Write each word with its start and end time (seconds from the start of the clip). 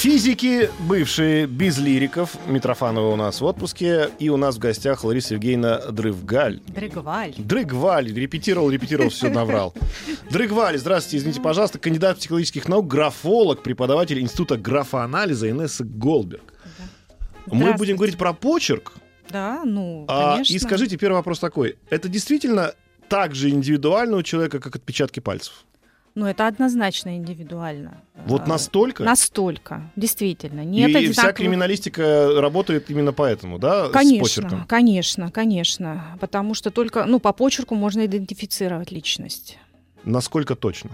Физики, 0.00 0.70
бывшие, 0.88 1.46
без 1.46 1.76
лириков. 1.76 2.34
Митрофанова 2.46 3.08
у 3.12 3.16
нас 3.16 3.42
в 3.42 3.44
отпуске. 3.44 4.08
И 4.18 4.30
у 4.30 4.38
нас 4.38 4.56
в 4.56 4.58
гостях 4.58 5.04
Лариса 5.04 5.34
Евгеньевна 5.34 5.76
Дрывгаль. 5.90 6.62
Дрыгваль. 6.68 7.34
Дрыгваль. 7.36 8.10
Репетировал, 8.14 8.70
репетировал, 8.70 9.10
все 9.10 9.28
наврал. 9.28 9.74
Дрыгваль, 10.30 10.78
здравствуйте, 10.78 11.18
извините, 11.18 11.42
пожалуйста. 11.42 11.78
Кандидат 11.78 12.16
психологических 12.16 12.66
наук, 12.66 12.86
графолог, 12.86 13.62
преподаватель 13.62 14.18
Института 14.20 14.56
графоанализа 14.56 15.50
Инесса 15.50 15.84
Голдберг. 15.84 16.54
Мы 17.48 17.74
будем 17.74 17.96
говорить 17.96 18.16
про 18.16 18.32
почерк. 18.32 18.94
Да, 19.28 19.64
ну, 19.66 20.06
А, 20.08 20.32
конечно. 20.32 20.54
и 20.54 20.58
скажите, 20.58 20.96
первый 20.96 21.16
вопрос 21.16 21.40
такой. 21.40 21.76
Это 21.90 22.08
действительно 22.08 22.72
так 23.10 23.34
же 23.34 23.50
индивидуально 23.50 24.16
у 24.16 24.22
человека, 24.22 24.60
как 24.60 24.76
отпечатки 24.76 25.20
пальцев? 25.20 25.66
Ну, 26.16 26.26
это 26.26 26.46
однозначно 26.48 27.16
индивидуально. 27.16 28.02
Вот 28.26 28.42
А, 28.42 28.46
настолько? 28.46 29.04
Настолько, 29.04 29.90
действительно. 29.96 30.64
Нет 30.64 30.90
и 30.90 31.12
вся 31.12 31.22
одинаковых- 31.22 31.36
криминалистика 31.36 32.40
работает 32.40 32.90
именно 32.90 33.12
поэтому, 33.12 33.58
да, 33.58 33.88
с 33.88 33.92
Конечно, 33.92 34.20
почерком? 34.24 34.64
конечно, 34.66 35.30
конечно. 35.30 36.16
Потому 36.20 36.54
что 36.54 36.70
только, 36.70 37.04
ну, 37.06 37.20
по 37.20 37.32
почерку 37.32 37.74
можно 37.76 38.04
идентифицировать 38.06 38.90
личность. 38.90 39.58
Насколько 40.04 40.56
точно? 40.56 40.90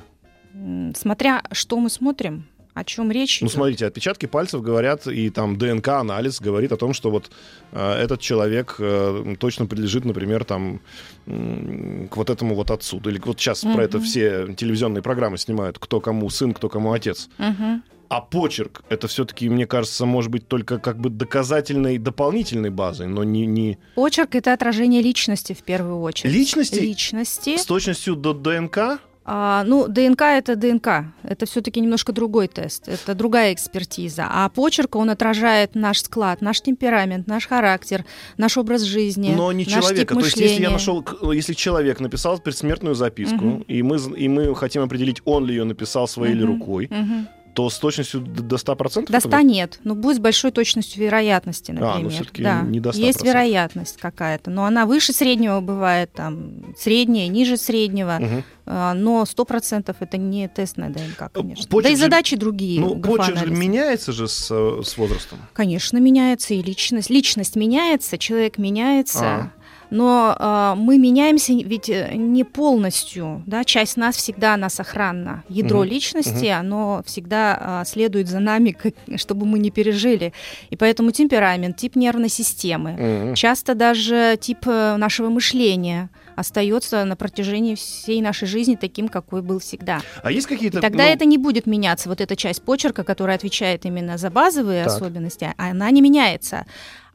Смотря 0.95 1.43
что 1.53 1.79
мы 1.81 1.91
смотрим, 1.91 2.47
о 2.77 2.85
чем 2.85 3.11
речь 3.11 3.41
Ну, 3.41 3.47
идет. 3.47 3.55
смотрите, 3.55 3.87
отпечатки 3.87 4.27
пальцев 4.27 4.61
говорят, 4.61 5.07
и 5.07 5.31
там 5.31 5.57
ДНК-анализ 5.57 6.41
говорит 6.43 6.73
о 6.73 6.77
том, 6.77 6.93
что 6.93 7.11
вот 7.11 7.31
э, 7.73 7.93
этот 8.05 8.21
человек 8.21 8.77
э, 8.79 9.35
точно 9.41 9.65
принадлежит, 9.67 10.05
например, 10.05 10.45
там 10.45 10.81
м, 11.27 12.09
к 12.09 12.17
вот 12.19 12.29
этому 12.29 12.55
вот 12.55 12.71
отцу. 12.71 13.01
Или 13.07 13.19
вот 13.25 13.41
сейчас 13.41 13.63
про 13.63 13.83
это 13.83 13.99
все 13.99 14.53
телевизионные 14.55 15.03
программы 15.03 15.39
снимают, 15.39 15.79
кто 15.79 16.01
кому 16.01 16.29
сын, 16.29 16.53
кто 16.53 16.69
кому 16.69 16.93
отец. 16.93 17.29
Мгм. 17.39 17.83
А 18.09 18.21
почерк, 18.21 18.83
это 18.89 19.09
все-таки, 19.09 19.49
мне 19.49 19.67
кажется, 19.67 20.07
может 20.07 20.31
быть 20.31 20.47
только 20.47 20.79
как 20.79 20.99
бы 21.01 21.11
доказательной, 21.11 21.99
дополнительной 21.99 22.71
базой, 22.71 23.09
но 23.09 23.25
не, 23.25 23.47
не 23.47 23.79
Почерк— 23.97 24.35
это 24.37 24.53
отражение 24.53 25.03
личности 25.03 25.55
в 25.55 25.63
первую 25.65 26.01
очередь. 26.03 26.33
Личности? 26.33 26.79
Личности. 26.79 27.57
с 27.57 27.65
точностью 27.65 28.15
до 28.15 28.33
ДНК. 28.33 29.01
А, 29.29 29.65
ну, 29.67 29.89
ДНК 29.89 30.23
это 30.23 30.55
ДНК. 30.55 31.07
Это 31.25 31.47
все-таки 31.47 31.81
немножко 31.81 32.13
другой 32.13 32.47
тест. 32.47 32.89
Это 32.89 33.13
другая 33.17 33.53
экспертиза. 33.53 34.27
А 34.31 34.49
почерк, 34.49 34.95
он 34.95 35.11
отражает 35.11 35.75
наш 35.75 36.01
склад, 36.03 36.41
наш 36.43 36.61
темперамент, 36.61 37.27
наш 37.27 37.49
характер, 37.49 38.05
наш 38.39 38.57
образ 38.57 38.83
жизни. 38.83 39.35
Но 39.37 39.51
не 39.51 39.65
наш 39.65 39.73
человека. 39.75 40.15
Тип 40.15 40.21
То 40.21 40.25
есть, 40.27 40.37
если 40.37 40.63
я 40.63 40.71
мышления. 40.71 40.73
нашел, 40.73 41.03
к- 41.03 41.33
если 41.33 41.55
человек 41.55 41.99
написал 41.99 42.39
предсмертную 42.39 42.95
записку, 42.95 43.45
Мгм. 43.45 43.63
и, 43.63 43.83
мы, 43.83 43.97
и 44.17 44.29
мы 44.29 44.55
хотим 44.55 44.83
определить, 44.83 45.21
он 45.25 45.45
ли 45.45 45.55
ее 45.57 45.65
написал 45.65 46.07
своей 46.07 46.33
или 46.33 46.45
Мгм. 46.45 46.53
рукой, 46.59 46.87
Мгм. 46.89 47.27
То 47.57 47.71
с 47.71 47.79
точностью 47.79 48.21
до 48.21 48.57
100%? 48.57 49.07
До 49.07 49.17
это 49.17 49.29
100 49.29 49.41
нет, 49.41 49.81
но 49.83 49.95
будет 49.95 50.17
с 50.17 50.21
большой 50.21 50.51
точностью 50.51 51.03
вероятности, 51.03 51.71
например. 51.71 51.97
А, 51.97 51.99
ну 52.01 52.11
всё-таки 52.11 52.43
да. 52.43 52.61
не 52.61 52.81
до 52.81 52.91
100%. 52.91 52.97
Есть 52.99 53.25
вероятность 53.25 53.97
какая-то, 53.97 54.51
но 54.51 54.67
она 54.67 54.85
выше 54.85 55.15
среднего 55.15 55.63
бывает, 55.63 56.13
там, 56.13 56.75
средняя, 56.77 57.29
ниже 57.29 57.57
среднего, 57.57 58.21
а, 58.67 58.93
но 58.93 59.25
100% 59.25 59.97
это 60.01 60.19
не 60.19 60.49
тест 60.49 60.77
на 60.77 60.91
ДНК, 60.91 61.33
конечно. 61.33 61.67
Почерк 61.69 61.83
да 61.85 61.89
и 61.89 61.95
же- 61.95 62.01
задачи 62.01 62.37
другие. 62.37 62.79
Ну, 62.79 62.95
почерк 63.01 63.39
же 63.39 63.47
меняется 63.47 64.13
же 64.13 64.29
с, 64.29 64.49
э, 64.51 64.83
с 64.85 64.99
возрастом. 64.99 65.39
Конечно, 65.55 65.97
меняется 65.97 66.53
и 66.53 66.61
личность. 66.61 67.09
Личность 67.09 67.57
меняется, 67.57 68.19
человек 68.19 68.59
меняется. 68.59 69.25
А. 69.25 69.51
Но 69.91 70.35
а, 70.39 70.75
мы 70.75 70.99
меняемся 70.99 71.53
ведь 71.53 71.89
э, 71.89 72.13
не 72.15 72.45
полностью, 72.45 73.43
да, 73.47 73.65
часть 73.65 73.97
нас 73.97 74.17
всегда 74.17 74.55
она 74.55 74.69
сохранна. 74.69 75.45
Ядро 75.49 75.81
Мгм, 75.81 75.89
личности, 75.89 76.47
оно 76.47 77.03
всегда 77.07 77.57
а, 77.61 77.85
следует 77.85 78.29
за 78.29 78.41
нами, 78.41 78.71
как- 78.73 78.95
чтобы 79.17 79.47
мы 79.47 79.59
не 79.59 79.71
пережили. 79.71 80.33
И 80.71 80.77
поэтому 80.77 81.11
темперамент, 81.13 81.77
тип 81.77 81.97
нервной 81.97 82.29
системы, 82.29 82.91
Мгм. 82.93 83.35
часто 83.35 83.75
даже 83.75 84.37
тип 84.41 84.67
э, 84.67 84.97
нашего 84.97 85.29
мышления 85.31 86.11
остается 86.37 87.05
на 87.05 87.17
протяжении 87.17 87.75
всей 87.75 88.21
нашей 88.21 88.47
жизни 88.47 88.77
таким, 88.77 89.09
какой 89.09 89.43
был 89.43 89.59
всегда. 89.59 90.01
А 90.23 90.31
есть 90.31 90.47
какие-то... 90.47 90.79
И 90.79 90.81
тогда 90.81 91.05
ну, 91.05 91.11
это 91.11 91.25
не 91.25 91.39
будет 91.39 91.67
меняться. 91.67 92.09
Вот 92.09 92.21
эта 92.21 92.37
часть 92.37 92.63
почерка, 92.63 93.03
которая 93.03 93.37
отвечает 93.37 93.85
именно 93.87 94.19
за 94.19 94.31
базовые 94.31 94.85
Так. 94.85 94.93
особенности, 94.95 95.53
она 95.57 95.91
не 95.91 96.01
меняется. 96.01 96.67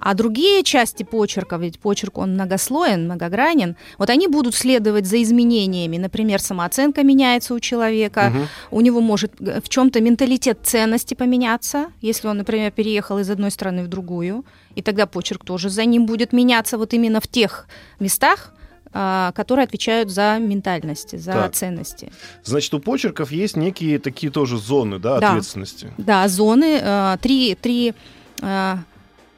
А 0.01 0.15
другие 0.15 0.63
части 0.63 1.03
почерка, 1.03 1.57
ведь 1.57 1.79
почерк 1.79 2.17
он 2.17 2.33
многослоен, 2.33 3.05
многогранен, 3.05 3.75
вот 3.99 4.09
они 4.09 4.27
будут 4.27 4.55
следовать 4.55 5.05
за 5.05 5.21
изменениями. 5.21 5.97
Например, 5.97 6.41
самооценка 6.41 7.03
меняется 7.03 7.53
у 7.53 7.59
человека, 7.59 8.31
мгм. 8.33 8.47
у 8.71 8.81
него 8.81 8.99
может 8.99 9.33
э, 9.39 9.61
в 9.63 9.69
чем-то 9.69 10.01
менталитет 10.01 10.57
ценности 10.63 11.13
поменяться, 11.13 11.91
если 12.01 12.27
он, 12.27 12.37
например, 12.37 12.71
переехал 12.71 13.19
из 13.19 13.29
одной 13.29 13.51
страны 13.51 13.83
в 13.83 13.87
другую, 13.87 14.43
и 14.73 14.81
тогда 14.81 15.05
почерк 15.05 15.45
тоже 15.45 15.69
за 15.69 15.85
ним 15.85 16.07
будет 16.07 16.33
меняться 16.33 16.79
вот 16.79 16.95
именно 16.95 17.21
в 17.21 17.27
тех 17.27 17.67
местах, 17.99 18.53
а, 18.55 18.60
которые 18.91 19.63
отвечают 19.63 20.09
за 20.09 20.37
ментальность, 20.39 21.17
за 21.19 21.31
Так. 21.31 21.53
ценности. 21.53 22.11
Значит, 22.43 22.73
у 22.73 22.79
почерков 22.79 23.31
есть 23.31 23.55
некие 23.55 23.99
такие 23.99 24.31
тоже 24.31 24.57
зоны, 24.57 24.99
да, 24.99 25.19
Да. 25.19 25.29
ответственности. 25.29 25.91
Да, 25.97 26.27
зоны, 26.27 26.79
э, 26.81 27.17
три, 27.21 27.55
три, 27.55 27.93
э, 28.41 28.75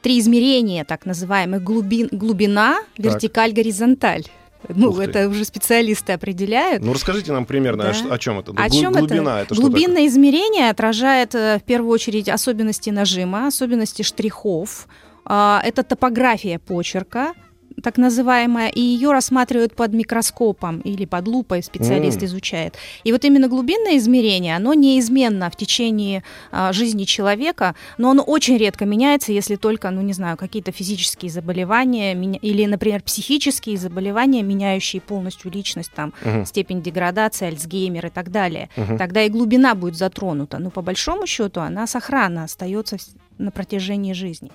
три 0.01 0.19
измерения, 0.19 0.83
так 0.85 1.05
называемых, 1.05 1.63
глубин, 1.63 2.09
глубина, 2.11 2.79
вертикаль, 2.97 3.53
горизонталь. 3.53 4.23
Ну, 4.69 4.89
Ух 4.91 4.97
ты. 4.97 5.03
это 5.03 5.27
уже 5.27 5.43
специалисты 5.43 6.13
определяют. 6.13 6.81
Ну, 6.83 6.93
расскажите 6.93 7.33
нам 7.33 7.45
примерно, 7.45 7.83
Да. 7.83 7.91
о, 8.09 8.13
о 8.13 8.17
чем 8.17 8.39
это? 8.39 8.51
О 8.51 8.69
Глу- 8.69 8.81
чем 8.81 8.93
глубина, 8.93 9.41
это, 9.41 9.53
это? 9.53 9.61
Глубинное 9.61 10.07
измерение 10.07 10.69
отражает 10.69 11.35
э, 11.35 11.59
в 11.59 11.63
первую 11.63 11.91
очередь 11.91 12.29
особенности 12.29 12.89
нажима, 12.89 13.47
особенности 13.47 14.03
штрихов. 14.03 14.87
А, 15.25 15.61
Это 15.65 15.83
топография 15.83 16.59
почерка, 16.59 17.33
так 17.81 17.97
называемая, 17.97 18.69
и 18.69 18.79
ее 18.79 19.11
рассматривают 19.11 19.75
под 19.75 19.93
микроскопом 19.93 20.79
или 20.81 21.05
под 21.05 21.27
лупой 21.27 21.63
специалист 21.63 22.19
М. 22.19 22.25
изучает. 22.25 22.75
И 23.03 23.11
вот 23.11 23.25
именно 23.25 23.47
глубинное 23.47 23.97
измерение, 23.97 24.55
оно 24.55 24.73
неизменно 24.73 25.49
в 25.49 25.55
течение 25.55 26.23
а, 26.51 26.71
жизни 26.73 27.03
человека, 27.05 27.75
но 27.97 28.11
оно 28.11 28.23
очень 28.23 28.57
редко 28.57 28.85
меняется, 28.85 29.31
если 29.31 29.55
только, 29.55 29.89
ну 29.89 30.01
не 30.01 30.13
знаю, 30.13 30.37
какие-то 30.37 30.71
физические 30.71 31.31
заболевания 31.31 32.13
меня- 32.13 32.39
или, 32.41 32.65
например, 32.65 33.01
психические 33.01 33.77
заболевания, 33.77 34.43
меняющие 34.43 35.01
полностью 35.01 35.51
личность, 35.51 35.91
там, 35.95 36.13
Мгм. 36.23 36.45
степень 36.45 36.81
деградации, 36.81 37.47
Альцгеймер 37.47 38.05
и 38.07 38.09
так 38.09 38.29
далее. 38.31 38.69
Мгм. 38.75 38.97
Тогда 38.97 39.23
и 39.23 39.29
глубина 39.29 39.75
будет 39.75 39.95
затронута. 39.95 40.59
Но 40.59 40.69
по 40.69 40.81
большому 40.81 41.27
счету 41.27 41.61
она 41.61 41.87
сохранна, 41.87 42.43
остается 42.43 42.97
на 43.39 43.49
протяжении 43.51 44.13
жизни. 44.13 44.51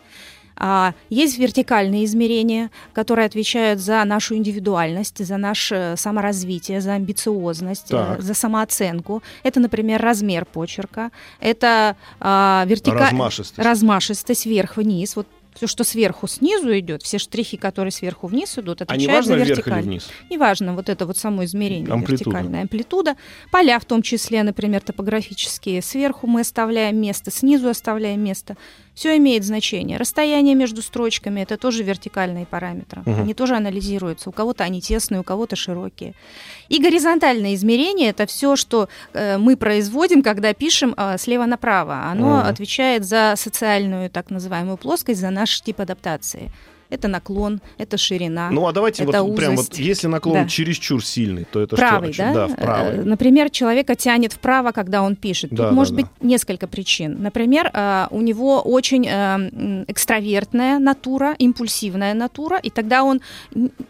А, 0.61 0.93
есть 1.09 1.39
вертикальные 1.39 2.05
измерения, 2.05 2.71
которые 2.93 3.27
отвечают 3.27 3.79
за 3.81 4.03
нашу 4.05 4.35
индивидуальность, 4.35 5.25
за 5.25 5.37
наше 5.37 5.95
саморазвитие, 5.97 6.81
за 6.81 6.95
амбициозность, 6.95 7.87
Так. 7.89 8.19
э, 8.19 8.23
за 8.23 8.35
самооценку. 8.35 9.23
Это, 9.45 9.61
например, 9.61 10.03
размер 10.03 10.45
почерка. 10.45 11.11
Это 11.41 11.97
а, 12.21 12.65
вертика- 12.67 12.99
Размашистость. 12.99 13.59
размашистость 13.59 14.47
вверх-вниз. 14.47 15.15
Вот 15.16 15.27
все, 15.55 15.66
что 15.66 15.83
сверху 15.83 16.28
снизу 16.28 16.77
идет, 16.78 17.03
все 17.03 17.19
штрихи, 17.19 17.57
которые 17.57 17.91
сверху 17.91 18.28
вниз 18.28 18.57
идут, 18.59 18.81
А 18.81 18.84
отвечают 18.84 19.27
важно 19.27 19.45
за 19.45 19.51
вертикаль. 19.51 19.83
вниз? 19.83 20.09
Неважно, 20.31 20.75
вот 20.75 20.89
это 20.89 21.04
вот 21.04 21.16
само 21.19 21.45
измерение, 21.45 21.93
Амплитуда. 21.93 22.31
вертикальная 22.31 22.63
амплитуда. 22.63 23.16
Поля 23.51 23.78
в 23.81 23.84
том 23.84 24.03
числе, 24.03 24.45
например, 24.45 24.83
топографические. 24.83 25.83
Сверху 25.83 26.27
мы 26.28 26.43
оставляем 26.43 27.01
место, 27.01 27.33
снизу 27.33 27.69
оставляем 27.69 28.22
место. 28.22 28.57
Все 28.98 29.16
имеет 29.16 29.45
значение. 29.45 29.97
Расстояние 29.97 30.56
между 30.56 30.83
строчками– 30.83 31.41
это 31.42 31.56
тоже 31.56 31.84
вертикальные 31.84 32.47
параметры. 32.47 33.03
Мгм. 33.06 33.21
Они 33.22 33.33
тоже 33.33 33.54
анализируются. 33.54 34.28
У 34.28 34.33
кого-то 34.33 34.65
они 34.65 34.80
тесные, 34.80 35.21
у 35.21 35.22
кого-то 35.22 35.54
широкие. 35.54 36.15
И 36.68 36.83
горизонтальное 36.83 37.54
измерение– 37.54 38.09
это 38.10 38.27
все, 38.27 38.56
что 38.56 38.89
э, 39.12 39.39
мы 39.39 39.56
производим, 39.56 40.21
когда 40.24 40.53
пишем 40.53 40.95
э, 40.97 41.16
слева 41.16 41.47
направо. 41.47 42.10
Оно 42.10 42.39
Мгм. 42.39 42.48
отвечает 42.48 43.04
за 43.04 43.34
социальную, 43.36 44.10
так 44.10 44.30
называемую 44.30 44.77
плоскость, 44.77 45.21
за 45.21 45.30
наш 45.30 45.60
тип 45.60 45.80
адаптации. 45.80 46.51
Это 46.91 47.07
наклон, 47.09 47.61
это 47.77 47.99
ширина. 47.99 48.51
Ну 48.51 48.67
а 48.67 48.73
давайте 48.73 49.05
это 49.05 49.23
вот 49.23 49.37
прям 49.37 49.57
вот, 49.57 49.75
если 49.77 50.07
наклон 50.07 50.43
Да. 50.45 50.49
чересчур 50.49 51.05
сильный, 51.05 51.45
то 51.45 51.61
это 51.61 51.77
правый, 51.77 52.13
что? 52.15 52.23
да? 52.33 52.49
Да, 52.49 52.55
правый. 52.55 52.95
Э, 52.99 53.03
Например, 53.05 53.51
человека 53.51 53.95
тянет 53.95 54.33
вправо, 54.33 54.73
когда 54.73 55.03
он 55.03 55.15
пишет. 55.15 55.51
Тут 55.51 55.59
Да, 55.59 55.71
может 55.71 55.95
да, 55.95 56.03
быть 56.03 56.11
несколько 56.23 56.67
причин. 56.67 57.23
Например, 57.23 57.71
э, 57.75 58.07
у 58.11 58.21
него 58.23 58.61
очень 58.63 59.07
э, 59.07 59.85
экстравертная 59.87 60.79
натура, 60.79 61.35
импульсивная 61.39 62.15
натура, 62.15 62.57
и 62.59 62.71
тогда 62.71 63.03
он 63.05 63.21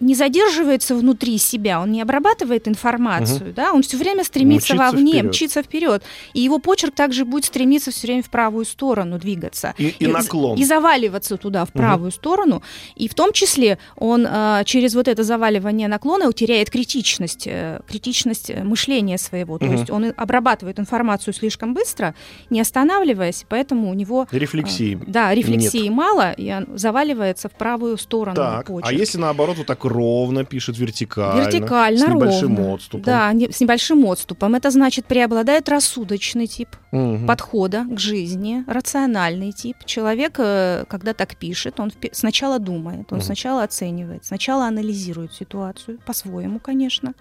не 0.00 0.15
задерживается 0.15 0.95
внутри 0.97 1.39
себя, 1.39 1.81
он 1.81 1.93
не 1.93 2.03
обрабатывает 2.03 2.67
информацию, 2.67 3.53
да, 3.55 3.73
он 3.73 3.83
все 3.83 3.97
время 3.97 4.25
стремится 4.25 4.75
Мчится 4.75 4.91
вовне, 4.91 5.12
вперед. 5.12 5.29
мчится 5.31 5.62
вперед, 5.62 6.03
и 6.35 6.41
его 6.41 6.59
почерк 6.59 6.95
также 6.95 7.25
будет 7.25 7.45
стремиться 7.45 7.91
все 7.91 8.06
время 8.09 8.23
в 8.23 8.31
правую 8.31 8.65
сторону 8.65 9.19
двигаться. 9.19 9.75
И, 9.79 9.95
и 9.99 10.06
з- 10.06 10.11
наклон. 10.11 10.59
И 10.59 10.65
заваливаться 10.65 11.37
туда, 11.37 11.65
в 11.65 11.73
правую 11.73 12.11
сторону. 12.11 12.62
И 12.96 13.08
в 13.08 13.14
том 13.14 13.32
числе 13.32 13.79
он 13.96 14.26
э, 14.29 14.62
через 14.64 14.94
вот 14.94 15.08
это 15.08 15.23
заваливание 15.23 15.88
наклона 15.88 16.32
теряет 16.32 16.70
критичность, 16.70 17.46
э, 17.46 17.81
критичность 17.87 18.50
э, 18.50 18.62
мышления 18.64 19.19
своего. 19.19 19.58
То 19.58 19.67
Мгм. 19.67 19.75
есть 19.76 19.90
он 19.90 20.12
обрабатывает 20.17 20.79
информацию 20.79 21.35
слишком 21.35 21.75
быстро, 21.75 22.14
не 22.50 22.61
останавливаясь, 22.61 23.44
поэтому 23.49 23.90
у 23.90 23.94
него... 23.94 24.26
э, 24.31 24.38
Рефлексии. 24.38 24.99
Да, 25.06 25.35
рефлексии 25.35 25.88
мало, 25.88 26.32
и 26.32 26.52
он 26.52 26.67
заваливается 26.79 27.49
в 27.49 27.52
правую 27.52 27.96
сторону 27.99 28.37
Так, 28.37 28.67
почерк. 28.67 28.88
а 28.88 28.93
если 28.93 29.19
наоборот 29.19 29.56
вот 29.58 29.67
так 29.67 29.85
ровно 29.85 30.44
пишет, 30.44 30.79
вертикально, 30.79 31.43
Вертикально, 31.44 31.99
с 31.99 32.08
небольшим 32.08 32.56
ровно. 32.56 32.75
отступом? 32.75 33.02
Да, 33.05 33.32
не- 33.32 33.50
с 33.50 33.61
небольшим 33.61 34.05
отступом. 34.05 34.55
Это 34.55 34.70
значит, 34.70 35.06
преобладает 35.06 35.69
рассудочный 35.69 36.46
тип 36.46 36.69
Мгм. 36.93 37.26
подхода 37.26 37.85
к 37.90 37.99
жизни, 37.99 38.64
рациональный 38.67 39.52
тип. 39.52 39.76
Человек, 39.85 40.37
э, 40.38 40.85
когда 40.88 41.12
так 41.14 41.37
пишет, 41.37 41.81
он 41.81 41.93
сначала 42.12 42.58
думает, 42.58 42.77
он 42.86 43.19
Мгм. 43.19 43.20
сначала 43.20 43.62
оценивает, 43.62 44.25
сначала 44.25 44.66
анализирует 44.66 45.32
ситуацию, 45.34 45.98
по-своему, 46.06 46.58
конечно, 46.60 47.14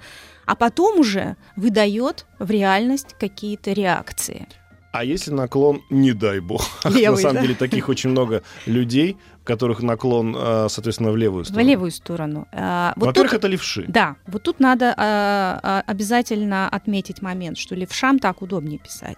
а 0.45 0.55
потом 0.55 0.99
уже 0.99 1.35
выдает 1.55 2.25
в 2.39 2.49
реальность 2.49 3.15
какие-то 3.19 3.71
реакции. 3.73 4.47
А 4.93 5.03
если 5.03 5.31
наклон, 5.31 5.81
не 5.91 6.13
дай 6.13 6.39
бог, 6.39 6.61
Левый, 6.85 7.17
на 7.17 7.21
самом 7.21 7.35
да? 7.35 7.41
деле 7.41 7.55
таких 7.55 7.89
очень 7.89 8.09
много 8.09 8.41
людей, 8.65 9.17
у 9.41 9.45
которых 9.45 9.81
наклон, 9.83 10.35
э, 10.35 10.67
соответственно, 10.69 11.11
в 11.11 11.17
левую 11.17 11.43
В 11.43 11.47
сторону. 11.47 11.69
левую 11.69 11.91
сторону. 11.91 12.47
А, 12.51 12.93
вот 12.95 13.07
Во-первых, 13.07 13.33
это 13.33 13.47
левши. 13.47 13.85
Да, 13.87 14.15
вот 14.25 14.43
тут 14.43 14.59
надо 14.59 14.93
а, 14.97 15.59
а, 15.61 15.83
обязательно 15.85 16.67
отметить 16.69 17.21
момент, 17.21 17.57
что 17.57 17.75
левшам 17.75 18.17
так 18.17 18.41
удобнее 18.41 18.79
писать. 18.79 19.17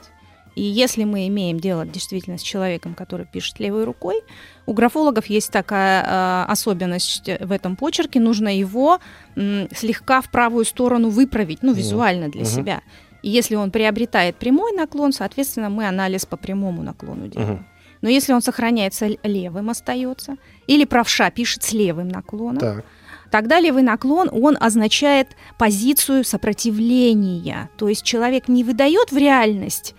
И 0.55 0.61
если 0.61 1.03
мы 1.05 1.27
имеем 1.27 1.59
дело 1.59 1.85
действительно 1.85 2.37
с 2.37 2.41
человеком, 2.41 2.93
который 2.93 3.25
пишет 3.25 3.59
левой 3.59 3.83
рукой, 3.85 4.21
у 4.65 4.73
графологов 4.73 5.27
есть 5.27 5.51
такая 5.51 6.03
а, 6.05 6.45
особенность 6.49 7.29
в 7.39 7.51
этом 7.51 7.75
почерке, 7.75 8.19
нужно 8.19 8.49
его 8.55 8.99
м, 9.35 9.67
слегка 9.75 10.21
в 10.21 10.29
правую 10.29 10.65
сторону 10.65 11.09
выправить, 11.09 11.59
ну, 11.63 11.73
визуально 11.73 12.27
для 12.29 12.41
Мгм. 12.41 12.49
себя. 12.49 12.81
И 13.23 13.29
если 13.29 13.55
он 13.55 13.71
приобретает 13.71 14.35
прямой 14.37 14.73
наклон, 14.73 15.13
соответственно, 15.13 15.69
мы 15.69 15.87
анализ 15.87 16.25
по 16.25 16.37
прямому 16.37 16.83
наклону 16.83 17.27
делаем. 17.27 17.53
Мгм. 17.53 17.65
Но 18.01 18.09
если 18.09 18.31
он 18.33 18.41
сохраняется 18.41 19.09
левым, 19.23 19.69
остается, 19.69 20.37
или 20.67 20.85
правша 20.85 21.29
пишет 21.31 21.63
с 21.63 21.73
левым 21.73 22.07
наклоном, 22.09 22.59
Так. 22.59 22.85
Тогда 23.31 23.59
левый 23.59 23.83
наклон, 23.83 24.27
он 24.31 24.57
означает 24.59 25.27
позицию 25.59 26.23
сопротивления. 26.23 27.69
То 27.77 27.87
есть 27.87 28.03
человек 28.03 28.47
не 28.47 28.63
выдает 28.63 29.11
в 29.11 29.17
реальность 29.17 29.93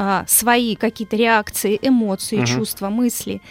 а, 0.00 0.24
свои 0.28 0.76
какие-то 0.76 1.16
реакции, 1.16 1.76
эмоции, 1.82 2.36
Мгм. 2.36 2.46
чувства, 2.46 2.88
мысли. 2.88 3.42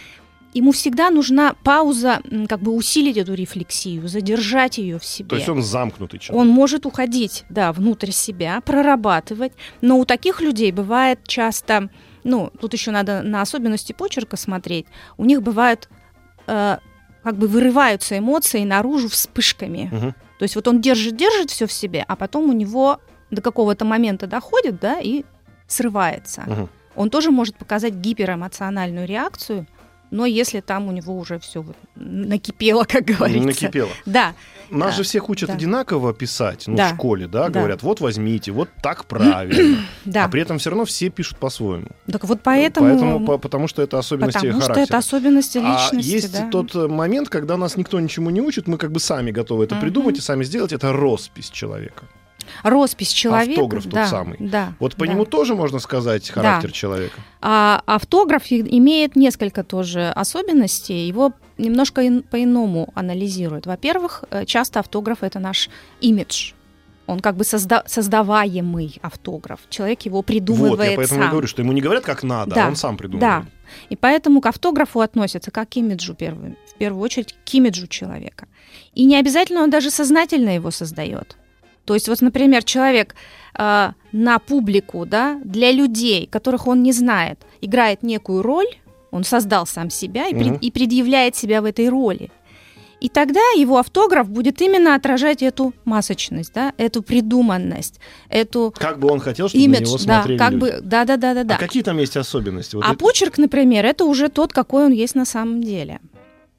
Ему 0.54 0.72
всегда 0.72 1.10
нужна 1.10 1.54
пауза, 1.62 2.22
как 2.48 2.60
бы 2.60 2.72
усилить 2.72 3.18
эту 3.18 3.34
рефлексию, 3.34 4.08
задержать 4.08 4.78
ее 4.78 4.98
в 4.98 5.04
себе. 5.04 5.28
То 5.28 5.36
есть 5.36 5.48
он 5.50 5.62
замкнутый 5.62 6.18
человек. 6.18 6.40
Он 6.40 6.48
может 6.48 6.86
уходить, 6.86 7.44
да, 7.50 7.70
внутрь 7.70 8.12
себя, 8.12 8.62
прорабатывать, 8.62 9.52
но 9.82 9.98
у 9.98 10.06
таких 10.06 10.40
людей 10.40 10.72
бывает 10.72 11.20
часто, 11.26 11.90
ну, 12.24 12.50
тут 12.58 12.72
еще 12.72 12.92
надо 12.92 13.20
на 13.20 13.42
особенности 13.42 13.92
почерка 13.92 14.38
смотреть, 14.38 14.86
у 15.18 15.26
них 15.26 15.42
бывает, 15.42 15.90
э, 16.46 16.78
как 17.22 17.36
бы 17.36 17.46
вырываются 17.46 18.16
эмоции 18.16 18.64
наружу 18.64 19.10
вспышками. 19.10 19.90
Мгм. 19.92 20.14
То 20.38 20.42
есть 20.44 20.56
вот 20.56 20.66
он 20.66 20.80
держит, 20.80 21.14
держит 21.14 21.50
все 21.50 21.66
в 21.66 21.72
себе, 21.72 22.06
а 22.08 22.16
потом 22.16 22.48
у 22.48 22.54
него 22.54 23.00
до 23.30 23.42
какого-то 23.42 23.84
момента 23.84 24.26
доходит, 24.26 24.80
да, 24.80 24.98
и 24.98 25.24
срывается. 25.68 26.42
Мгм. 26.46 26.68
Он 26.96 27.10
тоже 27.10 27.30
может 27.30 27.56
показать 27.56 27.94
гиперэмоциональную 27.94 29.06
реакцию, 29.06 29.66
но 30.10 30.24
если 30.24 30.60
там 30.60 30.88
у 30.88 30.92
него 30.92 31.16
уже 31.16 31.38
все 31.38 31.64
накипело, 31.94 32.84
как 32.88 33.04
говорится. 33.04 33.46
Накипело. 33.46 33.90
Да, 34.06 34.34
Нас 34.70 34.90
Да, 34.90 34.96
же 34.96 35.02
всех 35.02 35.28
учат 35.28 35.48
да. 35.48 35.54
одинаково 35.54 36.12
писать, 36.14 36.64
ну, 36.66 36.76
Да, 36.76 36.88
в 36.88 36.94
школе, 36.94 37.26
да, 37.28 37.48
да. 37.48 37.60
говорят, 37.60 37.82
вот 37.82 38.00
возьмите, 38.00 38.50
вот 38.52 38.68
так 38.82 39.04
правильно. 39.04 39.80
да. 40.06 40.24
А 40.24 40.28
при 40.28 40.40
этом 40.42 40.58
все 40.58 40.70
равно 40.70 40.84
все 40.86 41.10
пишут 41.10 41.38
по-своему. 41.38 41.88
Так 42.10 42.24
вот 42.24 42.40
поэтому, 42.42 42.88
Поэтому, 42.88 43.26
по- 43.26 43.38
потому 43.38 43.68
что 43.68 43.82
это 43.82 43.98
особенности 43.98 44.38
потому 44.38 44.60
что 44.62 44.72
характера. 44.72 44.84
это 44.86 44.98
особенности 44.98 45.58
А 45.58 45.72
личности, 45.74 46.08
есть 46.10 46.32
да. 46.32 46.48
тот 46.50 46.74
э, 46.74 46.88
момент, 46.88 47.28
когда 47.28 47.56
нас 47.58 47.76
никто 47.76 48.00
ничему 48.00 48.30
не 48.30 48.40
учит, 48.40 48.66
мы 48.66 48.76
как 48.78 48.90
бы 48.92 49.00
сами 49.00 49.30
готовы 49.30 49.64
это 49.64 49.76
придумать 49.76 50.16
и 50.18 50.20
сами 50.22 50.42
сделать. 50.44 50.72
Это 50.72 50.92
роспись 50.92 51.50
человека. 51.50 52.04
Роспись 52.62 53.10
человека. 53.12 53.52
Автограф 53.60 53.84
тот 53.84 53.92
да, 53.92 54.06
самый. 54.06 54.36
Да. 54.40 54.72
Вот 54.78 54.96
по 54.96 55.06
да. 55.06 55.12
нему 55.12 55.24
тоже 55.24 55.54
можно 55.54 55.78
сказать 55.78 56.28
характер 56.30 56.72
человека. 56.72 57.20
А 57.40 57.82
автограф 57.86 58.44
имеет 58.50 59.16
несколько 59.16 59.64
тоже 59.64 60.10
особенностей. 60.10 61.06
Его 61.06 61.32
немножко 61.56 62.06
ин- 62.06 62.22
по-иному 62.22 62.90
анализируют. 62.94 63.66
Во-первых, 63.66 64.24
э, 64.30 64.44
часто 64.44 64.80
автограф 64.80 65.22
это 65.22 65.38
наш 65.38 65.68
имидж. 66.00 66.52
Он 67.06 67.20
как 67.20 67.36
бы 67.36 67.44
созда- 67.44 67.84
создаваемый 67.86 68.98
автограф. 69.00 69.60
Человек 69.70 70.02
его 70.02 70.20
придумывает 70.22 70.76
Вот, 70.78 70.84
я 70.84 70.96
поэтому 70.96 71.20
и 71.20 71.22
сам. 71.22 71.30
говорю, 71.30 71.46
что 71.48 71.62
ему 71.62 71.72
не 71.72 71.80
говорят, 71.80 72.04
как 72.04 72.22
надо, 72.22 72.54
Да, 72.54 72.66
а 72.66 72.68
он 72.68 72.76
сам 72.76 72.96
Да. 72.96 72.98
придумывает. 72.98 73.44
И 73.88 73.96
поэтому 73.96 74.40
к 74.42 74.46
автографу 74.46 75.00
относятся 75.00 75.50
как 75.50 75.70
к 75.70 75.76
имиджу 75.76 76.14
первым, 76.14 76.56
в 76.70 76.74
первую 76.78 77.02
очередь 77.02 77.34
к 77.44 77.54
имиджу 77.54 77.86
человека. 77.86 78.46
И 78.94 79.04
не 79.06 79.16
обязательно 79.16 79.62
он 79.62 79.70
даже 79.70 79.90
сознательно 79.90 80.50
его 80.54 80.70
создает. 80.70 81.36
То 81.88 81.94
есть 81.94 82.06
вот, 82.06 82.20
например, 82.20 82.62
человек 82.64 83.14
э, 83.58 83.92
на 84.12 84.38
публику, 84.38 85.06
да, 85.06 85.40
для 85.42 85.72
людей, 85.72 86.26
которых 86.26 86.66
он 86.66 86.82
не 86.82 86.92
знает, 86.92 87.40
играет 87.62 88.02
некую 88.02 88.42
роль, 88.42 88.66
он 89.10 89.24
создал 89.24 89.66
сам 89.66 89.88
себя 89.88 90.26
и, 90.28 90.34
пред- 90.34 90.46
Мгм. 90.48 90.58
и 90.60 90.70
предъявляет 90.70 91.34
себя 91.34 91.62
в 91.62 91.64
этой 91.64 91.88
роли. 91.88 92.30
И 93.00 93.08
тогда 93.08 93.40
его 93.56 93.78
автограф 93.78 94.28
будет 94.28 94.60
именно 94.60 94.94
отражать 94.96 95.42
эту 95.42 95.72
масочность, 95.86 96.52
да, 96.52 96.74
эту 96.76 97.00
придуманность, 97.02 98.00
эту 98.28 98.74
Как 98.78 98.98
бы 98.98 99.08
он 99.10 99.20
хотел, 99.20 99.48
чтобы 99.48 99.62
на 99.62 99.64
имидж, 99.76 99.88
него 99.88 99.96
да, 99.96 100.02
смотрели 100.02 100.38
как 100.38 100.50
люди. 100.52 100.60
бы, 100.60 100.78
да, 100.82 101.04
да, 101.06 101.16
да, 101.16 101.32
да, 101.34 101.44
да. 101.44 101.54
А 101.54 101.58
какие 101.58 101.82
там 101.82 101.96
есть 101.96 102.18
особенности? 102.18 102.76
Вот 102.76 102.84
а 102.84 102.88
это- 102.90 102.98
почерк, 102.98 103.38
например, 103.38 103.86
это 103.86 104.04
уже 104.04 104.28
тот, 104.28 104.52
какой 104.52 104.84
он 104.84 104.92
есть 104.92 105.14
на 105.14 105.24
самом 105.24 105.62
деле. 105.64 106.00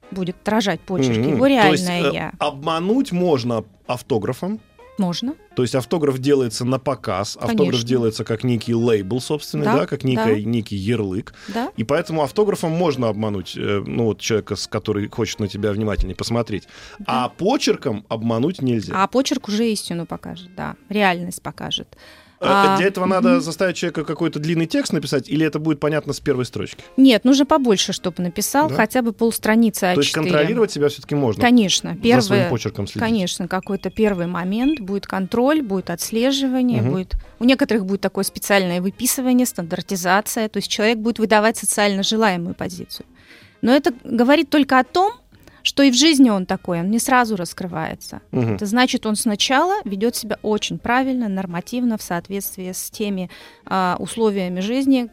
Будет 0.09 0.37
отражать 0.41 0.79
почерк, 0.79 1.17
Мгм. 1.19 1.35
его 1.35 1.45
реальное 1.45 2.01
То 2.01 2.05
есть, 2.07 2.15
э, 2.15 2.15
я. 2.15 2.31
обмануть 2.39 3.11
можно 3.11 3.63
автографом. 3.85 4.59
Можно. 4.99 5.35
То 5.55 5.63
есть 5.63 5.75
автограф 5.75 6.19
делается 6.19 6.65
на 6.65 6.77
показ, 6.77 7.35
автограф 7.35 7.57
Конечно. 7.57 7.87
делается 7.87 8.23
как 8.25 8.43
некий 8.43 8.75
лейбл, 8.75 9.21
собственно, 9.21 9.65
да, 9.65 9.77
Да, 9.79 9.85
как 9.87 10.03
некий, 10.03 10.45
некий 10.45 10.75
ярлык. 10.75 11.33
Да? 11.47 11.71
И 11.77 11.83
поэтому 11.83 12.21
автографом 12.21 12.71
можно 12.71 13.07
обмануть, 13.07 13.55
э, 13.57 13.83
ну 13.85 14.05
вот 14.05 14.19
человека, 14.19 14.55
с 14.55 14.67
который 14.67 15.09
хочет 15.09 15.39
на 15.39 15.47
тебя 15.47 15.71
внимательнее 15.71 16.15
посмотреть. 16.15 16.67
А 17.07 17.29
почерком 17.29 18.05
обмануть 18.09 18.61
нельзя. 18.61 18.93
А 18.95 19.07
почерк 19.07 19.47
уже 19.47 19.71
истину 19.71 20.05
покажет, 20.05 20.53
да, 20.55 20.75
реальность 20.89 21.41
покажет. 21.41 21.97
А, 22.41 22.77
Для 22.77 22.87
этого 22.87 23.05
надо 23.05 23.41
заставить 23.41 23.75
человека 23.75 24.05
какой-то 24.05 24.39
длинный 24.39 24.65
текст 24.65 24.93
написать, 24.93 25.27
или 25.29 25.45
это 25.45 25.59
будет 25.59 25.79
понятно 25.79 26.13
с 26.13 26.19
первой 26.19 26.45
строчки? 26.45 26.83
Нет, 26.95 27.25
нужно 27.25 27.45
побольше, 27.45 27.91
чтобы 27.91 28.23
написал, 28.23 28.69
Да? 28.69 28.75
хотя 28.75 29.01
бы 29.01 29.11
полстраницы 29.11 29.85
А4. 29.87 29.93
То 29.95 30.01
есть 30.01 30.13
контролировать 30.13 30.71
себя 30.71 30.87
все-таки 30.87 31.15
можно. 31.15 31.41
Конечно, 31.41 31.89
За 32.01 32.21
своим 32.21 32.43
первый, 32.43 32.49
почерком 32.49 32.87
следить. 32.87 33.01
конечно, 33.01 33.47
какой-то 33.47 33.89
первый 33.89 34.27
момент 34.27 34.79
будет 34.79 35.05
контроль, 35.05 35.61
будет 35.61 35.89
отслеживание, 35.89 36.81
Мгм. 36.81 36.91
будет 36.91 37.13
у 37.39 37.43
некоторых 37.43 37.85
будет 37.85 38.01
такое 38.01 38.23
специальное 38.23 38.81
выписывание, 38.81 39.45
стандартизация, 39.45 40.47
то 40.49 40.57
есть 40.57 40.69
человек 40.69 40.97
будет 40.99 41.19
выдавать 41.19 41.57
социально 41.57 42.03
желаемую 42.03 42.55
позицию. 42.55 43.05
Но 43.61 43.73
это 43.73 43.93
говорит 44.05 44.49
только 44.49 44.79
о 44.79 44.83
том, 44.85 45.11
что 45.63 45.83
и 45.83 45.91
в 45.91 45.95
жизни 45.95 46.29
он 46.29 46.45
такой, 46.45 46.79
он 46.79 46.89
не 46.89 46.99
сразу 46.99 47.35
раскрывается. 47.35 48.21
Мгм. 48.31 48.55
Это 48.55 48.65
значит, 48.65 49.05
он 49.05 49.15
сначала 49.15 49.75
ведет 49.85 50.15
себя 50.15 50.37
очень 50.41 50.77
правильно, 50.79 51.27
нормативно, 51.27 51.97
в 51.97 52.01
соответствии 52.01 52.71
с 52.71 52.89
теми 52.89 53.29
а, 53.65 53.95
условиями 53.99 54.59
жизни, 54.61 55.09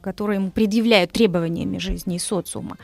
которые 0.00 0.36
ему 0.40 0.50
предъявляют 0.50 1.12
требованиями 1.12 1.78
жизни 1.78 2.16
и 2.16 2.18
социума. 2.18 2.76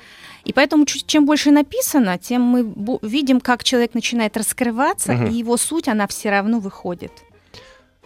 И 0.45 0.53
поэтому 0.53 0.87
чуть, 0.87 1.07
чем 1.07 1.25
больше 1.27 1.51
написано, 1.51 2.19
тем 2.19 2.43
мы 2.43 2.99
видим, 3.03 3.41
как 3.41 3.65
человек 3.65 3.95
начинает 3.95 4.37
раскрываться, 4.37 5.13
Мгм. 5.13 5.27
и 5.27 5.35
его 5.35 5.57
суть, 5.57 5.89
она 5.89 6.07
все 6.07 6.31
равно 6.31 6.59
выходит. 6.59 7.13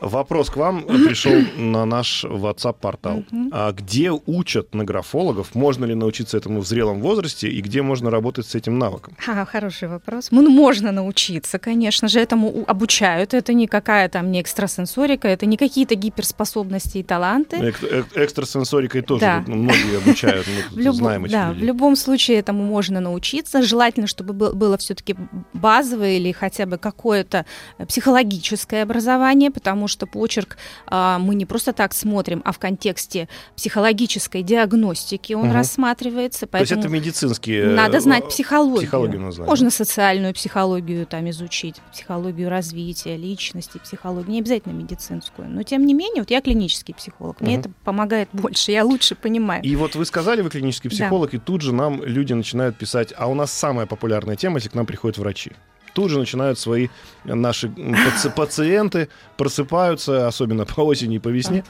Вопрос 0.00 0.50
к 0.50 0.56
вам 0.56 0.82
пришел 0.86 1.32
на 1.56 1.84
наш 1.86 2.24
WhatsApp-портал. 2.24 3.24
А 3.50 3.72
где 3.72 4.10
учат 4.10 4.74
на 4.74 4.84
графологов? 4.84 5.54
Можно 5.54 5.86
ли 5.86 5.94
научиться 5.94 6.36
этому 6.36 6.60
в 6.60 6.66
зрелом 6.66 7.00
возрасте? 7.00 7.48
И 7.48 7.60
где 7.62 7.80
можно 7.82 8.10
работать 8.10 8.46
с 8.46 8.54
этим 8.54 8.78
навыком? 8.78 9.16
А, 9.26 9.44
хороший 9.46 9.88
вопрос. 9.88 10.28
Ну, 10.30 10.48
можно 10.50 10.92
научиться, 10.92 11.58
конечно 11.58 12.08
же, 12.08 12.20
этому 12.20 12.64
обучают. 12.66 13.32
Это 13.32 13.54
не 13.54 13.66
какая 13.66 14.08
там 14.10 14.30
не 14.30 14.40
экстрасенсорика, 14.42 15.28
это 15.28 15.46
не 15.46 15.56
какие-то 15.56 15.94
гиперспособности 15.94 16.98
и 16.98 17.02
таланты. 17.02 17.56
Эк- 17.56 17.82
эк- 17.82 18.06
экстрасенсорикой 18.16 19.00
тоже 19.02 19.20
да. 19.22 19.44
многие 19.46 19.96
обучают, 19.98 20.46
мы 20.46 20.76
в 20.76 20.78
люб... 20.78 20.94
знаем 20.94 21.26
Да, 21.28 21.48
людей. 21.48 21.62
в 21.62 21.66
любом 21.66 21.96
случае 21.96 22.38
этому 22.38 22.64
можно 22.64 23.00
научиться. 23.00 23.62
Желательно, 23.62 24.06
чтобы 24.06 24.34
было 24.34 24.76
все-таки 24.76 25.16
базовое 25.54 26.16
или 26.18 26.32
хотя 26.32 26.66
бы 26.66 26.76
какое-то 26.76 27.46
психологическое 27.88 28.82
образование, 28.82 29.50
потому 29.50 29.86
что 29.88 30.07
почерк 30.07 30.57
а, 30.87 31.19
мы 31.19 31.35
не 31.35 31.47
просто 31.47 31.73
так 31.73 31.95
смотрим, 31.95 32.43
а 32.45 32.52
в 32.52 32.59
контексте 32.59 33.28
психологической 33.57 34.43
диагностики 34.43 35.33
он 35.33 35.47
угу. 35.47 35.55
рассматривается. 35.55 36.47
Поэтому 36.47 36.69
То 36.69 36.75
есть 36.75 36.87
это 36.87 36.88
медицинские... 36.88 37.66
Надо 37.66 38.00
знать 38.00 38.28
психологию. 38.28 38.83
Психологию 38.83 39.21
назвать. 39.21 39.49
Можно 39.49 39.71
социальную 39.71 40.35
психологию 40.35 41.07
там 41.07 41.28
изучить, 41.31 41.76
психологию 41.93 42.49
развития 42.49 43.16
личности, 43.16 43.78
психологию, 43.78 44.33
не 44.33 44.40
обязательно 44.40 44.73
медицинскую. 44.73 45.49
Но 45.49 45.62
тем 45.62 45.87
не 45.87 45.95
менее, 45.95 46.23
вот 46.23 46.31
я 46.31 46.40
клинический 46.40 46.95
психолог, 46.95 47.40
мне 47.40 47.55
угу. 47.55 47.61
это 47.61 47.71
помогает 47.85 48.28
больше, 48.33 48.73
я 48.73 48.85
лучше 48.85 49.14
понимаю. 49.14 49.62
И 49.62 49.76
вот 49.76 49.95
вы 49.95 50.05
сказали, 50.05 50.43
вы 50.43 50.50
клинический 50.50 50.90
психолог, 50.90 51.31
да. 51.31 51.37
и 51.37 51.40
тут 51.40 51.61
же 51.61 51.73
нам 51.73 52.02
люди 52.05 52.33
начинают 52.33 52.76
писать, 52.76 53.12
а 53.16 53.28
у 53.28 53.35
нас 53.35 53.52
самая 53.52 53.87
популярная 53.87 54.37
тема, 54.37 54.57
если 54.57 54.69
к 54.69 54.75
нам 54.75 54.87
приходят 54.87 55.19
врачи 55.19 55.52
тут 55.96 56.10
же 56.10 56.18
начинают 56.18 56.58
свои 56.58 56.88
наши 57.24 57.68
паци- 57.68 58.30
пациенты 58.30 59.08
просыпаются, 59.38 60.28
особенно 60.28 60.66
по 60.66 60.82
осени 60.82 61.16
и 61.16 61.18
по 61.18 61.28
весне. 61.28 61.64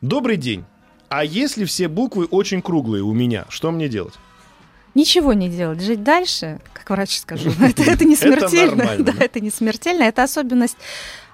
Добрый 0.00 0.36
день. 0.36 0.64
А 1.08 1.24
если 1.24 1.64
все 1.64 1.86
буквы 1.86 2.24
очень 2.24 2.60
круглые 2.60 3.04
у 3.04 3.12
меня, 3.12 3.46
что 3.48 3.70
мне 3.70 3.88
делать? 3.88 4.14
Ничего 4.94 5.32
не 5.32 5.48
делать, 5.48 5.80
жить 5.80 6.02
дальше, 6.02 6.60
как 6.74 6.90
врач 6.90 7.18
скажу. 7.18 7.50
Это, 7.60 7.82
это 7.82 8.04
не 8.04 8.16
смертельно. 8.16 8.82
это 8.98 9.04
да, 9.04 9.12
это 9.20 9.40
не 9.40 9.50
смертельно. 9.50 10.02
Это 10.02 10.24
особенность 10.24 10.76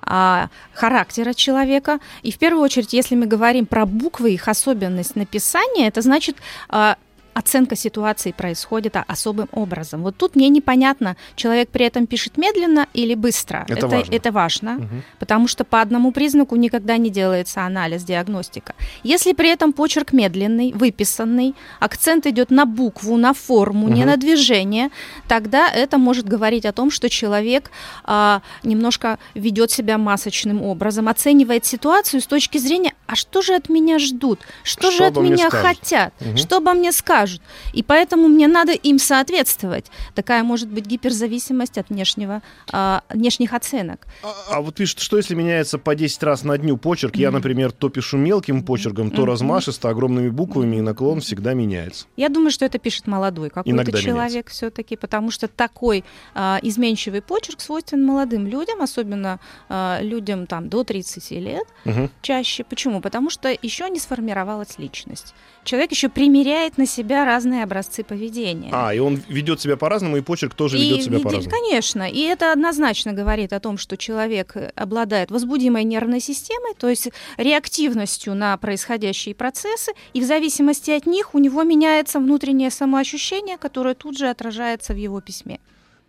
а, 0.02 0.48
характера 0.74 1.32
человека. 1.32 1.98
И 2.22 2.30
в 2.30 2.38
первую 2.38 2.62
очередь, 2.62 2.92
если 2.92 3.16
мы 3.16 3.26
говорим 3.26 3.64
про 3.64 3.86
буквы, 3.86 4.34
их 4.34 4.48
особенность 4.48 5.16
написания, 5.16 5.88
это 5.88 6.02
значит 6.02 6.36
а, 6.68 6.96
оценка 7.38 7.76
ситуации 7.76 8.32
происходит 8.32 8.96
особым 9.06 9.48
образом. 9.52 10.02
Вот 10.02 10.16
тут 10.16 10.34
мне 10.34 10.48
непонятно, 10.48 11.16
человек 11.36 11.68
при 11.68 11.86
этом 11.86 12.06
пишет 12.06 12.36
медленно 12.36 12.86
или 12.94 13.14
быстро. 13.14 13.64
Это, 13.68 13.86
это 13.86 13.88
важно, 13.88 14.14
это 14.14 14.32
важно 14.32 14.76
угу. 14.76 15.02
потому 15.20 15.48
что 15.48 15.64
по 15.64 15.80
одному 15.80 16.10
признаку 16.10 16.56
никогда 16.56 16.96
не 16.96 17.10
делается 17.10 17.62
анализ, 17.62 18.02
диагностика. 18.02 18.74
Если 19.04 19.34
при 19.34 19.50
этом 19.50 19.72
почерк 19.72 20.12
медленный, 20.12 20.72
выписанный, 20.72 21.54
акцент 21.78 22.26
идет 22.26 22.50
на 22.50 22.64
букву, 22.64 23.16
на 23.16 23.32
форму, 23.34 23.86
угу. 23.86 23.94
не 23.94 24.04
на 24.04 24.16
движение, 24.16 24.90
тогда 25.28 25.70
это 25.70 25.96
может 25.98 26.26
говорить 26.26 26.66
о 26.66 26.72
том, 26.72 26.90
что 26.90 27.08
человек 27.08 27.70
а, 28.02 28.42
немножко 28.64 29.18
ведет 29.34 29.70
себя 29.70 29.96
масочным 29.96 30.62
образом, 30.62 31.08
оценивает 31.08 31.64
ситуацию 31.64 32.20
с 32.20 32.26
точки 32.26 32.58
зрения, 32.58 32.94
а 33.06 33.14
что 33.14 33.42
же 33.42 33.54
от 33.54 33.68
меня 33.68 34.00
ждут, 34.00 34.40
что, 34.64 34.90
что 34.90 34.98
же 34.98 35.04
от 35.04 35.16
меня 35.16 35.48
скажут? 35.48 35.66
хотят, 35.66 36.14
угу. 36.20 36.36
что 36.36 36.56
обо 36.56 36.72
мне 36.72 36.90
скажут 36.90 37.27
скажут. 37.28 37.42
И 37.72 37.82
поэтому 37.82 38.28
мне 38.28 38.48
надо 38.48 38.72
им 38.72 38.98
соответствовать. 38.98 39.86
Такая 40.14 40.42
может 40.42 40.68
быть 40.68 40.86
гиперзависимость 40.86 41.78
от 41.78 41.90
внешнего, 41.90 42.42
а, 42.72 43.02
внешних 43.08 43.52
оценок. 43.52 44.06
А, 44.22 44.56
а 44.56 44.60
вот 44.60 44.74
пишут, 44.74 45.00
что 45.00 45.16
если 45.16 45.34
меняется 45.34 45.78
по 45.78 45.94
10 45.94 46.22
раз 46.22 46.44
на 46.44 46.56
дню 46.58 46.76
почерк, 46.76 47.14
mm-hmm. 47.14 47.20
я, 47.20 47.30
например, 47.30 47.72
то 47.72 47.88
пишу 47.88 48.16
мелким 48.16 48.62
почерком, 48.62 49.10
то 49.10 49.22
mm-hmm. 49.22 49.26
размашисто, 49.26 49.88
огромными 49.88 50.30
буквами, 50.30 50.76
и 50.76 50.80
наклон 50.80 51.20
всегда 51.20 51.54
меняется. 51.54 52.06
Я 52.16 52.28
думаю, 52.28 52.50
что 52.50 52.64
это 52.64 52.78
пишет 52.78 53.06
молодой 53.06 53.50
какой-то 53.50 53.92
человек 53.92 54.50
все-таки, 54.50 54.96
потому 54.96 55.30
что 55.30 55.48
такой 55.48 56.04
а, 56.34 56.58
изменчивый 56.62 57.22
почерк 57.22 57.60
свойствен 57.60 58.04
молодым 58.04 58.46
людям, 58.46 58.82
особенно 58.82 59.40
а, 59.68 60.00
людям 60.02 60.46
там 60.46 60.68
до 60.68 60.84
30 60.84 61.30
лет 61.32 61.66
mm-hmm. 61.84 62.10
чаще. 62.22 62.64
Почему? 62.64 63.00
Потому 63.00 63.30
что 63.30 63.48
еще 63.62 63.88
не 63.90 63.98
сформировалась 63.98 64.78
личность. 64.78 65.34
Человек 65.64 65.90
еще 65.90 66.08
примеряет 66.08 66.78
на 66.78 66.86
себя 66.86 67.17
разные 67.24 67.62
образцы 67.62 68.04
поведения. 68.04 68.70
А, 68.72 68.94
и 68.94 68.98
он 68.98 69.22
ведет 69.28 69.60
себя 69.60 69.76
по-разному, 69.76 70.16
и 70.16 70.20
почерк 70.20 70.54
тоже 70.54 70.78
ведет 70.78 71.04
себя 71.04 71.20
по-разному. 71.20 71.50
Конечно, 71.50 72.08
и 72.08 72.20
это 72.20 72.52
однозначно 72.52 73.12
говорит 73.12 73.52
о 73.52 73.60
том, 73.60 73.78
что 73.78 73.96
человек 73.96 74.56
обладает 74.74 75.30
возбудимой 75.30 75.84
нервной 75.84 76.20
системой, 76.20 76.74
то 76.78 76.88
есть 76.88 77.10
реактивностью 77.36 78.34
на 78.34 78.56
происходящие 78.56 79.34
процессы, 79.34 79.92
и 80.12 80.20
в 80.20 80.24
зависимости 80.24 80.90
от 80.90 81.06
них 81.06 81.34
у 81.34 81.38
него 81.38 81.62
меняется 81.62 82.18
внутреннее 82.18 82.70
самоощущение, 82.70 83.58
которое 83.58 83.94
тут 83.94 84.18
же 84.18 84.28
отражается 84.28 84.92
в 84.92 84.96
его 84.96 85.20
письме. 85.20 85.60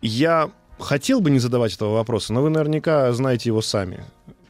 Я 0.01 0.51
хотел 0.79 1.19
бы 1.21 1.29
не 1.29 1.39
задавать 1.39 1.73
этого 1.73 1.93
вопроса, 1.93 2.33
но 2.33 2.41
вы 2.41 2.49
наверняка 2.49 3.11
знаете 3.13 3.49
его 3.49 3.61
сами. 3.61 4.05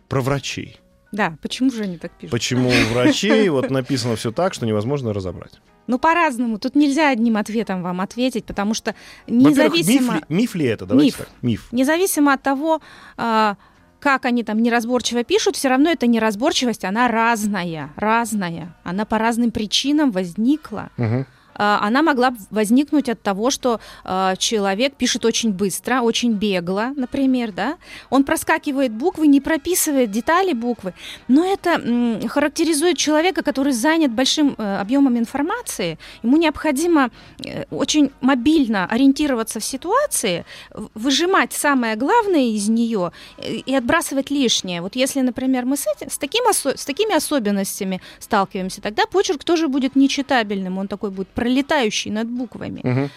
Про 0.08 0.22
врачей. 0.22 0.80
Да, 1.12 1.38
почему 1.42 1.72
же 1.72 1.84
они 1.84 1.98
так 1.98 2.12
пишут? 2.12 2.32
Почему 2.32 2.72
врачей 2.92 3.50
вот 3.50 3.70
написано 3.70 4.16
все 4.16 4.32
так, 4.32 4.54
что 4.54 4.66
невозможно 4.66 5.14
разобрать? 5.14 5.54
Ну, 5.90 5.98
по-разному. 5.98 6.60
Тут 6.60 6.76
нельзя 6.76 7.10
одним 7.10 7.36
ответом 7.36 7.82
вам 7.82 8.00
ответить, 8.00 8.46
потому 8.46 8.76
что 8.76 8.94
независимо... 9.26 10.14
Миф 10.14 10.30
ли, 10.30 10.36
миф 10.36 10.56
ли 10.56 10.66
это? 10.68 10.86
Давайте 10.86 11.08
миф. 11.08 11.18
так. 11.18 11.30
Миф. 11.42 11.68
Независимо 11.72 12.34
от 12.34 12.44
того, 12.44 12.80
а, 13.18 13.56
как 14.00 14.26
они 14.26 14.44
там 14.44 14.62
неразборчиво 14.62 15.24
пишут, 15.24 15.56
все 15.56 15.68
равно 15.68 15.90
эта 15.90 16.06
неразборчивость, 16.06 16.86
она 16.86 17.08
разная, 17.08 17.90
разная. 17.96 18.76
Она 18.84 19.06
по 19.06 19.18
разным 19.18 19.50
причинам 19.50 20.12
возникла. 20.12 20.92
Угу. 21.00 21.26
А, 21.60 21.80
она 21.82 22.02
могла 22.02 22.34
возникнуть 22.50 23.10
от 23.10 23.22
того, 23.22 23.52
что 23.52 23.82
а, 24.06 24.36
человек 24.38 24.96
пишет 24.96 25.26
очень 25.26 25.52
быстро, 25.52 26.02
очень 26.02 26.32
бегло, 26.32 26.94
например, 26.96 27.52
да, 27.52 27.78
он 28.10 28.24
проскакивает 28.24 28.94
буквы, 28.94 29.28
не 29.28 29.42
прописывает 29.42 30.10
детали 30.10 30.54
буквы, 30.54 30.94
но 31.28 31.46
это 31.46 32.30
характеризует 32.30 32.98
человека, 32.98 33.44
который 33.44 33.74
занят 33.74 34.12
большим 34.12 34.56
э, 34.58 34.78
объемом 34.80 35.18
информации, 35.18 35.98
ему 36.24 36.38
необходимо 36.38 37.10
э, 37.44 37.66
очень 37.72 38.12
мобильно 38.22 38.86
ориентироваться 38.86 39.60
в 39.60 39.64
ситуации, 39.64 40.46
выжимать 40.94 41.52
самое 41.52 41.98
главное 41.98 42.54
из 42.56 42.70
нее 42.70 43.12
и 43.44 43.76
отбрасывать 43.76 44.32
лишнее. 44.32 44.82
Вот 44.82 44.96
если, 44.96 45.20
например, 45.20 45.66
мы 45.66 45.76
с, 45.76 45.86
этим, 45.88 46.10
с, 46.10 46.18
таким 46.18 46.46
с 46.50 46.86
такими 46.86 47.14
особенностями 47.14 48.02
сталкиваемся, 48.20 48.82
тогда 48.82 49.06
почерк 49.06 49.44
тоже 49.44 49.68
будет 49.68 49.98
нечитабельным, 49.98 50.78
он 50.78 50.88
такой 50.88 51.10
будет 51.10 51.28
пролетающий 51.50 52.12
над 52.12 52.28
буквами. 52.28 52.82
Угу. 52.84 53.10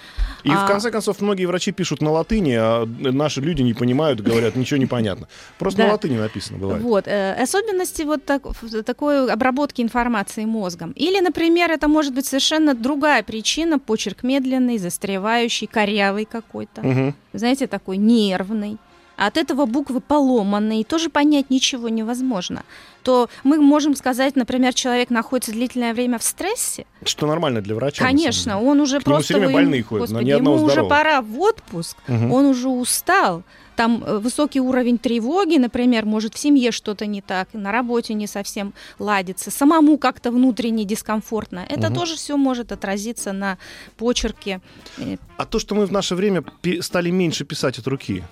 И 0.45 0.51
а... 0.51 0.65
в 0.65 0.67
конце 0.67 0.91
концов 0.91 1.21
многие 1.21 1.47
врачи 1.47 1.73
пишут 1.73 2.03
на 2.03 2.11
латыни, 2.11 2.57
а 2.59 2.87
наши 2.87 3.41
люди 3.41 3.63
не 3.63 3.75
понимают, 3.75 4.21
говорят, 4.21 4.57
ничего 4.57 4.81
не 4.81 4.87
понятно. 4.87 5.29
Просто 5.59 5.79
да. 5.79 5.87
на 5.87 5.93
латыни 5.93 6.19
написано 6.19 6.59
бывает. 6.59 6.83
Вот. 6.83 7.07
Э, 7.07 7.43
особенности 7.43 8.03
вот 8.03 8.25
так, 8.25 8.43
такой 8.85 9.33
обработки 9.33 9.83
информации 9.83 10.47
мозгом. 10.47 10.93
Или, 10.93 11.21
например, 11.21 11.71
это 11.71 11.89
может 11.89 12.15
быть 12.15 12.27
совершенно 12.27 12.75
другая 12.75 13.23
причина, 13.23 13.79
почерк 13.79 14.23
медленный, 14.25 14.79
застревающий, 14.79 15.67
корявый 15.67 16.25
какой-то. 16.25 16.81
Угу. 16.81 17.15
Знаете, 17.35 17.67
такой 17.67 17.99
нервный 17.99 18.79
от 19.17 19.37
этого 19.37 19.67
буквы 19.67 20.01
поломанные, 20.01 20.81
и 20.81 20.85
тоже 20.85 21.11
понять 21.11 21.51
ничего 21.51 21.89
невозможно, 21.89 22.65
то 23.03 23.29
мы 23.45 23.59
можем 23.61 23.97
сказать, 23.97 24.37
например, 24.37 24.75
человек 24.75 25.11
находится 25.11 25.53
длительное 25.53 25.93
время 25.95 26.19
в 26.19 26.23
стрессе. 26.23 26.87
Что 27.05 27.27
нормально 27.27 27.61
для 27.61 27.75
врача. 27.75 28.05
Конечно, 28.05 28.61
он 28.61 28.81
уже 28.81 29.01
К 29.01 29.05
просто... 29.05 29.35
Ему 29.35 29.41
все 29.41 29.47
время 29.49 29.53
больные 29.53 29.83
ходят, 29.83 30.03
господи, 30.09 30.25
но 30.25 30.29
ни 30.29 30.31
одного 30.31 30.57
ему 30.57 30.67
здорового. 30.69 30.87
уже 30.87 31.03
пора 31.03 31.23
в 31.23 31.41
отпуск, 31.41 31.97
угу. 32.09 32.35
он 32.35 32.47
уже 32.47 32.69
устал, 32.69 33.43
там 33.77 34.05
э, 34.05 34.19
высокий 34.19 34.61
уровень 34.61 34.99
тревоги, 34.99 35.57
например, 35.57 36.05
может 36.05 36.35
в 36.35 36.39
семье 36.39 36.73
что-то 36.73 37.07
не 37.07 37.23
так, 37.23 37.49
на 37.53 37.73
работе 37.73 38.15
не 38.15 38.27
совсем 38.27 38.75
ладится, 38.99 39.51
самому 39.51 39.99
как-то 39.99 40.31
внутренне 40.31 40.85
дискомфортно. 40.85 41.65
Это 41.69 41.89
Мгм. 41.89 41.95
тоже 41.95 42.17
все 42.17 42.37
может 42.37 42.71
отразиться 42.71 43.33
на 43.33 43.59
почерке. 43.97 44.61
Э, 44.99 45.17
А 45.39 45.47
то, 45.47 45.59
что 45.59 45.75
мы 45.75 45.87
в 45.87 45.93
наше 45.93 46.15
время 46.15 46.45
стали 46.81 47.11
меньше 47.11 47.45
писать 47.45 47.79
от 47.79 47.87
руки. 47.87 48.23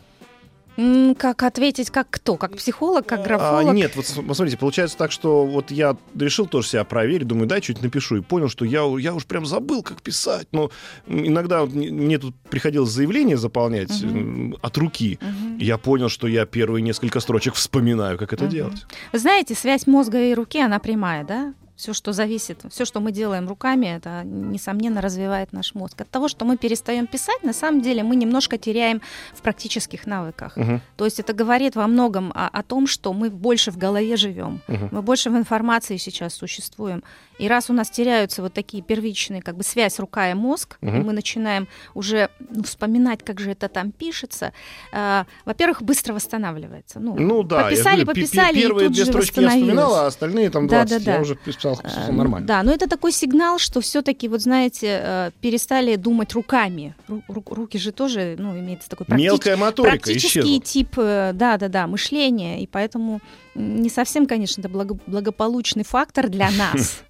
Как 1.18 1.42
ответить, 1.42 1.90
как 1.90 2.08
кто? 2.10 2.36
Как 2.36 2.56
психолог, 2.56 3.06
как 3.06 3.20
А, 3.20 3.22
графолог? 3.24 3.74
нет, 3.74 3.96
вот 3.96 4.06
смотрите, 4.06 4.56
получается 4.56 4.96
так, 4.96 5.12
что 5.12 5.44
вот 5.46 5.70
я 5.70 5.96
решил 6.18 6.46
тоже 6.46 6.68
себя 6.68 6.84
проверить, 6.84 7.26
думаю, 7.26 7.46
дай 7.46 7.60
чуть 7.60 7.82
напишу, 7.82 8.16
и 8.16 8.20
понял, 8.20 8.48
что 8.48 8.64
я, 8.64 8.82
я 8.98 9.14
уж 9.14 9.26
прям 9.26 9.46
забыл, 9.46 9.82
как 9.82 10.00
писать. 10.02 10.48
Но 10.52 10.70
иногда 11.06 11.64
мне 11.66 12.18
тут 12.18 12.34
приходилось 12.50 12.90
заявление 12.90 13.36
заполнять 13.36 14.02
м, 14.02 14.56
от 14.62 14.76
руки. 14.78 15.18
И 15.58 15.64
я 15.64 15.76
понял, 15.78 16.08
что 16.08 16.26
я 16.26 16.46
первые 16.46 16.82
несколько 16.82 17.20
строчек 17.20 17.54
вспоминаю, 17.54 18.18
как 18.18 18.32
это 18.32 18.44
Мгм. 18.44 18.52
делать. 18.52 18.86
Знаете, 19.12 19.54
связь 19.54 19.86
мозга 19.86 20.20
и 20.22 20.34
руки, 20.34 20.60
она 20.60 20.78
прямая, 20.78 21.24
да? 21.24 21.54
Все, 21.80 21.94
что 21.94 22.12
зависит, 22.12 22.60
все, 22.70 22.84
что 22.84 23.00
мы 23.00 23.10
делаем 23.10 23.48
руками, 23.48 23.86
это, 23.86 24.22
несомненно, 24.24 25.00
развивает 25.00 25.54
наш 25.54 25.74
мозг. 25.74 25.98
От 26.02 26.10
того, 26.10 26.28
что 26.28 26.44
мы 26.44 26.58
перестаем 26.58 27.06
писать, 27.06 27.42
на 27.42 27.54
самом 27.54 27.80
деле 27.80 28.02
мы 28.02 28.16
немножко 28.16 28.58
теряем 28.58 29.00
в 29.32 29.40
практических 29.40 30.06
навыках. 30.06 30.58
Мгм. 30.58 30.82
То 30.96 31.06
есть 31.06 31.20
это 31.20 31.32
говорит 31.32 31.76
во 31.76 31.86
многом 31.86 32.32
о, 32.34 32.48
о 32.48 32.62
том, 32.62 32.86
что 32.86 33.14
мы 33.14 33.30
больше 33.30 33.70
в 33.70 33.78
голове 33.78 34.16
живем, 34.16 34.60
Мгм. 34.68 34.88
мы 34.92 35.00
больше 35.00 35.30
в 35.30 35.36
информации 35.38 35.96
сейчас 35.96 36.34
существуем. 36.34 37.02
И 37.40 37.48
раз 37.48 37.70
у 37.70 37.72
нас 37.72 37.88
теряются 37.90 38.42
вот 38.42 38.52
такие 38.52 38.82
первичные, 38.82 39.40
как 39.42 39.56
бы 39.56 39.62
связь 39.64 39.98
рука 39.98 40.30
и 40.30 40.34
мозг, 40.34 40.76
и 40.82 40.86
Мгм. 40.86 41.06
мы 41.06 41.12
начинаем 41.12 41.68
уже 41.94 42.28
ну, 42.50 42.62
вспоминать, 42.62 43.22
как 43.24 43.40
же 43.40 43.52
это 43.52 43.68
там 43.68 43.92
пишется, 43.92 44.52
э, 44.92 45.24
во-первых, 45.46 45.82
быстро 45.82 46.12
восстанавливается. 46.14 47.00
Ну, 47.00 47.16
Ну 47.18 47.42
да, 47.42 47.62
я 47.62 47.64
пописали, 47.70 48.00
пи- 48.00 48.06
пописали, 48.06 48.58
и 48.58 48.62
первые 48.62 48.86
тут 48.88 48.94
две 48.94 49.04
же 49.04 49.10
строчки 49.10 49.40
я 49.40 49.48
вспоминал, 49.48 49.74
восстановилось. 49.90 49.98
а 50.02 50.06
остальные 50.06 50.50
там 50.50 50.66
Да, 50.68 50.76
20 50.84 51.04
да, 51.04 51.10
я 51.12 51.16
да. 51.16 51.22
уже 51.22 51.34
писал 51.36 51.80
Э, 51.82 51.88
всё 51.88 52.00
ну, 52.08 52.12
нормально. 52.18 52.46
Да, 52.46 52.62
но 52.62 52.72
это 52.72 52.86
такой 52.88 53.12
сигнал, 53.12 53.58
что 53.58 53.80
все-таки, 53.80 54.28
вот 54.28 54.40
знаете, 54.42 55.00
э, 55.02 55.30
перестали 55.40 55.96
думать 55.96 56.32
руками. 56.34 56.94
Ру- 57.08 57.22
ру- 57.28 57.54
руки 57.54 57.78
же 57.78 57.92
тоже, 57.92 58.36
ну, 58.38 58.58
имеется 58.58 58.88
такой 58.90 59.06
практи- 59.06 59.16
Мелкая 59.22 59.56
моторика 59.56 59.96
практический 59.96 60.40
исчезла. 60.40 60.60
тип, 60.60 60.88
э, 60.98 61.32
да, 61.34 61.56
да, 61.56 61.68
да, 61.68 61.86
мышления, 61.86 62.62
и 62.62 62.66
поэтому 62.66 63.20
не 63.54 63.88
совсем, 63.90 64.26
конечно, 64.26 64.60
это 64.60 64.68
благо- 64.68 64.98
благополучный 65.06 65.84
фактор 65.84 66.28
для 66.28 66.48
нас. 66.74 67.02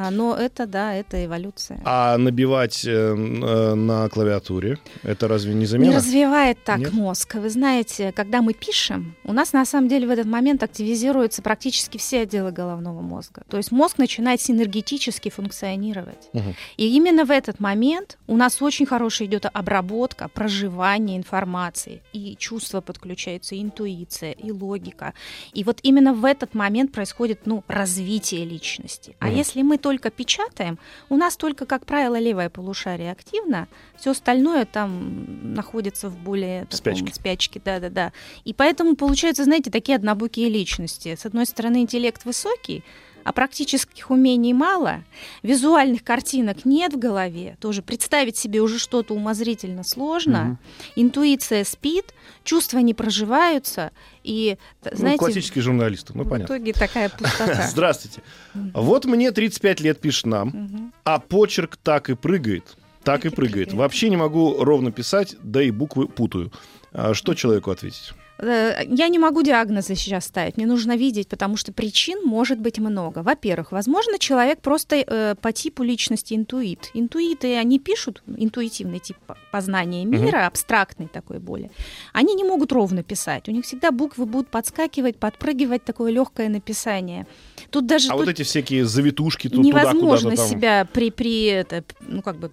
А, 0.00 0.12
Но 0.12 0.36
это, 0.36 0.66
да, 0.66 0.94
это 0.94 1.24
эволюция. 1.24 1.80
А 1.84 2.16
набивать 2.18 2.84
э, 2.84 2.90
э, 2.90 3.74
на 3.74 4.08
клавиатуре, 4.08 4.78
это 5.02 5.26
разве 5.26 5.54
не 5.54 5.60
Не 5.60 5.66
замена? 5.66 5.96
развивает 5.96 6.62
так 6.62 6.78
Нет? 6.78 6.92
мозг. 6.92 7.34
Вы 7.34 7.50
знаете, 7.50 8.12
когда 8.12 8.40
мы 8.40 8.52
пишем, 8.52 9.16
у 9.24 9.32
нас 9.32 9.52
на 9.52 9.64
самом 9.64 9.88
деле 9.88 10.06
в 10.06 10.10
этот 10.10 10.26
момент 10.26 10.62
активизируются 10.62 11.42
практически 11.42 11.98
все 11.98 12.20
отделы 12.20 12.52
головного 12.52 13.00
мозга. 13.00 13.42
То 13.50 13.56
есть 13.56 13.72
мозг 13.72 13.98
начинает 13.98 14.40
синергетически 14.40 15.30
функционировать. 15.30 16.28
Мгм. 16.32 16.54
И 16.76 16.86
именно 16.96 17.24
в 17.24 17.32
этот 17.32 17.58
момент 17.58 18.18
у 18.28 18.36
нас 18.36 18.62
очень 18.62 18.86
хорошая 18.86 19.26
идет 19.26 19.46
обработка, 19.52 20.28
проживание 20.28 21.16
информации. 21.16 22.02
И 22.12 22.36
чувства 22.38 22.80
подключаются, 22.80 23.56
и 23.56 23.62
интуиция, 23.62 24.30
и 24.30 24.52
логика. 24.52 25.12
И 25.54 25.64
вот 25.64 25.80
именно 25.82 26.14
в 26.14 26.24
этот 26.24 26.54
момент 26.54 26.92
происходит 26.92 27.46
ну, 27.46 27.64
развитие 27.66 28.44
личности. 28.44 29.16
А 29.18 29.26
Мгм. 29.26 29.34
если 29.36 29.62
мы 29.62 29.76
только 29.88 30.10
печатаем, 30.10 30.78
у 31.08 31.16
нас 31.16 31.38
только, 31.38 31.64
как 31.64 31.86
правило, 31.86 32.18
левое 32.18 32.50
полушарие 32.50 33.10
активно, 33.10 33.68
все 33.96 34.10
остальное 34.10 34.66
там 34.66 35.54
находится 35.54 36.10
в 36.10 36.18
более 36.18 36.66
таком 36.66 36.94
Спячке. 36.94 37.14
спячке. 37.14 37.62
Да, 37.64 37.80
да, 37.80 37.88
да. 37.88 38.12
И 38.44 38.52
поэтому 38.52 38.96
получаются, 38.96 39.44
знаете, 39.44 39.70
такие 39.70 39.96
однобокие 39.96 40.50
личности. 40.50 41.16
С 41.18 41.24
одной 41.24 41.46
стороны, 41.46 41.78
интеллект 41.78 42.26
высокий, 42.26 42.84
а 43.28 43.32
практических 43.32 44.10
умений 44.10 44.54
мало, 44.54 45.04
визуальных 45.42 46.02
картинок 46.02 46.64
нет 46.64 46.94
в 46.94 46.98
голове, 46.98 47.58
тоже 47.60 47.82
представить 47.82 48.38
себе 48.38 48.62
уже 48.62 48.78
что-то 48.78 49.12
умозрительно 49.12 49.84
сложно, 49.84 50.44
Мгм. 50.44 50.58
интуиция 50.96 51.64
спит, 51.64 52.14
чувства 52.42 52.78
не 52.78 52.94
проживаются, 52.94 53.90
и, 54.24 54.56
Ну, 54.82 54.90
знаете, 54.96 55.18
классические 55.18 55.60
журналисты, 55.60 56.14
ну 56.14 56.24
в 56.24 56.28
понятно. 56.30 56.54
итоге 56.54 56.72
такая 56.72 57.10
пустота. 57.10 57.66
Здравствуйте. 57.70 58.22
Вот 58.54 59.04
мне 59.04 59.30
35 59.30 59.80
лет 59.80 60.00
пишет 60.00 60.24
нам, 60.24 60.90
а 61.04 61.18
почерк 61.18 61.76
так 61.76 62.08
и 62.08 62.14
прыгает. 62.14 62.78
Так 63.04 63.26
и 63.26 63.28
прыгает. 63.36 63.74
Вообще 63.74 64.08
не 64.08 64.16
могу 64.16 64.64
ровно 64.64 64.90
писать, 64.90 65.36
да 65.42 65.62
и 65.62 65.70
буквы 65.70 66.08
путаю. 66.08 66.50
А 66.92 67.12
Что 67.12 67.34
человеку 67.34 67.70
ответить? 67.70 68.14
Э, 68.38 68.84
Я 68.88 69.08
не 69.08 69.18
могу 69.18 69.42
диагнозы 69.42 69.94
сейчас 69.96 70.24
ставить, 70.26 70.56
мне 70.56 70.66
нужно 70.66 70.96
видеть, 70.96 71.28
потому 71.28 71.56
что 71.56 71.72
причин 71.72 72.22
может 72.24 72.58
быть 72.60 72.78
много. 72.78 73.22
Во-первых, 73.22 73.72
возможно, 73.72 74.18
человек 74.18 74.60
просто 74.60 74.96
э, 74.96 75.34
по 75.40 75.52
типу 75.52 75.82
личности 75.82 76.34
интуит. 76.34 76.90
Интуиты, 76.94 77.56
они 77.56 77.78
пишут, 77.78 78.22
интуитивный 78.26 78.98
тип 79.00 79.16
по- 79.26 79.36
познания 79.52 80.04
мира, 80.04 80.46
абстрактный 80.46 81.08
такой 81.08 81.38
более. 81.38 81.70
Они 82.12 82.34
не 82.34 82.44
могут 82.44 82.72
ровно 82.72 83.02
писать, 83.02 83.48
у 83.48 83.52
них 83.52 83.64
всегда 83.64 83.90
буквы 83.90 84.26
будут 84.26 84.48
подскакивать, 84.48 85.18
подпрыгивать, 85.18 85.84
такое 85.84 86.12
легкое 86.12 86.48
написание. 86.48 87.26
Тут 87.70 87.86
даже 87.86 88.08
А 88.08 88.12
тут 88.12 88.20
вот 88.20 88.28
эти 88.28 88.42
всякие 88.42 88.84
завитушки 88.84 89.48
тут 89.48 89.56
туда 89.62 89.68
невозможно 89.68 90.36
там. 90.36 90.46
себя 90.48 90.86
при, 90.92 91.10
при 91.10 91.44
это, 91.46 91.84
ну 92.06 92.22
как 92.22 92.36
бы 92.38 92.50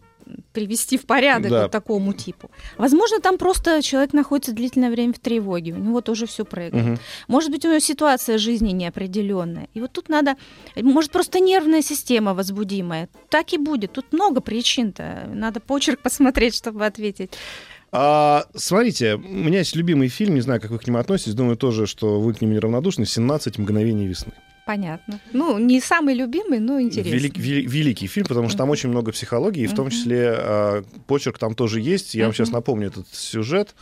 привести 0.54 0.98
в 0.98 1.06
порядок 1.06 1.52
Да. 1.52 1.62
вот 1.64 1.72
такому 1.72 2.14
типу. 2.14 2.50
Возможно, 2.78 3.20
там 3.20 3.38
просто 3.38 3.82
человек 3.82 4.14
находится 4.14 4.54
длительное 4.54 4.90
время 4.90 5.14
в 5.14 5.20
тревоге, 5.20 5.74
у 5.74 5.78
него 5.78 6.02
тоже 6.02 6.26
все 6.26 6.46
прыгает. 6.46 6.74
Мгм. 6.86 7.00
Может 7.28 7.52
быть, 7.52 7.66
у 7.66 7.70
него 7.70 7.80
ситуация 7.80 8.38
жизни 8.38 8.72
неопределенная. 8.72 9.68
И 9.74 9.82
вот 9.82 9.92
тут 9.92 10.10
надо, 10.10 10.36
может, 10.76 11.12
просто 11.12 11.40
нервная 11.40 11.82
система 11.82 12.34
возбудимая. 12.34 13.10
Так 13.30 13.54
и 13.54 13.58
будет. 13.58 13.92
Тут 13.94 14.14
много 14.14 14.42
причин-то. 14.42 15.30
Надо 15.34 15.60
почерк 15.60 16.00
посмотреть, 16.04 16.56
чтобы 16.56 16.86
ответить. 16.86 17.32
А, 17.92 18.46
смотрите, 18.56 19.16
у 19.16 19.20
меня 19.20 19.60
есть 19.60 19.76
любимый 19.76 20.10
фильм, 20.10 20.36
не 20.36 20.42
знаю, 20.42 20.60
как 20.60 20.72
вы 20.72 20.80
к 20.80 20.88
нему 20.88 20.98
относитесь, 20.98 21.34
думаю 21.34 21.56
тоже, 21.56 21.88
что 21.88 22.20
вы 22.20 22.34
к 22.34 22.42
нему 22.42 22.54
неравнодушны, 22.54 23.04
«17 23.04 23.62
мгновений 23.62 24.06
весны». 24.06 24.34
Понятно. 24.66 25.20
Ну, 25.32 25.60
не 25.60 25.80
самый 25.80 26.16
любимый, 26.16 26.60
но 26.60 26.80
интересный. 26.82 27.12
Велик- 27.20 27.38
вели- 27.38 27.68
великий 27.68 28.08
фильм, 28.08 28.26
потому 28.26 28.50
что 28.50 28.58
там 28.58 28.70
очень 28.72 28.90
много 28.90 29.12
психологии, 29.12 29.64
и 29.64 29.68
в 29.68 29.76
том 29.76 29.90
числе 29.90 30.34
а, 30.36 30.84
почерк 31.08 31.38
там 31.38 31.54
тоже 31.54 31.80
есть. 31.82 32.16
Я 32.16 32.26
вам 32.26 32.34
сейчас 32.34 32.52
напомню 32.52 32.88
этот 32.88 33.08
сюжет 33.14 33.76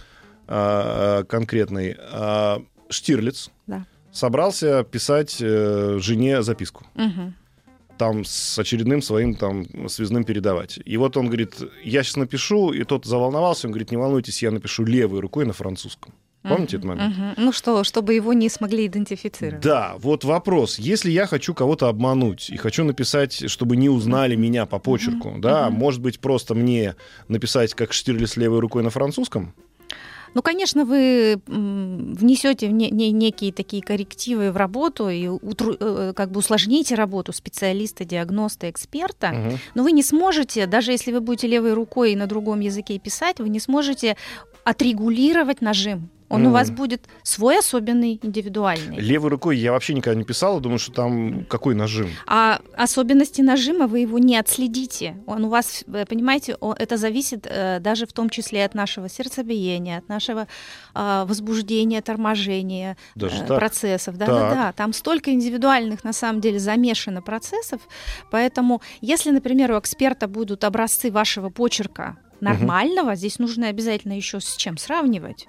а, 0.48 1.24
конкретный. 1.24 1.96
А, 2.12 2.62
Штирлиц 2.90 3.50
Да. 3.66 3.86
собрался 4.12 4.84
писать 4.84 5.38
э, 5.40 5.98
жене 6.00 6.44
записку. 6.44 6.86
Там 7.98 8.26
с 8.26 8.60
очередным 8.60 9.02
своим 9.02 9.36
там 9.36 9.66
связным 9.90 10.24
передавать. 10.26 10.80
И 10.84 10.98
вот 10.98 11.16
он 11.16 11.28
говорит, 11.28 11.56
я 11.84 12.04
сейчас 12.04 12.18
напишу, 12.18 12.72
и 12.72 12.84
тот 12.84 13.06
заволновался, 13.06 13.68
он 13.68 13.72
говорит, 13.72 13.92
не 13.92 13.98
волнуйтесь, 13.98 14.44
я 14.44 14.52
напишу 14.52 14.84
левой 14.84 15.22
рукой 15.22 15.46
на 15.46 15.54
французском. 15.54 16.14
Помните 16.44 16.78
этот 16.78 16.86
момент? 16.90 17.16
Ну 17.38 17.52
что, 17.52 17.84
чтобы 17.84 18.14
его 18.14 18.34
не 18.34 18.50
смогли 18.50 18.86
идентифицировать. 18.88 19.62
Да, 19.64 19.96
вот 19.98 20.24
вопрос. 20.24 20.78
Если 20.78 21.10
я 21.12 21.26
хочу 21.26 21.54
кого-то 21.54 21.88
обмануть 21.88 22.50
и 22.50 22.58
хочу 22.58 22.84
написать, 22.84 23.50
чтобы 23.50 23.78
не 23.78 23.90
узнали 23.90 24.36
меня 24.36 24.66
по 24.66 24.78
почерку, 24.80 25.36
да, 25.40 25.70
может 25.70 26.02
быть, 26.02 26.20
просто 26.20 26.54
мне 26.56 26.96
написать, 27.30 27.74
как 27.74 27.94
Штирлиц 27.94 28.36
левой 28.38 28.60
рукой 28.60 28.84
на 28.84 28.90
французском? 28.90 29.54
Ну, 30.36 30.42
конечно, 30.42 30.84
вы 30.84 31.40
внесете 31.46 32.68
не- 32.70 32.90
не- 32.90 33.12
некие 33.12 33.54
такие 33.54 33.84
коррективы 33.84 34.52
в 34.52 34.58
работу 34.58 35.08
и 35.10 35.28
утру- 35.28 35.78
э, 35.80 36.14
как 36.16 36.32
бы 36.32 36.40
усложните 36.40 36.96
работу 36.96 37.34
специалиста, 37.34 38.04
диагноста, 38.04 38.68
эксперта, 38.70 39.32
Мгм. 39.32 39.60
но 39.76 39.84
вы 39.84 39.92
не 39.92 40.02
сможете, 40.02 40.66
даже 40.66 40.92
если 40.92 41.12
вы 41.12 41.22
будете 41.22 41.48
левой 41.48 41.74
рукой 41.74 42.16
на 42.16 42.26
другом 42.26 42.62
языке 42.62 42.98
писать, 42.98 43.40
вы 43.40 43.50
не 43.50 43.60
сможете 43.60 44.18
отрегулировать 44.64 45.62
нажим. 45.62 46.10
Он 46.30 46.42
у 46.42 46.46
Мгм. 46.46 46.54
вас 46.54 46.72
будет 46.72 47.06
свой 47.24 47.60
особенный, 47.60 48.20
индивидуальный. 48.22 48.98
Левой 48.98 49.30
рукой 49.30 49.58
я 49.58 49.72
вообще 49.72 49.94
никогда 49.94 50.18
не 50.18 50.24
писал, 50.26 50.60
думаю, 50.60 50.80
что 50.80 50.92
там 50.92 51.46
какой 51.46 51.76
нажим. 51.76 52.10
А 52.26 52.60
особенности 52.76 53.42
нажима 53.42 53.88
вы 53.88 54.00
его 54.00 54.18
не 54.20 54.38
отследите. 54.38 55.18
Он 55.28 55.46
у 55.46 55.50
вас, 55.50 55.84
вы 55.88 56.06
понимаете, 56.06 56.58
это 56.78 56.98
зависит 56.98 57.46
э, 57.50 57.80
даже 57.80 58.06
в 58.06 58.14
том 58.14 58.30
числе 58.30 58.66
от 58.66 58.74
нашего 58.74 59.10
сердцебиения, 59.10 60.00
от 60.00 60.10
нашего 60.10 60.48
а, 60.94 61.26
возбуждения, 61.26 62.02
торможения, 62.02 62.98
Даже 63.16 63.44
э, 63.44 63.48
процессов. 63.48 64.18
Да, 64.18 64.26
Так. 64.26 64.36
да, 64.36 64.50
да. 64.56 64.72
Там 64.72 64.94
столько 64.94 65.32
индивидуальных 65.32 66.04
на 66.04 66.14
самом 66.14 66.42
деле 66.42 66.60
замешано 66.60 67.22
процессов. 67.22 67.82
Поэтому, 68.32 68.82
если, 69.02 69.30
например, 69.32 69.72
у 69.74 69.80
эксперта 69.80 70.28
будут 70.28 70.64
образцы 70.64 71.12
вашего 71.12 71.50
почерка 71.50 72.18
нормального, 72.42 73.16
здесь 73.16 73.40
нужно 73.40 73.68
обязательно 73.70 74.14
еще 74.14 74.40
с 74.40 74.56
чем 74.58 74.78
сравнивать. 74.78 75.48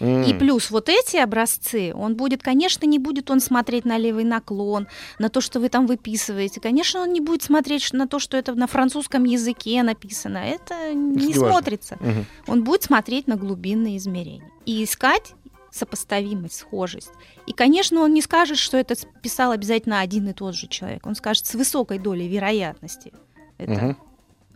М. 0.00 0.22
И 0.24 0.34
плюс 0.34 0.70
вот 0.70 0.88
эти 0.88 1.16
образцы, 1.16 1.92
он 1.94 2.16
будет, 2.16 2.42
конечно, 2.42 2.86
не 2.86 2.98
будет 2.98 3.30
он 3.30 3.40
смотреть 3.40 3.84
на 3.84 3.98
левый 3.98 4.24
наклон, 4.24 4.88
на 5.18 5.28
то, 5.28 5.40
что 5.40 5.60
вы 5.60 5.68
там 5.68 5.86
выписываете. 5.86 6.60
Конечно, 6.60 7.00
он 7.00 7.12
не 7.12 7.20
будет 7.20 7.42
смотреть 7.42 7.92
на 7.92 8.06
то, 8.06 8.18
что 8.18 8.36
это 8.36 8.54
на 8.54 8.66
французском 8.66 9.24
языке 9.24 9.82
написано. 9.82 10.38
Это 10.38 10.94
не 10.94 11.26
не 11.26 11.34
смотрится. 11.34 11.96
Мгм. 12.00 12.26
Он 12.46 12.64
будет 12.64 12.82
смотреть 12.82 13.26
на 13.26 13.36
глубинные 13.36 13.96
измерения 13.96 14.50
и 14.66 14.84
искать 14.84 15.34
сопоставимость, 15.70 16.58
схожесть. 16.58 17.10
И, 17.46 17.52
конечно, 17.52 18.02
он 18.02 18.12
не 18.12 18.20
скажет, 18.22 18.58
что 18.58 18.76
это 18.76 18.94
писал 19.22 19.52
обязательно 19.52 20.00
один 20.00 20.28
и 20.28 20.32
тот 20.32 20.54
же 20.54 20.66
человек. 20.68 21.06
Он 21.06 21.14
скажет 21.14 21.46
с 21.46 21.54
высокой 21.54 21.98
долей 21.98 22.28
вероятности. 22.28 23.12
Это 23.58 23.72
Мгм. 23.72 23.96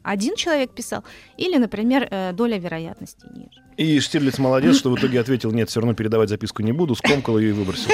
Один 0.07 0.37
человек 0.37 0.71
писал, 0.71 1.05
или, 1.37 1.57
например, 1.59 2.09
э, 2.11 2.33
доля 2.33 2.59
вероятности 2.59 3.27
ниже. 3.35 3.61
И 3.77 4.01
Штирлиц 4.01 4.39
молодец, 4.39 4.77
что 4.77 4.91
в 4.91 4.97
итоге 4.99 5.21
ответил, 5.21 5.53
нет, 5.53 5.69
все 5.69 5.81
равно 5.81 5.95
передавать 5.95 6.29
записку 6.29 6.63
не 6.63 6.73
буду, 6.73 6.95
скомкал 6.95 7.39
ее 7.39 7.51
и 7.51 7.53
выбросил. 7.53 7.91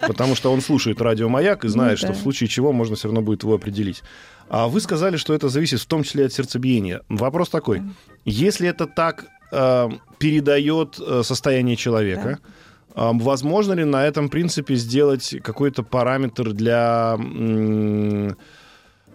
Потому 0.00 0.34
что 0.36 0.52
он 0.52 0.60
слушает 0.62 1.02
радио 1.02 1.28
«Маяк» 1.28 1.64
и 1.64 1.68
знает, 1.68 1.92
Ну 1.92 1.96
что 1.98 2.06
да. 2.08 2.12
в 2.14 2.18
случае 2.18 2.48
чего 2.48 2.72
можно 2.72 2.96
все 2.96 3.08
равно 3.08 3.20
будет 3.20 3.42
его 3.42 3.54
определить. 3.54 4.02
А 4.48 4.68
вы 4.68 4.80
сказали, 4.80 5.16
что 5.16 5.34
это 5.34 5.48
зависит 5.48 5.80
в 5.80 5.86
том 5.86 6.02
числе 6.04 6.26
от 6.26 6.32
сердцебиения. 6.32 7.02
Вопрос 7.08 7.48
такой. 7.50 7.82
Если 8.24 8.68
это 8.68 8.86
так 8.86 9.26
э, 9.52 9.88
передает 10.18 10.98
э, 11.00 11.22
состояние 11.24 11.76
человека, 11.76 12.38
э, 12.94 13.10
возможно 13.14 13.74
ли 13.74 13.84
на 13.84 14.06
этом 14.06 14.28
принципе 14.30 14.76
сделать 14.76 15.34
какой-то 15.42 15.82
параметр 15.82 16.52
для 16.52 17.16
м, 17.18 18.36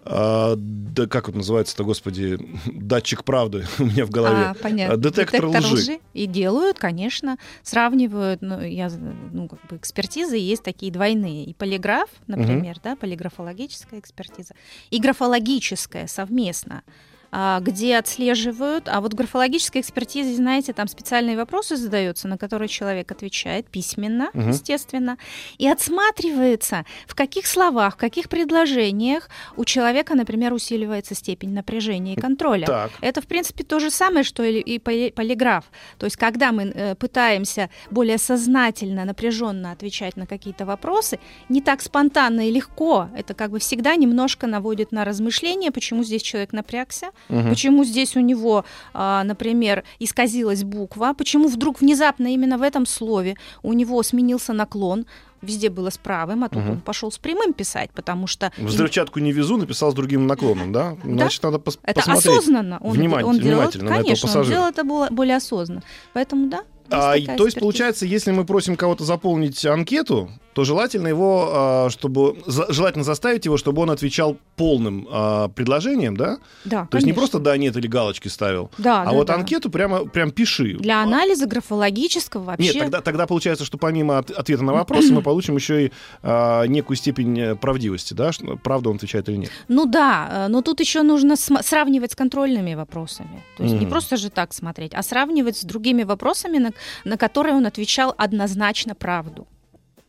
а, 0.06 0.56
да 0.58 1.08
как 1.08 1.30
это 1.30 1.38
называется-то, 1.38 1.84
господи, 1.84 2.38
датчик 2.66 3.24
правды 3.24 3.66
у 3.80 3.86
меня 3.86 4.06
в 4.06 4.10
голове. 4.10 4.48
А, 4.48 4.54
понятно. 4.54 4.98
Детектор, 4.98 5.42
Детектор 5.42 5.72
лжи. 5.72 5.74
лжи. 5.76 6.00
И 6.14 6.26
делают, 6.26 6.80
конечно, 6.80 7.38
сравнивают, 7.62 8.42
ну, 8.42 8.62
я, 8.62 8.90
ну, 9.32 9.48
как 9.48 9.60
бы 9.70 9.78
экспертизы 9.78 10.36
есть 10.38 10.64
такие 10.64 10.92
двойные. 10.92 11.46
И 11.46 11.54
полиграф, 11.54 12.10
например, 12.28 12.78
да, 12.84 12.96
полиграфологическая 12.96 14.00
экспертиза, 14.00 14.54
и 14.90 15.00
графологическая 15.00 16.08
совместно 16.08 16.84
а, 16.86 17.13
где 17.62 17.98
отслеживают. 17.98 18.88
А 18.88 19.02
вот 19.02 19.14
в 19.14 19.16
графологической 19.16 19.82
экспертизе, 19.82 20.36
знаете, 20.36 20.74
там 20.74 20.88
специальные 20.88 21.36
вопросы 21.36 21.76
задаются, 21.78 22.28
на 22.28 22.38
которые 22.38 22.68
человек 22.68 23.12
отвечает 23.12 23.68
письменно, 23.70 24.30
Мгм. 24.34 24.52
естественно, 24.52 25.18
и 25.58 25.68
отсматривается, 25.68 26.86
в 27.08 27.16
каких 27.16 27.48
словах, 27.48 27.96
в 27.96 27.98
каких 27.98 28.30
предложениях 28.30 29.30
у 29.58 29.66
человека, 29.66 30.16
например, 30.16 30.54
усиливается 30.54 31.16
степень 31.16 31.54
напряжения 31.54 32.14
и 32.14 32.20
контроля. 32.20 32.66
Так. 32.66 32.92
Это, 33.02 33.22
в 33.22 33.28
принципе, 33.28 33.64
то 33.64 33.80
же 33.80 33.90
самое, 33.90 34.24
что 34.24 34.44
и 34.44 34.64
и 34.64 34.80
поли- 34.80 35.12
полиграф. 35.12 35.66
То 35.98 36.06
есть, 36.06 36.16
когда 36.18 36.52
мы 36.52 36.64
э, 36.64 36.96
пытаемся 36.96 37.70
более 37.92 38.18
сознательно, 38.18 39.06
напряженно 39.06 39.72
отвечать 39.72 40.16
на 40.18 40.26
какие-то 40.26 40.66
вопросы, 40.66 41.20
не 41.50 41.62
так 41.62 41.82
спонтанно 41.82 42.48
и 42.48 42.52
легко, 42.52 43.10
это 43.16 43.34
как 43.34 43.52
бы 43.52 43.60
всегда 43.60 43.96
немножко 43.96 44.48
наводит 44.48 44.92
на 44.92 45.04
размышления, 45.04 45.72
почему 45.72 46.04
здесь 46.04 46.22
человек 46.22 46.54
напрягся, 46.54 47.08
Мгм. 47.30 47.50
почему 47.50 47.84
здесь 47.84 48.16
у 48.16 48.20
него, 48.20 48.66
а, 48.94 49.24
например, 49.24 49.84
исказилась 50.00 50.64
буква, 50.64 51.14
почему 51.18 51.48
вдруг 51.48 51.82
внезапно 51.82 52.34
именно 52.34 52.58
в 52.58 52.62
этом 52.62 52.86
слове 52.86 53.36
у 53.64 53.74
него 53.74 54.02
сменился 54.04 54.54
наклон. 54.54 55.06
Везде 55.42 55.70
было 55.70 55.90
с 55.90 55.98
правым, 55.98 56.46
а 56.46 56.50
тут 56.50 56.62
Мгм. 56.62 56.72
он 56.72 56.80
пошел 56.80 57.12
с 57.12 57.18
прямым 57.18 57.52
писать, 57.54 57.92
потому 57.94 58.28
что 58.28 58.52
Взрывчатку 58.58 59.20
не 59.20 59.34
везу, 59.34 59.58
написал 59.58 59.92
с 59.92 59.94
другим 59.94 60.26
наклоном, 60.26 60.72
да? 60.72 60.96
Значит, 61.04 61.44
надо 61.44 61.58
пос- 61.58 61.80
это 61.84 62.00
посмотреть. 62.00 62.26
осознанно. 62.28 62.78
Он, 62.80 62.94
внимательно- 62.94 63.30
он 63.30 63.40
делал, 63.40 63.58
внимательно 63.60 63.92
конечно, 63.92 64.40
он 64.40 64.48
делал 64.48 64.68
это 64.70 64.84
было- 64.86 65.10
более 65.12 65.36
осознанно. 65.36 65.84
Поэтому 66.14 66.48
да. 66.48 66.58
есть 66.58 66.68
А, 66.90 67.12
то 67.12 67.16
есть, 67.16 67.28
экспертиза. 67.28 67.60
получается, 67.60 68.06
если 68.06 68.32
мы 68.32 68.46
просим 68.46 68.78
кого-то 68.78 69.04
заполнить 69.04 69.66
анкету, 69.66 70.30
то 70.54 70.64
желательно 70.64 71.08
его, 71.08 71.50
а, 71.52 71.90
чтобы 71.90 72.38
желательно 72.70 73.04
заставить 73.04 73.46
его, 73.46 73.58
чтобы 73.58 73.82
он 73.82 73.90
отвечал 73.92 74.38
полным 74.56 75.08
а, 75.12 75.48
предложением, 75.50 76.16
да? 76.16 76.38
да, 76.64 76.86
То 76.86 76.98
есть 76.98 77.06
не 77.06 77.12
конечно. 77.12 77.16
просто 77.16 77.40
да, 77.40 77.58
нет 77.58 77.76
или 77.76 77.88
галочки 77.88 78.28
ставил, 78.28 78.70
да, 78.78 79.02
а 79.02 79.06
да, 79.06 79.12
вот 79.12 79.28
да. 79.28 79.36
анкету 79.36 79.70
прямо 79.70 80.06
прям 80.06 80.32
пиши. 80.32 80.76
для 80.78 81.02
анализа 81.02 81.48
графологического 81.48 82.44
вообще. 82.44 82.74
Нет, 82.74 82.80
тогда, 82.80 83.02
тогда 83.02 83.28
получается, 83.28 83.66
что 83.66 83.78
помимо 83.78 84.20
от- 84.20 84.32
ответа 84.32 84.64
на 84.64 84.74
вопросы 84.74 85.12
мы 85.14 85.22
получим 85.24 85.56
еще 85.56 85.88
и 85.88 85.92
а, 86.22 86.64
некую 86.66 86.98
степень 86.98 87.40
э, 87.40 87.56
правдивости, 87.56 88.14
да, 88.14 88.32
правда 88.64 88.90
он 88.90 88.98
отвечает 88.98 89.30
или 89.30 89.38
нет. 89.38 89.52
Ну 89.68 89.86
да, 89.86 90.46
э, 90.46 90.48
но 90.50 90.62
тут 90.62 90.80
еще 90.80 91.02
нужно 91.02 91.36
сравнивать 91.36 92.12
с 92.12 92.16
контрольными 92.16 92.76
вопросами. 92.76 93.44
То 93.58 93.64
есть 93.64 93.76
не 93.76 93.82
Мгм. 93.82 93.90
просто 93.90 94.18
же 94.18 94.30
так 94.30 94.54
смотреть, 94.54 94.94
а 94.94 95.02
сравнивать 95.04 95.58
с 95.58 95.64
другими 95.64 96.04
вопросами, 96.04 96.58
на, 96.60 96.72
на 97.06 97.18
которые 97.18 97.56
он 97.56 97.66
отвечал 97.66 98.14
однозначно 98.18 98.96
правду. 98.96 99.48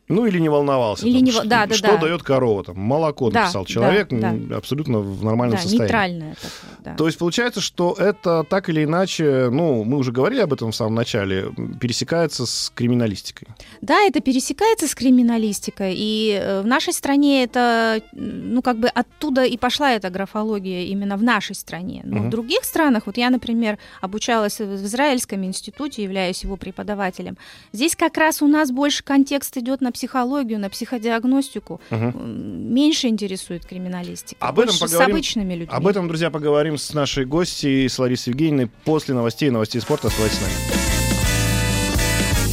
Ну 0.07 0.25
или 0.27 0.37
не 0.39 0.49
волновался. 0.49 1.05
Или 1.07 1.15
там, 1.15 1.23
не 1.23 1.31
что, 1.31 1.43
да, 1.47 1.65
да, 1.65 1.73
что 1.73 1.87
да. 1.87 1.97
дает 1.97 2.21
корова, 2.21 2.63
там, 2.63 2.77
молоко 2.77 3.31
Да, 3.31 3.41
написал 3.43 3.63
да, 3.63 3.67
человек, 3.69 4.07
да. 4.11 4.29
м, 4.33 4.53
абсолютно 4.53 4.99
в 4.99 5.23
нормальном 5.23 5.57
да, 5.57 5.61
состоянии. 5.63 5.83
нейтральное 5.83 6.35
такое, 6.35 6.49
да. 6.83 6.95
То 6.95 7.07
есть 7.07 7.17
получается, 7.17 7.59
что 7.59 7.93
это 7.97 8.43
так 8.47 8.69
или 8.69 8.83
иначе, 8.83 9.49
ну, 9.51 9.83
мы 9.83 9.97
уже 9.97 10.11
говорили 10.11 10.41
об 10.41 10.53
этом 10.53 10.71
в 10.71 10.75
самом 10.75 10.93
начале, 10.93 11.51
пересекается 11.81 12.45
с 12.45 12.71
криминалистикой. 12.75 13.47
Да, 13.81 13.99
это 14.03 14.19
пересекается 14.19 14.87
с 14.87 14.93
криминалистикой, 14.93 15.95
и 15.97 16.39
э, 16.39 16.61
в 16.61 16.67
нашей 16.67 16.93
стране 16.93 17.43
это, 17.43 17.99
ну, 18.13 18.61
как 18.61 18.77
бы 18.79 18.87
оттуда 18.87 19.43
и 19.45 19.57
пошла 19.57 19.91
эта 19.93 20.11
графология 20.11 20.83
именно 20.83 21.17
в 21.17 21.23
нашей 21.23 21.55
стране. 21.55 22.01
Но 22.05 22.17
Мгм. 22.17 22.27
в 22.27 22.29
других 22.29 22.63
странах, 22.63 23.07
вот 23.07 23.17
я, 23.17 23.29
например, 23.31 23.79
обучалась 24.01 24.59
в 24.59 24.75
в 24.75 24.87
Израильском 24.87 25.43
институте, 25.45 26.03
являюсь 26.03 26.43
его 26.43 26.57
преподавателем. 26.57 27.37
Здесь 27.71 27.95
как 27.95 28.17
раз 28.17 28.41
у 28.41 28.47
нас 28.47 28.71
больше 28.71 29.03
контекст 29.03 29.57
идет 29.57 29.81
на 29.81 29.91
психологию, 29.95 30.59
на 30.59 30.69
психодиагностику. 30.69 31.81
М, 31.89 32.73
меньше 32.73 33.07
интересует 33.07 33.65
криминалистика. 33.65 34.45
Об 34.45 34.59
этом 34.59 34.75
поговорим- 34.77 35.07
с 35.07 35.11
обычными 35.11 35.53
людьми. 35.53 35.69
Об 35.75 35.87
этом, 35.87 36.07
друзья, 36.07 36.29
поговорим 36.29 36.77
с 36.77 36.93
нашей 36.93 37.25
гостьей, 37.25 37.89
с 37.89 37.97
Ларисой 37.97 38.31
Евгеньевной, 38.33 38.67
после 38.83 39.15
новостей, 39.15 39.49
новостей 39.49 39.81
спорта. 39.81 40.07
Оставайтесь 40.09 40.37
с 40.37 40.41
нами. 40.41 40.53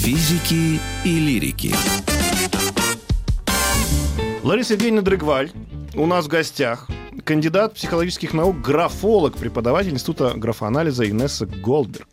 Физики 0.02 0.80
и 1.04 1.18
лирики. 1.18 1.74
Лариса 4.42 4.74
Евгеньевна 4.74 5.02
Дрыгваль 5.02 5.50
у 5.94 6.06
нас 6.06 6.24
в 6.24 6.28
гостях. 6.28 6.88
Кандидат 7.24 7.74
психологических 7.74 8.32
наук, 8.34 8.60
графолог, 8.60 9.36
преподаватель 9.36 9.92
Института 9.92 10.32
графоанализа 10.34 11.08
Инесса 11.08 11.46
Голдберг. 11.46 12.08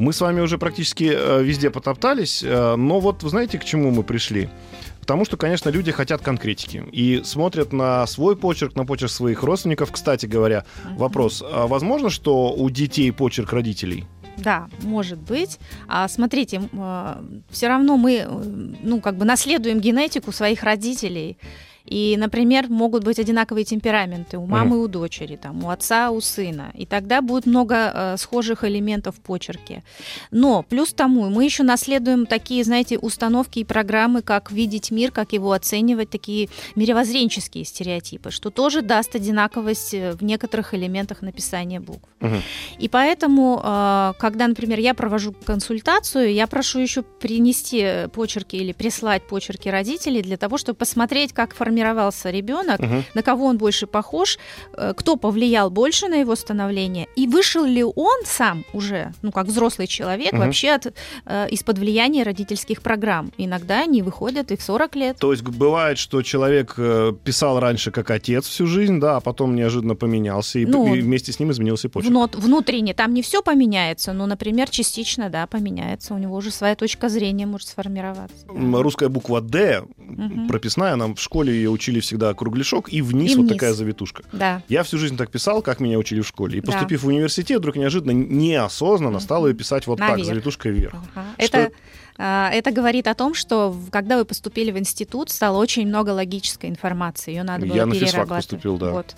Мы 0.00 0.14
с 0.14 0.22
вами 0.22 0.40
уже 0.40 0.56
практически 0.56 1.12
э, 1.14 1.42
везде 1.42 1.68
потоптались, 1.68 2.42
э, 2.42 2.74
но 2.76 3.00
вот 3.00 3.22
вы 3.22 3.28
знаете, 3.28 3.58
к 3.58 3.64
чему 3.66 3.90
мы 3.90 4.02
пришли? 4.02 4.48
Потому 5.00 5.26
что, 5.26 5.36
конечно, 5.36 5.68
люди 5.68 5.92
хотят 5.92 6.22
конкретики 6.22 6.82
и 6.90 7.20
смотрят 7.22 7.74
на 7.74 8.06
свой 8.06 8.34
почерк, 8.34 8.76
на 8.76 8.86
почерк 8.86 9.10
своих 9.10 9.42
родственников. 9.42 9.92
Кстати 9.92 10.24
говоря, 10.24 10.64
вопрос. 10.96 11.44
а 11.46 11.66
возможно, 11.66 12.08
что 12.08 12.50
у 12.50 12.70
детей 12.70 13.12
почерк 13.12 13.52
родителей? 13.52 14.06
Да, 14.38 14.68
может 14.84 15.18
быть. 15.18 15.58
А 15.86 16.08
смотрите, 16.08 16.62
все 17.50 17.68
равно 17.68 17.98
мы, 17.98 18.24
э, 18.26 18.26
ну, 18.82 19.02
как 19.02 19.18
бы 19.18 19.26
наследуем 19.26 19.80
генетику 19.80 20.32
своих 20.32 20.62
родителей. 20.62 21.36
И, 21.84 22.16
например, 22.18 22.68
могут 22.68 23.04
быть 23.04 23.18
одинаковые 23.18 23.64
темпераменты 23.64 24.38
у 24.38 24.46
мамы 24.46 24.76
и 24.76 24.78
у 24.80 24.88
дочери, 24.88 25.36
там, 25.36 25.64
у 25.64 25.70
отца, 25.70 26.10
у 26.10 26.20
сына. 26.20 26.70
И 26.74 26.86
тогда 26.86 27.22
будет 27.22 27.46
много 27.46 27.92
э, 27.94 28.16
схожих 28.16 28.64
элементов 28.64 29.16
в 29.16 29.20
почерке. 29.20 29.82
Но 30.30 30.62
плюс 30.62 30.92
тому 30.92 31.28
мы 31.30 31.44
еще 31.44 31.62
наследуем 31.62 32.26
такие, 32.26 32.64
знаете, 32.64 32.98
установки 32.98 33.60
и 33.60 33.64
программы, 33.64 34.22
как 34.22 34.52
видеть 34.52 34.90
мир, 34.90 35.10
как 35.10 35.32
его 35.32 35.52
оценивать, 35.52 36.10
такие 36.10 36.48
мировоззренческие 36.76 37.64
стереотипы, 37.64 38.30
что 38.30 38.50
тоже 38.50 38.82
даст 38.82 39.14
одинаковость 39.14 39.94
э, 39.94 40.12
в 40.12 40.22
некоторых 40.22 40.74
элементах 40.74 41.22
написания 41.22 41.80
букв. 41.80 42.08
Мгм. 42.20 42.42
И 42.78 42.88
поэтому, 42.88 43.60
э, 43.62 44.12
когда, 44.18 44.46
например, 44.46 44.78
я 44.78 44.94
провожу 44.94 45.34
консультацию, 45.44 46.32
я 46.32 46.46
прошу 46.46 46.78
еще 46.78 47.02
принести 47.02 47.80
э, 47.82 48.08
почерки 48.08 48.56
или 48.56 48.72
прислать 48.72 49.26
почерки 49.26 49.68
родителей 49.68 50.22
для 50.22 50.36
того, 50.36 50.58
чтобы 50.58 50.76
посмотреть, 50.76 51.32
как 51.32 51.54
формировался 51.74 52.30
ребенок, 52.30 52.80
Мгм. 52.80 53.04
на 53.14 53.22
кого 53.22 53.46
он 53.46 53.56
больше 53.58 53.86
похож, 53.86 54.38
э, 54.76 54.92
кто 54.96 55.16
повлиял 55.16 55.70
больше 55.70 56.08
на 56.08 56.16
его 56.20 56.34
становление, 56.36 57.06
и 57.16 57.26
вышел 57.28 57.64
ли 57.64 57.84
он 57.84 58.18
сам 58.24 58.64
уже, 58.72 59.12
ну, 59.22 59.30
как 59.32 59.46
взрослый 59.46 59.86
человек, 59.86 60.32
Мгм. 60.32 60.40
вообще 60.42 60.70
от, 60.70 60.86
э, 61.26 61.48
из-под 61.50 61.78
влияния 61.78 62.24
родительских 62.24 62.82
программ. 62.82 63.30
Иногда 63.38 63.82
они 63.84 64.02
выходят 64.02 64.50
и 64.50 64.56
в 64.56 64.62
40 64.62 64.96
лет. 64.96 65.16
То 65.18 65.32
есть 65.32 65.42
бывает, 65.44 65.98
что 65.98 66.22
человек 66.22 66.74
э, 66.78 67.12
писал 67.24 67.60
раньше 67.60 67.90
как 67.90 68.10
отец 68.10 68.46
всю 68.48 68.66
жизнь, 68.66 68.98
да, 69.00 69.16
а 69.16 69.20
потом 69.20 69.54
неожиданно 69.54 69.94
поменялся, 69.94 70.58
и, 70.58 70.66
Ну, 70.66 70.94
и 70.94 71.00
вместе 71.00 71.32
с 71.32 71.38
ним 71.40 71.50
изменился 71.52 71.88
и 71.88 71.90
почерк. 71.90 72.10
Внут- 72.12 72.36
внутренне 72.36 72.94
там 72.94 73.14
не 73.14 73.22
все 73.22 73.42
поменяется, 73.42 74.12
но, 74.12 74.26
например, 74.26 74.68
частично, 74.70 75.28
да, 75.30 75.46
поменяется. 75.46 76.14
У 76.14 76.18
него 76.18 76.34
уже 76.36 76.50
своя 76.50 76.74
точка 76.74 77.08
зрения 77.08 77.46
может 77.46 77.68
сформироваться. 77.68 78.46
Русская 78.82 79.08
буква 79.08 79.40
«Д», 79.40 79.82
Мгм. 79.98 80.48
прописная, 80.48 80.96
нам 80.96 81.14
в 81.14 81.20
школе 81.20 81.59
ее 81.60 81.70
учили 81.70 82.00
всегда 82.00 82.34
кругляшок, 82.34 82.92
и 82.92 83.02
вниз 83.02 83.32
И 83.32 83.36
вот 83.36 83.42
вниз. 83.42 83.52
такая 83.54 83.72
завитушка. 83.72 84.24
Да. 84.32 84.62
Я 84.68 84.82
всю 84.82 84.98
жизнь 84.98 85.16
так 85.16 85.30
писал, 85.30 85.62
как 85.62 85.80
меня 85.80 85.98
учили 85.98 86.20
в 86.20 86.26
школе. 86.26 86.58
И 86.58 86.60
Да. 86.60 86.72
поступив 86.72 87.02
в 87.02 87.06
университет, 87.06 87.58
вдруг 87.60 87.76
неожиданно, 87.76 88.12
неосознанно 88.12 89.20
стал 89.20 89.46
ее 89.46 89.54
писать 89.54 89.86
вот 89.86 89.98
так, 89.98 90.10
Наверх. 90.10 90.26
завитушкой 90.26 90.72
вверх. 90.72 90.94
Ага. 91.14 91.26
Что- 91.38 91.58
Это, 91.58 91.72
а, 92.18 92.50
это 92.52 92.70
говорит 92.72 93.06
о 93.06 93.14
том, 93.14 93.34
что 93.34 93.76
когда 93.90 94.16
вы 94.18 94.24
поступили 94.24 94.70
в 94.70 94.78
институт, 94.78 95.30
стало 95.30 95.58
очень 95.58 95.86
много 95.86 96.10
логической 96.10 96.68
информации. 96.68 97.30
Ее 97.32 97.42
надо 97.42 97.66
было 97.66 97.76
Я 97.76 97.86
на 97.86 97.94
физфак 97.94 98.28
поступил, 98.28 98.76
да. 98.78 98.90
Вот. 98.90 99.14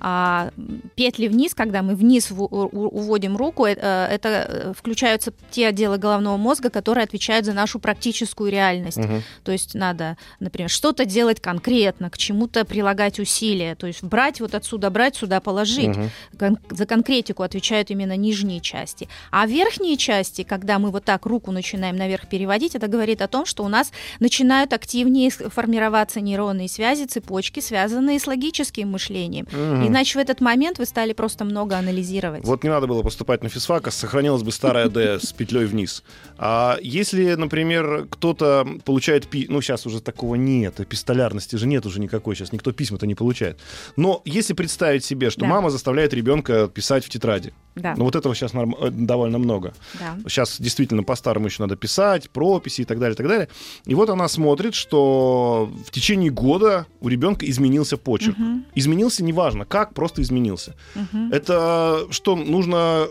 А 0.00 0.50
петли 0.94 1.28
вниз, 1.28 1.54
когда 1.54 1.82
мы 1.82 1.94
вниз 1.94 2.30
в- 2.30 2.42
уводим 2.42 3.36
руку, 3.36 3.66
э, 3.66 3.72
это 3.72 4.28
э, 4.28 4.72
включаются 4.76 5.32
те 5.50 5.68
отделы 5.68 5.98
головного 5.98 6.36
мозга, 6.36 6.70
которые 6.70 7.04
отвечают 7.04 7.46
за 7.46 7.52
нашу 7.52 7.78
практическую 7.78 8.50
реальность. 8.50 8.96
Мгм. 8.98 9.22
То 9.44 9.52
есть 9.52 9.74
надо, 9.74 10.16
например, 10.40 10.70
что-то 10.70 11.04
делать 11.04 11.40
конкретно, 11.40 12.10
к 12.10 12.18
чему-то 12.18 12.64
прилагать 12.64 13.18
усилия. 13.20 13.74
То 13.74 13.86
есть 13.86 14.02
брать 14.02 14.40
вот 14.40 14.54
отсюда, 14.54 14.90
брать 14.90 15.16
сюда, 15.16 15.40
положить. 15.40 15.88
Мгм. 15.96 16.10
Кон- 16.38 16.58
за 16.70 16.86
конкретику 16.86 17.42
отвечают 17.42 17.90
именно 17.90 18.16
нижние 18.16 18.60
части. 18.60 19.08
А 19.30 19.46
верхние 19.46 19.96
части, 19.96 20.42
когда 20.42 20.78
мы 20.78 20.90
вот 20.90 21.04
так 21.04 21.26
руку 21.26 21.50
начинаем 21.52 21.96
наверх 21.96 22.28
переводить, 22.28 22.74
это 22.74 22.88
говорит 22.88 23.22
о 23.22 23.28
том, 23.28 23.46
что 23.46 23.64
у 23.64 23.68
нас 23.68 23.92
начинают 24.20 24.72
активнее 24.72 25.30
формироваться 25.30 26.20
нейронные 26.20 26.68
связи, 26.68 27.04
цепочки, 27.04 27.60
связанные 27.60 28.18
с 28.18 28.26
логическим 28.26 28.90
мышлением. 28.90 29.46
Мгм. 29.52 29.83
Мгм. 29.84 29.92
Иначе 29.92 30.18
в 30.18 30.22
этот 30.22 30.40
момент 30.40 30.78
вы 30.78 30.86
стали 30.86 31.12
просто 31.12 31.44
много 31.44 31.76
анализировать. 31.78 32.44
Вот 32.44 32.62
не 32.64 32.70
надо 32.70 32.86
было 32.86 33.02
поступать 33.02 33.42
на 33.42 33.48
физфак, 33.48 33.86
а 33.88 33.90
сохранилась 33.90 34.42
бы 34.42 34.52
старая 34.52 34.88
Д 34.88 35.18
с 35.20 35.32
петлей 35.32 35.64
вниз. 35.66 36.02
А 36.38 36.78
если, 36.82 37.34
например, 37.34 38.06
кто-то 38.10 38.66
получает 38.84 39.28
пи... 39.28 39.46
Ну, 39.48 39.60
сейчас 39.60 39.86
уже 39.86 40.00
такого 40.00 40.34
нет, 40.34 40.80
эпистолярности 40.80 41.56
же 41.56 41.66
нет 41.66 41.86
уже 41.86 42.00
никакой, 42.00 42.34
сейчас 42.36 42.52
никто 42.52 42.72
письма-то 42.72 43.06
не 43.06 43.14
получает. 43.14 43.58
Но 43.96 44.22
если 44.24 44.54
представить 44.54 45.04
себе, 45.04 45.30
что 45.30 45.40
Да. 45.42 45.46
мама 45.46 45.70
заставляет 45.70 46.12
ребенка 46.14 46.68
писать 46.68 47.04
в 47.04 47.08
тетради, 47.08 47.52
Да, 47.74 47.94
ну 47.96 48.04
вот 48.04 48.14
этого 48.14 48.34
сейчас 48.34 48.52
довольно 48.52 49.38
много. 49.38 49.74
да. 49.98 50.16
Сейчас 50.28 50.60
действительно 50.60 51.02
по-старому 51.02 51.46
еще 51.46 51.62
надо 51.62 51.76
писать, 51.76 52.30
прописи 52.30 52.82
и 52.82 52.84
так 52.84 52.98
далее, 52.98 53.14
и 53.14 53.16
так 53.16 53.26
далее. 53.26 53.48
И 53.86 53.94
вот 53.94 54.10
она 54.10 54.28
смотрит, 54.28 54.74
что 54.74 55.70
в 55.86 55.90
течение 55.90 56.30
года 56.30 56.86
у 57.00 57.08
ребенка 57.08 57.48
изменился 57.50 57.96
почерк. 57.96 58.38
Мгм, 58.38 58.64
Изменился 58.74 59.24
неважно, 59.24 59.64
как, 59.64 59.92
просто 59.94 60.22
изменился. 60.22 60.74
мгм. 60.94 61.32
Это 61.32 62.06
что, 62.10 62.36
нужно 62.36 63.06
э, 63.06 63.08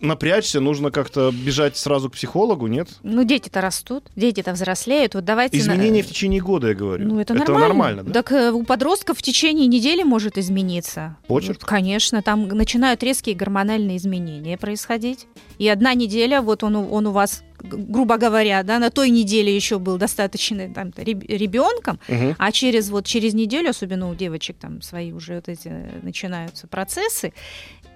напрячься, 0.00 0.60
нужно 0.60 0.90
как-то 0.90 1.30
бежать 1.32 1.76
сразу 1.76 2.08
к 2.10 2.14
психологу, 2.14 2.66
нет? 2.66 2.88
Ну, 3.02 3.24
дети-то 3.24 3.60
растут, 3.60 4.04
дети-то 4.16 4.52
взрослеют. 4.52 5.14
Вот 5.14 5.24
давайте... 5.24 5.56
на- 5.56 5.60
Изменения 5.60 6.02
в 6.02 6.06
течение 6.06 6.40
года, 6.40 6.68
я 6.68 6.74
говорю. 6.74 7.06
Ну, 7.08 7.18
это, 7.20 7.34
нормально. 7.34 8.02
да? 8.04 8.12
Так 8.12 8.32
э, 8.32 8.50
у 8.52 8.62
подростков 8.64 9.18
в 9.18 9.22
течение 9.22 9.66
недели 9.66 10.02
может 10.02 10.38
измениться. 10.38 11.16
Почерк? 11.26 11.58
Вот, 11.60 11.68
конечно, 11.68 12.22
там 12.22 12.46
начинают 12.48 13.02
резкие 13.02 13.34
гормональные 13.34 13.96
изменения 13.96 14.56
происходить. 14.56 15.26
И 15.58 15.68
одна 15.68 15.94
неделя, 15.94 16.40
вот 16.40 16.62
он, 16.62 16.76
у- 16.76 16.90
он 16.92 17.06
у 17.06 17.10
вас, 17.12 17.42
грубо 17.60 18.16
говоря, 18.18 18.62
да, 18.62 18.78
на 18.78 18.90
той 18.90 19.10
неделе 19.10 19.54
еще 19.54 19.78
был 19.78 19.96
достаточно 19.98 20.72
там, 20.72 20.92
ребенком, 20.96 21.98
Мгм. 22.08 22.36
а 22.38 22.52
через 22.52 22.90
вот 22.90 23.06
через 23.06 23.34
неделю, 23.34 23.70
особенно 23.70 24.08
у 24.10 24.14
девочек 24.14 24.56
там 24.60 24.82
свои 24.82 25.12
уже 25.12 25.36
вот 25.36 25.48
эти 25.48 25.68
э, 25.68 25.88
начинаются 26.02 26.66
процессы, 26.66 27.32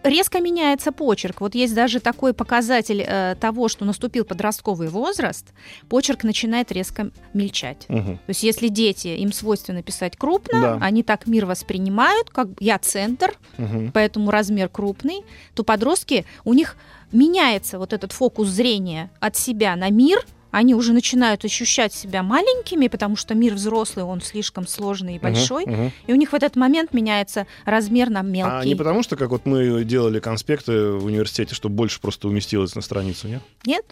резко 0.06 0.40
меняется 0.40 0.92
почерк. 0.92 1.40
Вот 1.40 1.54
есть 1.54 1.74
даже 1.74 2.00
такой 2.00 2.32
показатель 2.32 3.04
э, 3.06 3.34
того, 3.40 3.68
что 3.68 3.84
наступил 3.84 4.24
подростковый 4.24 4.88
возраст, 4.88 5.46
почерк 5.88 6.24
начинает 6.24 6.72
резко 6.72 7.10
мельчать. 7.34 7.86
Мгм. 7.88 8.16
То 8.18 8.28
есть 8.30 8.42
если 8.42 8.68
дети, 8.68 9.08
им 9.08 9.32
свойственно 9.32 9.82
писать 9.82 10.16
крупно, 10.16 10.60
Да. 10.60 10.78
они 10.80 11.02
так 11.02 11.26
мир 11.26 11.46
воспринимают, 11.46 12.30
как 12.30 12.48
я 12.60 12.78
центр, 12.78 13.36
Мгм. 13.58 13.92
поэтому 13.92 14.30
размер 14.30 14.68
крупный, 14.68 15.24
то 15.54 15.64
подростки, 15.64 16.24
у 16.44 16.54
них 16.54 16.76
меняется 17.12 17.78
вот 17.78 17.92
этот 17.92 18.12
фокус 18.12 18.48
зрения 18.48 19.10
от 19.20 19.36
себя 19.36 19.76
на 19.76 19.90
мир, 19.90 20.24
они 20.50 20.74
уже 20.74 20.92
начинают 20.92 21.44
ощущать 21.44 21.92
себя 21.92 22.22
маленькими, 22.22 22.88
потому 22.88 23.16
что 23.16 23.34
мир 23.34 23.54
взрослый, 23.54 24.04
он 24.04 24.20
слишком 24.20 24.66
сложный 24.66 25.16
и 25.16 25.18
большой, 25.18 25.64
Мгм. 25.66 25.74
Мгм. 25.82 25.92
и 26.06 26.12
у 26.12 26.16
них 26.16 26.30
в 26.32 26.34
этот 26.34 26.56
момент 26.56 26.92
меняется 26.94 27.46
размер 27.64 28.10
на 28.10 28.20
А 28.20 28.22
мелкий. 28.22 28.68
не 28.68 28.74
потому 28.74 29.02
что, 29.02 29.16
как 29.16 29.30
вот 29.30 29.46
мы 29.46 29.84
делали 29.84 30.18
конспекты 30.20 30.90
в 30.92 31.04
университете, 31.04 31.54
чтобы 31.54 31.74
больше 31.74 32.00
просто 32.00 32.28
уместилось 32.28 32.74
на 32.74 32.82
страницу, 32.82 33.28
нет? 33.28 33.42
Нет? 33.66 33.84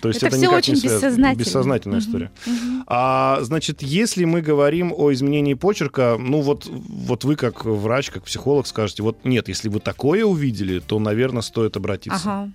То 0.00 0.08
есть 0.08 0.18
Это 0.22 0.28
это, 0.28 0.38
никак 0.38 0.58
очень 0.58 0.74
не 0.74 0.80
связано. 0.80 1.00
бессознательно. 1.34 1.34
Бессознательная 1.38 1.98
Мгм. 1.98 2.06
история. 2.06 2.30
Мгм. 2.46 2.84
А, 2.86 3.38
значит, 3.42 3.82
если 3.82 4.24
мы 4.24 4.40
говорим 4.42 4.92
о 4.96 5.12
изменении 5.12 5.54
почерка, 5.54 6.16
ну 6.18 6.40
вот, 6.40 6.66
вот 6.66 7.24
вы 7.24 7.36
как 7.36 7.64
врач, 7.64 8.10
как 8.10 8.24
психолог 8.24 8.66
скажете, 8.66 9.02
вот 9.02 9.24
нет, 9.24 9.48
если 9.48 9.68
вы 9.68 9.80
такое 9.80 10.24
увидели, 10.24 10.78
то, 10.80 10.98
наверное, 10.98 11.42
стоит 11.42 11.76
обратиться. 11.76 12.18
Ага. 12.22 12.50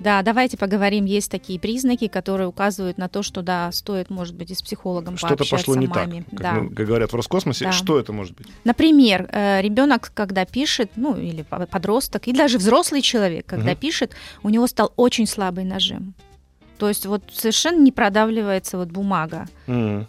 Да, 0.00 0.22
давайте 0.22 0.56
поговорим. 0.56 1.04
Есть 1.04 1.30
такие 1.30 1.60
признаки, 1.60 2.08
которые 2.08 2.48
указывают 2.48 2.98
на 2.98 3.08
то, 3.08 3.22
что 3.22 3.40
да, 3.40 3.70
стоит, 3.70 4.10
может 4.10 4.34
быть, 4.34 4.50
и 4.50 4.54
с 4.56 4.62
психологом 4.62 5.16
Что-то 5.16 5.36
пообщаться 5.36 5.64
пошло 5.66 5.76
не 5.80 5.86
маме. 5.86 6.24
так, 6.28 6.30
как, 6.30 6.40
Да. 6.40 6.52
ну, 6.54 6.70
как 6.70 6.86
говорят 6.88 7.12
в 7.12 7.14
Роскосмосе. 7.16 7.66
Да. 7.66 7.72
Что 7.72 7.98
это 8.00 8.12
может 8.12 8.34
быть? 8.36 8.48
Например, 8.64 9.28
ребенок, 9.32 10.10
когда 10.12 10.44
пишет, 10.44 10.90
ну 10.96 11.16
или 11.16 11.42
по- 11.42 11.66
подросток, 11.66 12.26
и 12.26 12.32
даже 12.32 12.58
взрослый 12.58 13.00
человек, 13.00 13.46
когда 13.46 13.70
Мгм. 13.70 13.76
пишет, 13.80 14.12
у 14.42 14.48
него 14.48 14.66
стал 14.66 14.92
очень 14.96 15.28
слабый 15.28 15.62
нажим. 15.64 16.14
То 16.80 16.88
есть 16.88 17.04
вот 17.04 17.22
совершенно 17.30 17.78
не 17.78 17.92
продавливается 17.92 18.78
вот 18.78 18.88
бумага. 18.88 19.46
М. 19.66 20.06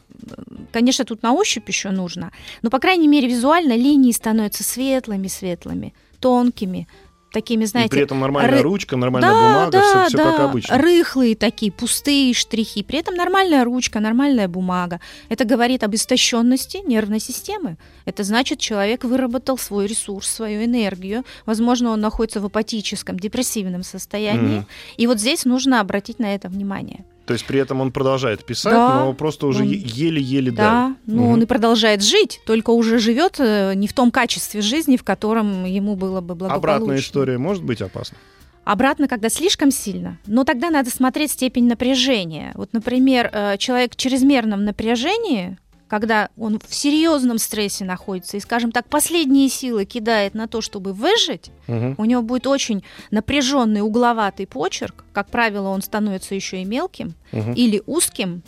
Конечно, 0.71 1.03
тут 1.03 1.21
на 1.21 1.33
ощупь 1.33 1.67
еще 1.67 1.89
нужно, 1.89 2.31
но, 2.61 2.69
по 2.69 2.79
крайней 2.79 3.09
мере, 3.09 3.27
визуально 3.27 3.75
линии 3.75 4.13
становятся 4.13 4.63
светлыми-светлыми, 4.63 5.93
тонкими, 6.21 6.87
такими, 7.31 7.63
И 7.63 7.67
знаете, 7.67 7.89
при 7.89 8.01
этом 8.01 8.19
нормальная 8.19 8.59
ры- 8.59 8.61
ручка, 8.61 8.97
нормальная 8.97 9.31
да, 9.31 9.35
бумага, 9.35 9.71
да, 9.71 10.07
все, 10.07 10.17
да, 10.17 10.31
как 10.31 10.39
обычно. 10.49 10.77
рыхлые 10.77 11.35
такие, 11.35 11.71
пустые 11.71 12.33
штрихи. 12.33 12.83
При 12.83 12.99
этом 12.99 13.15
нормальная 13.15 13.63
ручка, 13.63 13.99
нормальная 13.99 14.47
бумага. 14.47 14.99
Это 15.29 15.45
говорит 15.45 15.83
об 15.83 15.95
истощенности 15.95 16.81
нервной 16.85 17.19
системы. 17.19 17.77
Это 18.05 18.23
значит, 18.23 18.59
человек 18.59 19.03
выработал 19.03 19.57
свой 19.57 19.87
ресурс, 19.87 20.27
свою 20.27 20.65
энергию. 20.65 21.23
Возможно, 21.45 21.91
он 21.91 22.01
находится 22.01 22.39
в 22.39 22.45
апатическом, 22.45 23.19
депрессивном 23.19 23.83
состоянии. 23.83 24.57
Мгм. 24.59 24.67
И 24.97 25.07
вот 25.07 25.19
здесь 25.19 25.45
нужно 25.45 25.79
обратить 25.79 26.19
на 26.19 26.35
это 26.35 26.49
внимание. 26.49 27.05
То 27.25 27.33
есть 27.33 27.45
при 27.45 27.59
этом 27.59 27.79
он 27.81 27.91
продолжает 27.91 28.43
писать, 28.45 28.73
Да. 28.73 29.05
но 29.05 29.13
просто 29.13 29.45
уже 29.47 29.61
Он- 29.63 29.69
еле-еле 29.69 30.51
Да, 30.51 30.83
давит. 30.87 30.97
ну 31.05 31.21
Мгм. 31.23 31.31
он 31.33 31.41
и 31.43 31.45
продолжает 31.45 32.01
жить, 32.03 32.41
только 32.45 32.71
уже 32.71 32.97
живет 32.99 33.35
э, 33.39 33.73
не 33.75 33.87
в 33.87 33.93
том 33.93 34.11
качестве 34.11 34.61
жизни, 34.61 34.97
в 34.97 35.03
котором 35.03 35.63
ему 35.65 35.95
было 35.95 36.19
бы 36.21 36.35
благополучно. 36.35 36.55
Обратная 36.55 36.97
история 36.99 37.37
может 37.37 37.63
быть 37.63 37.81
опасна. 37.81 38.17
Обратно, 38.63 39.07
когда 39.07 39.29
слишком 39.29 39.71
сильно, 39.71 40.17
но 40.27 40.43
тогда 40.43 40.69
надо 40.69 40.89
смотреть 40.91 41.31
степень 41.31 41.67
напряжения. 41.67 42.51
Вот, 42.55 42.73
например, 42.73 43.29
э, 43.33 43.57
человек 43.57 43.93
в 43.93 43.95
чрезмерном 43.95 44.65
напряжении, 44.65 45.57
когда 45.91 46.29
он 46.37 46.57
в 46.57 46.73
серьезном 46.73 47.37
стрессе 47.37 47.83
находится 47.83 48.37
и, 48.37 48.39
скажем 48.39 48.71
так, 48.71 48.87
последние 48.87 49.49
силы 49.49 49.83
кидает 49.83 50.33
на 50.35 50.47
то, 50.47 50.61
чтобы 50.61 50.93
выжить, 50.93 51.51
Мгм. 51.67 51.95
у 51.97 52.05
него 52.05 52.21
будет 52.21 52.47
очень 52.47 52.81
напряженный 53.11 53.81
угловатый 53.81 54.47
почерк. 54.47 55.03
Как 55.11 55.27
правило, 55.29 55.67
он 55.67 55.81
становится 55.81 56.33
еще 56.33 56.61
и 56.61 56.65
мелким 56.65 57.13
Мгм. 57.33 57.51
или 57.55 57.83
узким. 57.85 58.41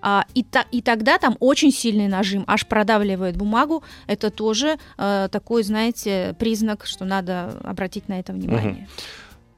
А, 0.00 0.24
и, 0.34 0.42
та- 0.42 0.66
и 0.72 0.82
тогда 0.82 1.18
там 1.18 1.36
очень 1.38 1.70
сильный 1.70 2.08
нажим, 2.08 2.42
аж 2.48 2.66
продавливает 2.66 3.36
бумагу. 3.36 3.84
Это 4.08 4.30
тоже 4.30 4.76
э, 4.98 5.28
такой, 5.30 5.62
знаете, 5.62 6.34
признак, 6.40 6.84
что 6.86 7.04
надо 7.04 7.60
обратить 7.62 8.08
на 8.08 8.18
это 8.18 8.32
внимание. 8.32 8.88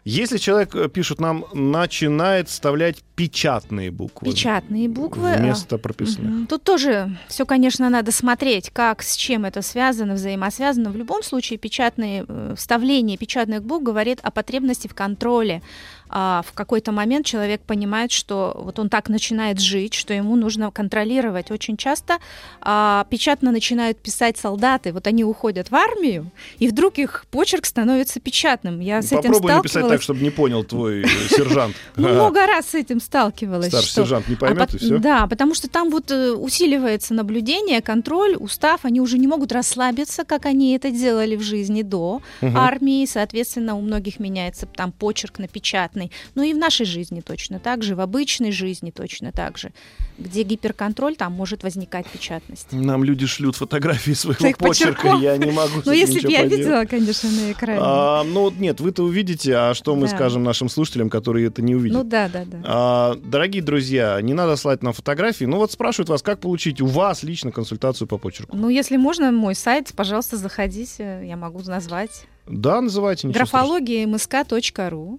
Если 0.05 0.37
человек, 0.37 0.75
э, 0.75 0.89
пишут 0.91 1.19
нам, 1.19 1.47
начинает 1.55 2.49
вставлять 2.51 3.03
печатные 3.17 3.91
буквы 3.91 4.31
Печатные 4.31 4.89
буквы. 4.89 5.33
а, 5.33 5.39
вместо 5.39 5.79
прописных. 5.79 6.31
мгм. 6.31 6.47
Тут 6.47 6.63
тоже 6.63 7.17
все, 7.29 7.47
конечно, 7.47 7.89
надо 7.89 8.13
смотреть, 8.13 8.71
как, 8.71 9.03
с 9.03 9.17
чем 9.17 9.47
это 9.47 9.63
связано, 9.63 10.15
взаимосвязано. 10.15 10.91
В 10.91 10.97
любом 10.97 11.23
случае, 11.23 11.59
печатные, 11.59 12.27
э, 12.29 12.55
вставление 12.57 13.17
печатных 13.17 13.63
букв 13.63 13.83
говорит 13.85 14.19
о 14.23 14.31
потребности 14.31 14.89
в 14.89 14.95
контроле. 14.95 15.63
А 16.09 16.43
в 16.47 16.53
какой-то 16.53 16.93
момент 16.93 17.27
человек 17.27 17.63
понимает, 17.63 18.13
что 18.13 18.53
вот 18.57 18.79
он 18.79 18.89
так 18.89 19.09
начинает 19.09 19.61
жить, 19.61 19.95
что 19.95 20.15
ему 20.15 20.37
нужно 20.37 20.71
контролировать. 20.71 21.51
Очень 21.51 21.77
часто 21.77 22.19
а, 22.61 23.07
печатно 23.11 23.51
начинают 23.51 23.99
писать 23.99 24.37
солдаты. 24.37 24.93
Вот 24.93 25.07
они 25.07 25.25
уходят 25.25 25.71
в 25.71 25.75
армию, 25.75 26.31
и 26.59 26.69
вдруг 26.69 26.99
их 26.99 27.25
почерк 27.31 27.67
становится 27.67 28.21
печатным. 28.21 28.81
Я 28.81 29.03
с 29.03 29.07
этим 29.07 29.33
Попробуй 29.33 29.53
написать 29.53 29.71
сталкивалась. 29.71 29.93
так, 29.93 30.03
чтобы 30.03 30.21
не 30.21 30.31
понял 30.31 30.65
твой 30.65 31.03
э, 31.03 31.07
сержант. 31.29 31.75
Ну, 31.97 32.09
много 32.09 32.47
раз 32.47 32.69
с 32.69 32.75
этим 32.75 33.01
сталкивалась. 33.01 33.69
Старший 33.69 33.91
сержант 33.91 34.29
не 34.29 34.35
а 34.35 34.39
поймет, 34.39 34.75
и 34.75 34.79
все. 34.79 34.99
Да, 34.99 35.27
потому 35.27 35.55
что 35.55 35.69
там 35.69 35.91
вот 35.91 36.11
э, 36.11 36.33
усиливается 36.33 37.15
наблюдение, 37.15 37.81
контроль, 37.81 38.37
устав, 38.37 38.85
они 38.85 39.01
уже 39.01 39.19
не 39.19 39.27
могут 39.27 39.53
расслабиться, 39.53 40.25
как 40.25 40.47
они 40.47 40.75
это 40.77 40.91
делали 40.91 41.37
в 41.37 41.43
жизни 41.43 41.83
до 41.83 42.23
армии, 42.41 43.07
соответственно, 43.07 43.77
у 43.77 43.81
многих 43.81 44.21
меняется 44.21 44.67
там 44.67 44.93
почерк 44.93 45.39
на 45.39 45.49
печатный. 45.49 46.04
Ну 46.35 46.43
и 46.43 46.53
в 46.55 46.59
нашей 46.59 46.87
жизни 46.87 47.21
точно 47.21 47.59
так 47.59 47.83
же, 47.83 47.95
в 47.95 48.01
обычной 48.01 48.53
жизни 48.53 48.91
точно 48.91 49.33
так 49.33 49.59
же. 49.59 49.73
Где 50.19 50.43
гиперконтроль, 50.43 51.17
там 51.17 51.33
может 51.33 51.63
возникать 51.65 52.07
печатность. 52.07 52.69
Нам 52.73 53.03
люди 53.05 53.27
шлют 53.27 53.57
фотографии 53.57 54.13
своего 54.13 54.39
Своих 54.39 54.59
почерка, 54.59 55.03
почерков. 55.03 55.23
я 55.23 55.37
не 55.37 55.51
могу 55.51 55.83
Ну, 55.85 55.93
если 55.93 56.21
бы 56.21 56.31
я 56.31 56.43
поделать. 56.43 56.59
видела, 56.59 56.85
конечно, 56.85 57.31
на 57.31 57.53
экране. 57.53 57.81
А, 57.83 58.23
ну 58.25 58.43
вот 58.43 58.55
нет, 58.57 58.81
вы-то 58.81 59.03
увидите, 59.03 59.55
а 59.57 59.75
что 59.75 59.97
мы 59.97 60.03
Да. 60.09 60.15
скажем 60.15 60.45
нашим 60.45 60.69
слушателям, 60.69 61.11
которые 61.11 61.49
это 61.49 61.63
не 61.63 61.75
увидят? 61.75 61.99
Ну 61.99 62.05
да, 62.05 62.29
да, 62.29 62.45
да. 62.45 62.61
А, 62.65 63.15
дорогие 63.25 63.63
друзья, 63.63 64.21
не 64.23 64.35
надо 64.35 64.57
слать 64.57 64.83
нам 64.83 64.93
фотографии. 64.93 65.45
Ну 65.47 65.57
вот 65.57 65.73
спрашивают 65.73 66.09
вас, 66.09 66.23
как 66.23 66.41
получить 66.41 66.81
у 66.81 66.87
вас 66.87 67.23
лично 67.25 67.51
консультацию 67.51 68.07
по 68.07 68.19
почерку. 68.19 68.57
Ну, 68.57 68.69
если 68.69 68.97
можно, 68.97 69.33
мой 69.33 69.55
сайт, 69.55 69.93
пожалуйста, 69.97 70.37
заходите, 70.37 71.23
я 71.25 71.37
могу 71.37 71.61
назвать. 71.63 72.27
Да, 72.47 72.81
называйте. 72.81 73.29
Графология 73.29 74.05
А, 74.05 75.19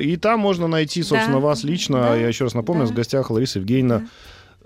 и 0.00 0.16
там 0.16 0.40
можно 0.40 0.66
найти, 0.66 1.02
собственно, 1.02 1.36
Да. 1.36 1.40
вас 1.46 1.64
лично. 1.64 1.98
Да. 2.00 2.16
Я 2.16 2.28
еще 2.28 2.44
раз 2.44 2.54
напомню, 2.54 2.86
Да. 2.86 2.92
в 2.92 2.94
гостях 2.94 3.30
Лариса 3.30 3.58
Евгеньевна 3.58 4.06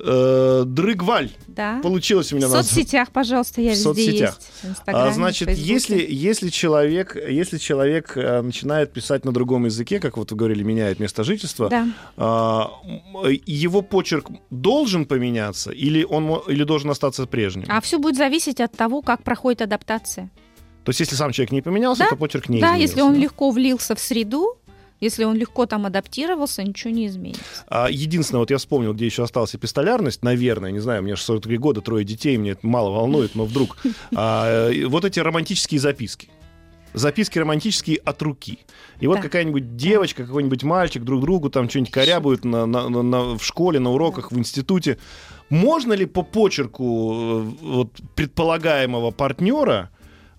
Э, 0.00 0.62
Дрыгваль. 0.64 1.30
Да. 1.48 1.80
Получилось 1.82 2.32
у 2.32 2.36
меня 2.36 2.46
В 2.46 2.50
назвать. 2.50 2.66
соцсетях, 2.66 3.10
пожалуйста, 3.10 3.60
я 3.60 3.70
В 3.70 3.72
везде 3.72 3.82
соцсетях. 3.82 4.38
есть. 4.62 4.78
В 4.78 4.82
А, 4.86 5.10
значит, 5.10 5.50
если, 5.50 6.06
если 6.08 6.50
человек, 6.50 7.16
если 7.16 7.58
человек 7.58 8.12
э, 8.16 8.40
начинает 8.42 8.92
писать 8.92 9.24
на 9.24 9.32
другом 9.32 9.64
языке, 9.64 9.98
как 9.98 10.16
вот 10.16 10.30
вы 10.30 10.36
говорили, 10.36 10.62
меняет 10.62 11.00
место 11.00 11.24
жительства, 11.24 11.68
Да. 11.68 11.88
а, 12.16 12.70
его 13.44 13.82
почерк 13.82 14.28
должен 14.50 15.04
поменяться 15.04 15.72
или 15.72 16.04
он 16.04 16.42
или 16.46 16.62
должен 16.62 16.90
остаться 16.90 17.26
прежним? 17.26 17.64
А 17.68 17.80
все 17.80 17.98
будет 17.98 18.16
зависеть 18.16 18.60
от 18.60 18.70
того, 18.76 19.02
как 19.02 19.24
проходит 19.24 19.62
адаптация. 19.62 20.30
То 20.88 20.90
есть, 20.90 21.00
если 21.00 21.16
сам 21.16 21.32
человек 21.32 21.52
не 21.52 21.60
поменялся, 21.60 22.04
Да, 22.04 22.08
то 22.08 22.16
почерк 22.16 22.48
не 22.48 22.60
да, 22.62 22.68
изменился, 22.68 22.80
если 22.80 23.00
он 23.02 23.12
да? 23.12 23.20
легко 23.20 23.50
влился 23.50 23.94
в 23.94 24.00
среду, 24.00 24.56
если 25.00 25.24
он 25.24 25.36
легко 25.36 25.66
там 25.66 25.84
адаптировался, 25.84 26.62
ничего 26.62 26.90
не 26.94 27.06
изменится. 27.08 27.42
А, 27.66 27.90
единственное, 27.90 28.38
вот 28.38 28.50
я 28.50 28.56
вспомнил, 28.56 28.94
где 28.94 29.04
еще 29.04 29.22
осталась 29.22 29.54
эпистолярность, 29.54 30.22
наверное, 30.24 30.70
не 30.70 30.78
знаю, 30.78 31.02
мне 31.02 31.14
же 31.14 31.20
43 31.20 31.58
года, 31.58 31.82
трое 31.82 32.06
детей, 32.06 32.38
мне 32.38 32.52
это 32.52 32.66
мало 32.66 32.88
волнует, 32.88 33.34
но 33.34 33.44
вдруг. 33.44 33.76
А, 34.16 34.70
вот 34.86 35.04
эти 35.04 35.20
романтические 35.20 35.78
записки. 35.78 36.30
Записки 36.94 37.38
романтические 37.38 37.98
от 37.98 38.22
руки. 38.22 38.60
И 39.00 39.06
вот 39.06 39.16
Да. 39.16 39.20
какая-нибудь 39.24 39.76
девочка, 39.76 40.24
какой-нибудь 40.24 40.62
мальчик 40.62 41.04
друг 41.04 41.20
другу 41.20 41.50
там 41.50 41.68
что-нибудь 41.68 41.92
корябают 41.92 42.46
на, 42.46 42.64
на- 42.64 42.88
на- 42.88 43.02
на- 43.02 43.36
в 43.36 43.44
школе, 43.44 43.78
на 43.78 43.90
уроках, 43.92 44.32
в 44.32 44.38
институте. 44.38 44.96
Можно 45.50 45.92
ли 45.92 46.06
по 46.06 46.22
почерку 46.22 47.12
э, 47.14 47.42
вот, 47.60 47.90
предполагаемого 48.14 49.10
партнера, 49.10 49.90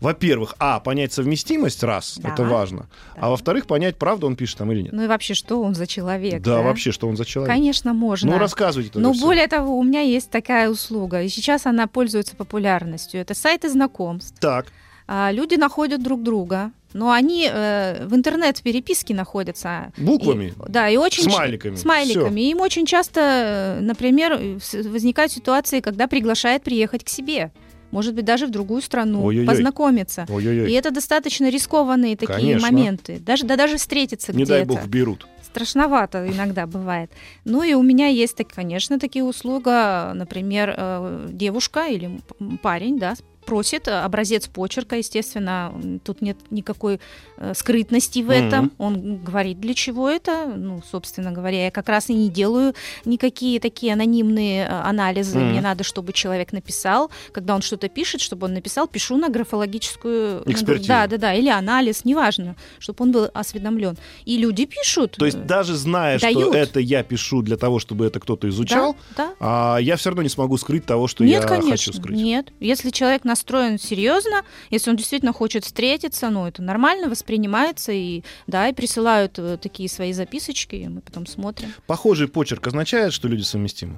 во-первых, 0.02 0.56
а, 0.60 0.80
понять 0.80 1.12
совместимость, 1.14 1.84
раз, 1.84 2.18
Да. 2.22 2.30
это 2.30 2.44
важно, 2.44 2.88
Да. 3.16 3.22
а 3.22 3.30
во-вторых, 3.30 3.68
понять, 3.68 3.98
правда 3.98 4.28
он 4.28 4.36
пишет 4.36 4.58
там 4.58 4.72
или 4.72 4.82
нет? 4.84 4.94
Ну 4.94 5.04
и 5.04 5.08
вообще, 5.08 5.34
что 5.34 5.62
он 5.62 5.76
за 5.76 5.88
человек? 5.88 6.42
да, 6.42 6.62
вообще, 6.62 6.92
что 6.92 7.08
он 7.08 7.18
за 7.18 7.26
человек? 7.26 7.54
Конечно, 7.54 7.94
можно. 7.94 8.32
Ну, 8.32 8.38
рассказывайте 8.38 8.98
Но 9.00 9.14
всё. 9.14 9.26
более 9.26 9.48
того, 9.48 9.78
у 9.78 9.84
меня 9.84 10.02
есть 10.02 10.30
такая 10.30 10.70
услуга, 10.70 11.22
и 11.22 11.30
сейчас 11.30 11.66
она 11.66 11.88
пользуется 11.88 12.36
популярностью. 12.36 13.20
Это 13.22 13.34
сайты 13.34 13.70
знакомств. 13.70 14.40
Так, 14.40 14.68
А, 15.12 15.32
Люди 15.32 15.56
находят 15.56 16.04
друг 16.04 16.22
друга, 16.22 16.72
но 16.94 17.10
они 17.12 17.50
э, 17.52 18.06
в 18.06 18.14
интернет-переписке 18.14 19.16
находятся. 19.16 19.92
буквами, 19.98 20.54
И- 20.56 20.72
да, 20.72 20.88
и 20.88 20.98
очень... 20.98 21.24
смайликами. 21.24 21.76
Смайликами. 21.78 22.42
Им 22.42 22.62
очень 22.62 22.86
часто, 22.86 23.20
э, 23.22 23.80
например, 23.82 24.38
возникают 24.86 25.32
ситуации, 25.32 25.80
когда 25.80 26.06
приглашает 26.08 26.62
приехать 26.62 27.04
к 27.04 27.10
себе. 27.10 27.52
Может 27.92 28.14
быть, 28.14 28.26
даже 28.26 28.46
в 28.48 28.52
другую 28.52 28.82
страну, 28.82 29.24
Ой-ой-ой. 29.26 29.48
познакомиться. 29.48 30.26
Ой-ой-ой. 30.30 30.72
И 30.72 30.74
это 30.74 30.92
достаточно 30.92 31.50
рискованные 31.50 32.16
такие 32.16 32.38
Конечно. 32.38 32.68
моменты. 32.72 33.20
Даже, 33.20 33.46
да 33.46 33.56
даже 33.56 33.78
встретиться 33.78 34.32
Не 34.32 34.44
где-то. 34.44 34.52
дай 34.52 34.66
бог 34.66 34.86
берут. 34.88 35.28
Страшновато 35.42 36.28
иногда 36.28 36.68
бывает. 36.68 37.10
Ну 37.46 37.64
и 37.64 37.74
у 37.74 37.82
меня 37.82 38.08
есть, 38.08 38.38
конечно, 38.54 39.00
такие 39.00 39.24
услуга, 39.24 40.12
например, 40.14 40.74
э, 40.78 41.28
девушка 41.32 41.88
или 41.88 42.22
парень, 42.62 43.00
да, 43.00 43.16
просит 43.50 43.88
э, 43.88 43.92
образец 43.92 44.48
почерка, 44.48 44.96
естественно, 44.98 45.74
тут 46.04 46.22
нет 46.22 46.38
никакой 46.52 47.00
э, 47.38 47.54
скрытности 47.56 48.20
в 48.20 48.30
этом. 48.30 48.72
Он 48.78 49.18
говорит, 49.18 49.60
для 49.60 49.74
чего 49.74 50.08
это. 50.08 50.46
Ну, 50.56 50.84
собственно 50.92 51.32
говоря, 51.32 51.66
я 51.66 51.72
как 51.72 51.90
раз 51.90 52.10
и 52.10 52.14
не 52.14 52.30
делаю 52.30 52.76
никакие 53.06 53.60
такие 53.60 53.94
анонимные 53.94 54.66
э, 54.66 54.68
анализы. 54.68 55.40
Мгм. 55.40 55.50
Мне 55.50 55.62
надо, 55.62 55.84
чтобы 55.84 56.14
человек 56.14 56.54
написал. 56.54 57.10
Когда 57.32 57.56
он 57.56 57.64
что-то 57.64 57.90
пишет, 57.90 58.22
чтобы 58.22 58.46
он 58.46 58.54
написал, 58.54 58.88
пишу 58.88 59.18
на 59.18 59.30
графологическую... 59.30 60.44
Экспертизу. 60.46 60.88
Да, 60.88 61.08
да, 61.08 61.18
да, 61.18 61.34
или 61.34 61.50
анализ, 61.50 62.06
неважно, 62.06 62.56
чтобы 62.78 63.04
он 63.04 63.12
был 63.12 63.30
осведомлен. 63.34 63.98
И 64.26 64.38
люди 64.38 64.66
пишут. 64.66 65.16
То 65.18 65.26
есть 65.26 65.44
даже 65.46 65.76
зная, 65.76 66.20
что 66.20 66.32
Дают. 66.32 66.54
это 66.54 66.80
я 66.80 67.02
пишу 67.02 67.42
для 67.42 67.58
того, 67.58 67.80
чтобы 67.80 68.06
это 68.06 68.20
кто-то 68.20 68.48
изучал, 68.50 68.96
Да, 69.18 69.30
да. 69.30 69.34
а 69.40 69.78
я 69.80 69.96
все 69.96 70.12
равно 70.12 70.22
не 70.22 70.30
смогу 70.30 70.56
скрыть 70.58 70.86
того, 70.86 71.08
что 71.08 71.24
нет, 71.24 71.42
я 71.42 71.48
конечно, 71.48 71.72
хочу 71.72 71.94
скрыть. 71.94 72.16
нет. 72.16 72.52
Если 72.60 72.92
человек 72.92 73.24
настроен 73.40 73.80
серьезно, 73.80 74.44
если 74.70 74.90
он 74.90 74.98
действительно 74.98 75.34
хочет 75.34 75.64
встретиться, 75.64 76.30
ну 76.30 76.46
это 76.46 76.62
нормально 76.62 77.10
воспринимается 77.10 77.92
и 77.92 78.24
да, 78.48 78.68
и 78.68 78.74
присылают 78.74 79.40
э, 79.40 79.58
такие 79.58 79.88
свои 79.90 80.14
записочки, 80.14 80.76
и 80.76 80.88
мы 80.88 81.02
потом 81.02 81.26
смотрим. 81.26 81.74
Похожий 81.88 82.28
почерк 82.28 82.68
означает, 82.68 83.14
что 83.14 83.28
люди 83.28 83.44
совместимы. 83.44 83.98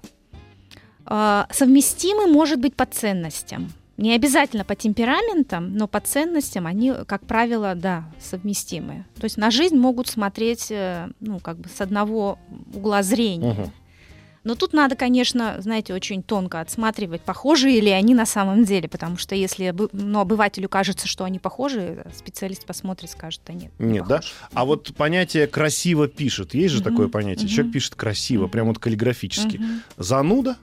А, 1.05 1.47
совместимы 1.51 2.27
может 2.27 2.59
быть 2.59 2.75
по 2.75 2.85
ценностям. 2.85 3.73
Не 3.97 4.15
обязательно 4.15 4.63
по 4.63 4.75
темпераментам, 4.75 5.75
но 5.75 5.87
по 5.87 5.99
ценностям 5.99 6.65
они, 6.65 6.93
как 7.05 7.25
правило, 7.25 7.75
да, 7.75 8.05
совместимы. 8.19 9.05
То 9.15 9.25
есть 9.25 9.37
на 9.37 9.51
жизнь 9.51 9.75
могут 9.75 10.07
смотреть, 10.07 10.71
э, 10.71 11.09
ну, 11.19 11.39
как 11.39 11.57
бы 11.57 11.69
с 11.69 11.81
одного 11.81 12.39
угла 12.73 13.03
зрения. 13.03 13.53
Мгм. 13.53 13.71
Но 14.43 14.55
тут 14.55 14.73
надо, 14.73 14.95
конечно, 14.95 15.55
знаете, 15.59 15.93
очень 15.93 16.23
тонко 16.23 16.61
отсматривать, 16.61 17.21
похожи 17.21 17.69
ли 17.69 17.91
они 17.91 18.15
на 18.15 18.25
самом 18.25 18.63
деле, 18.65 18.89
потому 18.89 19.17
что 19.17 19.35
если 19.35 19.73
ну, 19.91 20.19
обывателю 20.19 20.67
кажется, 20.67 21.07
что 21.07 21.25
они 21.25 21.37
похожи, 21.37 22.03
специалист 22.15 22.65
посмотрит, 22.65 23.11
скажет, 23.11 23.41
да 23.45 23.53
нет. 23.53 23.71
не 23.77 23.93
Нет, 23.93 24.07
да? 24.07 24.17
похожи». 24.17 24.33
А 24.53 24.65
вот 24.65 24.93
понятие 24.95 25.45
красиво 25.47 26.07
пишет, 26.07 26.55
есть 26.55 26.73
же 26.73 26.81
Мгм, 26.81 26.89
такое 26.89 27.07
понятие. 27.07 27.45
мгм. 27.45 27.53
Человек 27.53 27.73
пишет 27.73 27.95
красиво, 27.95 28.47
прям 28.47 28.67
вот 28.67 28.79
каллиграфически. 28.79 29.57
Мгм. 29.57 29.81
Зануда, 29.97 30.57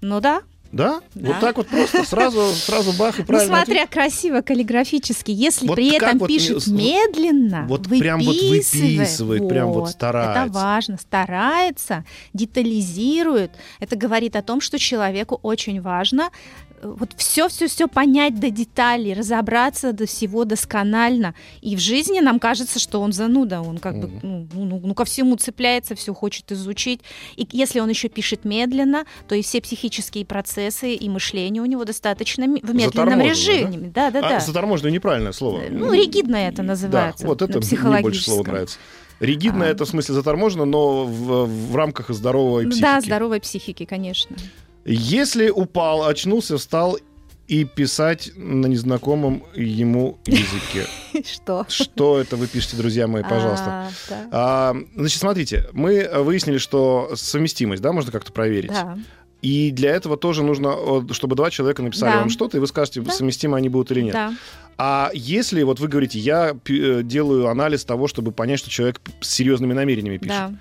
Ну 0.00 0.20
да. 0.20 0.42
Да? 0.72 1.00
Да. 1.14 1.28
Вот 1.28 1.40
так 1.40 1.56
вот 1.56 1.68
просто 1.68 2.04
сразу, 2.04 2.40
сразу 2.52 2.92
бах 2.92 3.16
и 3.18 3.22
Ну, 3.22 3.26
правильно. 3.26 3.56
смотря 3.56 3.86
красиво 3.86 4.40
каллиграфически, 4.42 5.30
если 5.30 5.66
Вот 5.66 5.76
при 5.76 5.94
этом 5.96 6.18
вот 6.18 6.28
пишет 6.28 6.66
не- 6.66 6.92
медленно, 6.94 7.66
вот 7.68 7.88
прям 7.88 8.20
вот 8.20 8.34
выписывает, 8.36 9.48
прям 9.48 9.68
вот 9.72 9.90
старается. 9.90 10.42
Это 10.44 10.52
важно, 10.52 10.96
старается, 10.98 12.04
детализирует. 12.34 13.52
Это 13.80 13.96
говорит 13.96 14.36
о 14.36 14.42
том, 14.42 14.60
что 14.60 14.78
человеку 14.78 15.38
очень 15.42 15.80
важно 15.80 16.30
э, 16.67 16.67
вот 16.82 17.10
все, 17.16 17.48
все, 17.48 17.66
все 17.68 17.88
понять 17.88 18.38
до 18.38 18.50
деталей, 18.50 19.14
разобраться 19.14 19.92
до 19.92 20.06
всего 20.06 20.44
досконально. 20.44 21.34
И 21.60 21.76
в 21.76 21.78
жизни 21.80 22.20
нам 22.20 22.38
кажется, 22.38 22.78
что 22.78 23.00
он 23.00 23.12
зануда, 23.12 23.60
он 23.60 23.78
как 23.78 23.98
бы 24.00 24.08
Мгм. 24.08 24.20
ну, 24.22 24.48
ну, 24.52 24.64
ну, 24.64 24.80
ну, 24.84 24.94
ко 24.94 25.04
всему 25.04 25.36
цепляется, 25.36 25.94
все 25.94 26.14
хочет 26.14 26.50
изучить. 26.52 27.00
И 27.36 27.46
если 27.52 27.80
он 27.80 27.88
еще 27.88 28.08
пишет 28.08 28.44
медленно, 28.44 29.04
то 29.26 29.34
и 29.34 29.42
все 29.42 29.60
психические 29.60 30.24
процессы 30.24 30.94
и 30.94 31.08
мышление 31.08 31.62
у 31.62 31.66
него 31.66 31.84
достаточно 31.84 32.46
в 32.46 32.74
медленном 32.74 33.20
режиме. 33.20 33.90
Да, 33.94 34.10
да, 34.10 34.20
да. 34.20 34.36
А, 34.36 34.40
заторможенное 34.40 34.92
неправильное 34.92 35.32
слово. 35.32 35.62
Ну, 35.70 35.92
ригидно 35.92 36.36
это 36.36 36.62
называется. 36.62 37.22
Да, 37.24 37.28
вот 37.28 37.42
это 37.42 37.60
мне 37.60 38.00
больше 38.02 38.24
слово 38.24 38.42
нравится. 38.44 38.78
Ригидно 39.20 39.64
А. 39.64 39.68
это 39.68 39.84
в 39.84 39.88
смысле 39.88 40.14
заторможено, 40.14 40.64
но 40.64 41.04
в, 41.04 41.46
в 41.46 41.76
рамках 41.76 42.10
здоровой 42.10 42.66
психики. 42.66 42.82
Да, 42.82 43.00
здоровой 43.00 43.40
психики, 43.40 43.84
конечно. 43.84 44.36
Если 44.90 45.50
упал, 45.50 46.06
очнулся, 46.06 46.56
встал 46.56 46.98
и 47.46 47.64
писать 47.64 48.30
на 48.36 48.66
незнакомом 48.66 49.42
ему 49.54 50.18
языке. 50.26 50.86
Что? 51.26 51.66
Что 51.68 52.18
это 52.20 52.36
вы 52.36 52.46
пишете, 52.46 52.76
друзья 52.76 53.06
мои, 53.06 53.22
пожалуйста? 53.22 53.64
А, 53.66 53.90
да. 54.08 54.28
А, 54.30 54.76
значит, 54.96 55.20
смотрите, 55.20 55.66
мы 55.72 56.08
выяснили, 56.22 56.58
что 56.58 57.10
совместимость, 57.14 57.82
да, 57.82 57.92
можно 57.92 58.12
как-то 58.12 58.32
проверить. 58.32 58.70
Да. 58.70 58.98
И 59.42 59.70
для 59.70 59.90
этого 59.90 60.16
тоже 60.16 60.42
нужно, 60.42 60.74
чтобы 61.12 61.36
два 61.36 61.50
человека 61.50 61.82
написали 61.82 62.12
Да. 62.12 62.18
вам 62.20 62.30
что-то, 62.30 62.56
и 62.56 62.60
вы 62.60 62.66
скажете, 62.66 63.02
Да. 63.02 63.12
совместимы 63.12 63.56
они 63.56 63.68
будут 63.68 63.90
или 63.92 64.00
нет. 64.00 64.12
Да. 64.14 64.32
А 64.78 65.10
если, 65.12 65.62
вот 65.64 65.80
вы 65.80 65.88
говорите, 65.88 66.18
я 66.18 66.56
э, 66.68 67.00
делаю 67.02 67.48
анализ 67.48 67.84
того, 67.84 68.08
чтобы 68.08 68.32
понять, 68.32 68.58
что 68.58 68.70
человек 68.70 69.00
с 69.20 69.28
серьезными 69.28 69.74
намерениями 69.74 70.18
пишет. 70.18 70.36
Да. 70.36 70.52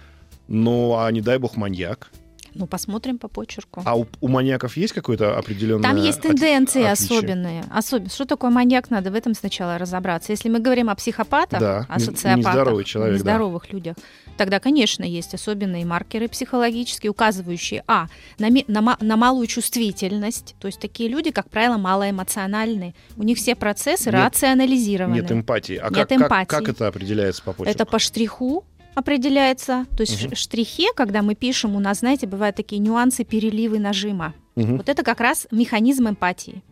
Ну, 0.48 0.98
а 0.98 1.10
не 1.12 1.22
дай 1.22 1.38
бог 1.38 1.56
маньяк. 1.56 2.10
Ну, 2.58 2.66
посмотрим 2.68 3.18
по 3.20 3.28
почерку. 3.28 3.82
А 3.86 3.96
у, 3.98 4.08
у 4.22 4.28
маньяков 4.28 4.78
есть 4.78 4.94
какое-то 4.94 5.38
определенное... 5.38 5.84
Там 5.84 5.96
есть 5.98 6.18
от- 6.20 6.24
тенденции 6.24 6.84
отличие? 6.84 7.18
особенные. 7.20 7.64
Особенно. 7.72 8.10
Что 8.10 8.26
такое 8.26 8.50
маньяк, 8.50 8.90
надо 8.90 9.12
в 9.12 9.16
этом 9.16 9.34
сначала 9.36 9.78
разобраться. 9.78 10.32
Если 10.32 10.50
мы 10.50 10.60
говорим 10.60 10.90
о 10.90 10.96
психопатах, 10.96 11.60
Да, 11.60 11.86
о 11.90 12.00
социопатах, 12.00 12.38
нездоровый 12.54 12.84
человек, 12.84 13.14
да. 13.14 13.18
нездоровых 13.18 13.72
людях, 13.72 13.96
тогда, 14.38 14.60
конечно, 14.60 15.04
есть 15.04 15.34
особенные 15.34 15.86
маркеры 15.86 16.28
психологические, 16.28 17.12
указывающие, 17.12 17.84
а, 17.88 18.08
на, 18.40 18.48
на 18.68 18.98
на 19.00 19.16
малую 19.18 19.48
чувствительность, 19.48 20.56
то 20.60 20.68
есть 20.68 20.80
такие 20.80 21.10
люди, 21.10 21.32
как 21.32 21.50
правило, 21.50 21.78
малоэмоциональные, 21.78 22.94
у 23.18 23.24
них 23.24 23.38
все 23.38 23.56
процессы 23.56 24.12
Нет- 24.12 24.26
рационализированы. 24.26 25.16
Нет 25.16 25.32
эмпатии. 25.32 25.76
А 25.78 25.90
Нет 25.90 25.94
как, 25.96 26.10
как- 26.10 26.22
эмпатии. 26.22 26.48
Как, 26.50 26.70
это 26.70 26.88
определяется 26.88 27.44
по 27.44 27.54
почерку? 27.54 27.72
Это 27.72 27.86
по 27.86 28.00
штриху 28.00 28.66
определяется. 28.98 29.86
То 29.96 30.02
есть 30.02 30.24
Мгм. 30.24 30.36
в 30.36 30.38
штрихе, 30.38 30.88
когда 30.96 31.22
мы 31.22 31.36
пишем, 31.36 31.76
у 31.76 31.80
нас, 31.80 32.00
знаете, 32.00 32.26
бывают 32.26 32.56
такие 32.56 32.80
нюансы 32.80 33.24
переливы 33.24 33.78
нажима. 33.78 34.34
Мгм. 34.56 34.78
Вот 34.78 34.90
это 34.90 35.04
как 35.04 35.20
раз 35.20 35.48
механизм 35.52 36.10
эмпатии. 36.10 36.64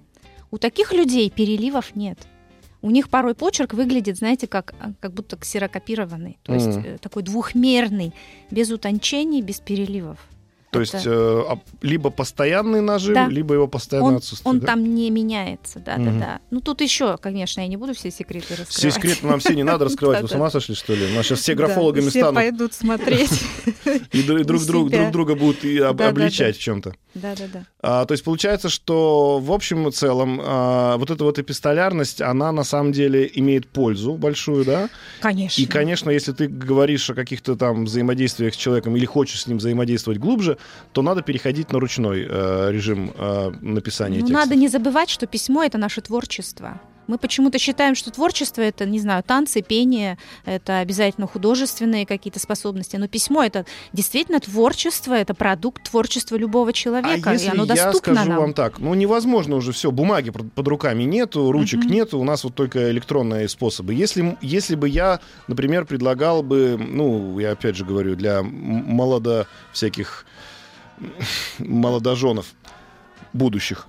У 0.49 0.57
таких 0.57 0.91
людей 0.91 1.29
переливов 1.29 1.95
нет. 1.95 2.17
У 2.81 2.89
них 2.89 3.09
порой 3.09 3.35
почерк 3.35 3.73
выглядит, 3.73 4.17
знаете, 4.17 4.47
как, 4.47 4.73
а, 4.79 4.93
как 4.99 5.13
будто 5.13 5.37
ксерокопированный. 5.37 6.37
То 6.43 6.53
есть 6.53 6.67
Мгм. 6.67 6.85
э, 6.85 6.97
такой 6.97 7.21
двухмерный, 7.23 8.11
без 8.49 8.71
утончений, 8.71 9.41
без 9.41 9.59
переливов. 9.59 10.17
То 10.75 10.81
Это- 10.81 10.97
есть 10.97 11.07
э, 11.07 11.43
либо 11.81 12.09
постоянный 12.09 12.81
нажим, 12.81 13.13
Да. 13.15 13.27
либо 13.27 13.53
его 13.53 13.67
постоянное 13.67 14.11
он, 14.11 14.15
отсутствие. 14.17 14.49
он 14.51 14.59
да? 14.59 14.67
там 14.67 14.83
не 14.95 15.09
меняется, 15.09 15.79
да, 15.79 15.97
Мгм. 15.97 16.19
да, 16.19 16.25
да. 16.25 16.39
Ну 16.51 16.61
тут 16.61 16.81
еще, 16.81 17.17
конечно, 17.17 17.61
я 17.61 17.67
не 17.67 17.77
буду 17.77 17.93
все 17.93 18.11
секреты 18.11 18.55
раскрывать. 18.55 18.69
Все 18.69 18.91
секреты 18.91 19.25
нам 19.25 19.39
все 19.39 19.53
не 19.55 19.63
надо 19.63 19.85
раскрывать. 19.85 20.21
Вы 20.21 20.27
с 20.27 20.31
ума 20.33 20.49
сошли, 20.49 20.75
что 20.75 20.93
ли? 20.93 21.05
У 21.11 21.15
нас 21.15 21.25
сейчас 21.25 21.39
все 21.39 21.55
графологами 21.55 22.09
все 22.09 22.19
станут 22.19 22.35
пойдут 22.35 22.73
смотреть. 22.73 23.31
и 24.11 24.21
друг, 24.43 24.63
друга 25.11 25.35
будут 25.35 25.63
обличать 26.01 26.57
в 26.57 26.61
чем-то. 26.61 26.93
Да, 27.15 27.33
да, 27.37 27.45
да. 27.51 27.65
А, 27.81 28.05
то 28.05 28.11
есть 28.13 28.23
получается, 28.25 28.67
что 28.67 29.39
в 29.39 29.51
общем 29.53 29.87
и 29.87 29.91
целом 29.91 30.41
а, 30.43 30.97
вот 30.97 31.09
эта 31.11 31.23
вот 31.23 31.39
эпистолярность, 31.39 32.21
она 32.21 32.51
на 32.51 32.65
самом 32.65 32.91
деле 32.91 33.29
имеет 33.35 33.67
пользу 33.67 34.13
большую, 34.15 34.65
да? 34.65 34.89
Конечно. 35.21 35.61
И, 35.61 35.65
конечно, 35.65 36.09
если 36.09 36.33
ты 36.33 36.47
говоришь 36.49 37.09
о 37.09 37.13
каких-то 37.13 37.55
там 37.55 37.85
взаимодействиях 37.85 38.53
с 38.53 38.57
человеком 38.57 38.97
или 38.97 39.05
хочешь 39.05 39.41
с 39.43 39.47
ним 39.47 39.59
взаимодействовать 39.59 40.19
глубже, 40.19 40.57
то 40.93 41.01
надо 41.01 41.21
переходить 41.21 41.71
на 41.71 41.79
ручной 41.79 42.25
э, 42.29 42.71
режим 42.71 43.11
э, 43.17 43.51
написания 43.61 44.19
Ну, 44.19 44.27
текста. 44.27 44.33
надо 44.45 44.55
не 44.55 44.67
забывать, 44.67 45.09
что 45.09 45.27
письмо 45.27 45.63
это 45.63 45.77
наше 45.77 46.01
творчество. 46.01 46.79
Мы 47.07 47.19
почему-то 47.19 47.59
считаем, 47.59 47.93
что 47.93 48.09
творчество 48.09 48.61
это, 48.63 48.83
не 48.87 48.99
знаю, 48.99 49.21
танцы, 49.21 49.61
пение, 49.61 50.17
это 50.43 50.79
обязательно 50.79 51.27
художественные 51.27 52.07
какие-то 52.07 52.39
способности. 52.39 52.95
Но 52.95 53.07
письмо 53.07 53.43
это 53.43 53.67
действительно 53.93 54.39
творчество, 54.39 55.13
это 55.13 55.35
продукт 55.35 55.83
творчества 55.91 56.35
любого 56.35 56.73
человека, 56.73 57.29
а 57.29 57.33
и 57.33 57.37
если 57.37 57.49
оно 57.49 57.65
я 57.65 57.75
доступно 57.75 58.15
скажу 58.15 58.29
нам. 58.31 58.39
вам 58.39 58.53
так, 58.55 58.79
ну 58.79 58.91
невозможно 58.95 59.55
уже 59.55 59.71
все, 59.71 59.91
бумаги 59.91 60.31
под, 60.31 60.51
под 60.51 60.67
руками 60.67 61.03
нету, 61.03 61.51
ручек 61.51 61.81
Мгм. 61.83 61.93
нету, 61.93 62.17
у 62.19 62.23
нас 62.23 62.43
вот 62.43 62.55
только 62.55 62.89
электронные 62.89 63.47
способы. 63.49 63.93
Если, 63.93 64.35
если 64.41 64.73
бы 64.73 64.89
я, 64.89 65.19
например, 65.47 65.85
предлагал 65.85 66.41
бы, 66.41 66.75
ну, 66.75 67.37
я 67.37 67.51
опять 67.51 67.75
же 67.75 67.85
говорю, 67.85 68.15
для 68.15 68.41
молодо 68.41 69.45
всяких 69.71 70.25
молодоженов 71.59 72.45
будущих, 73.33 73.87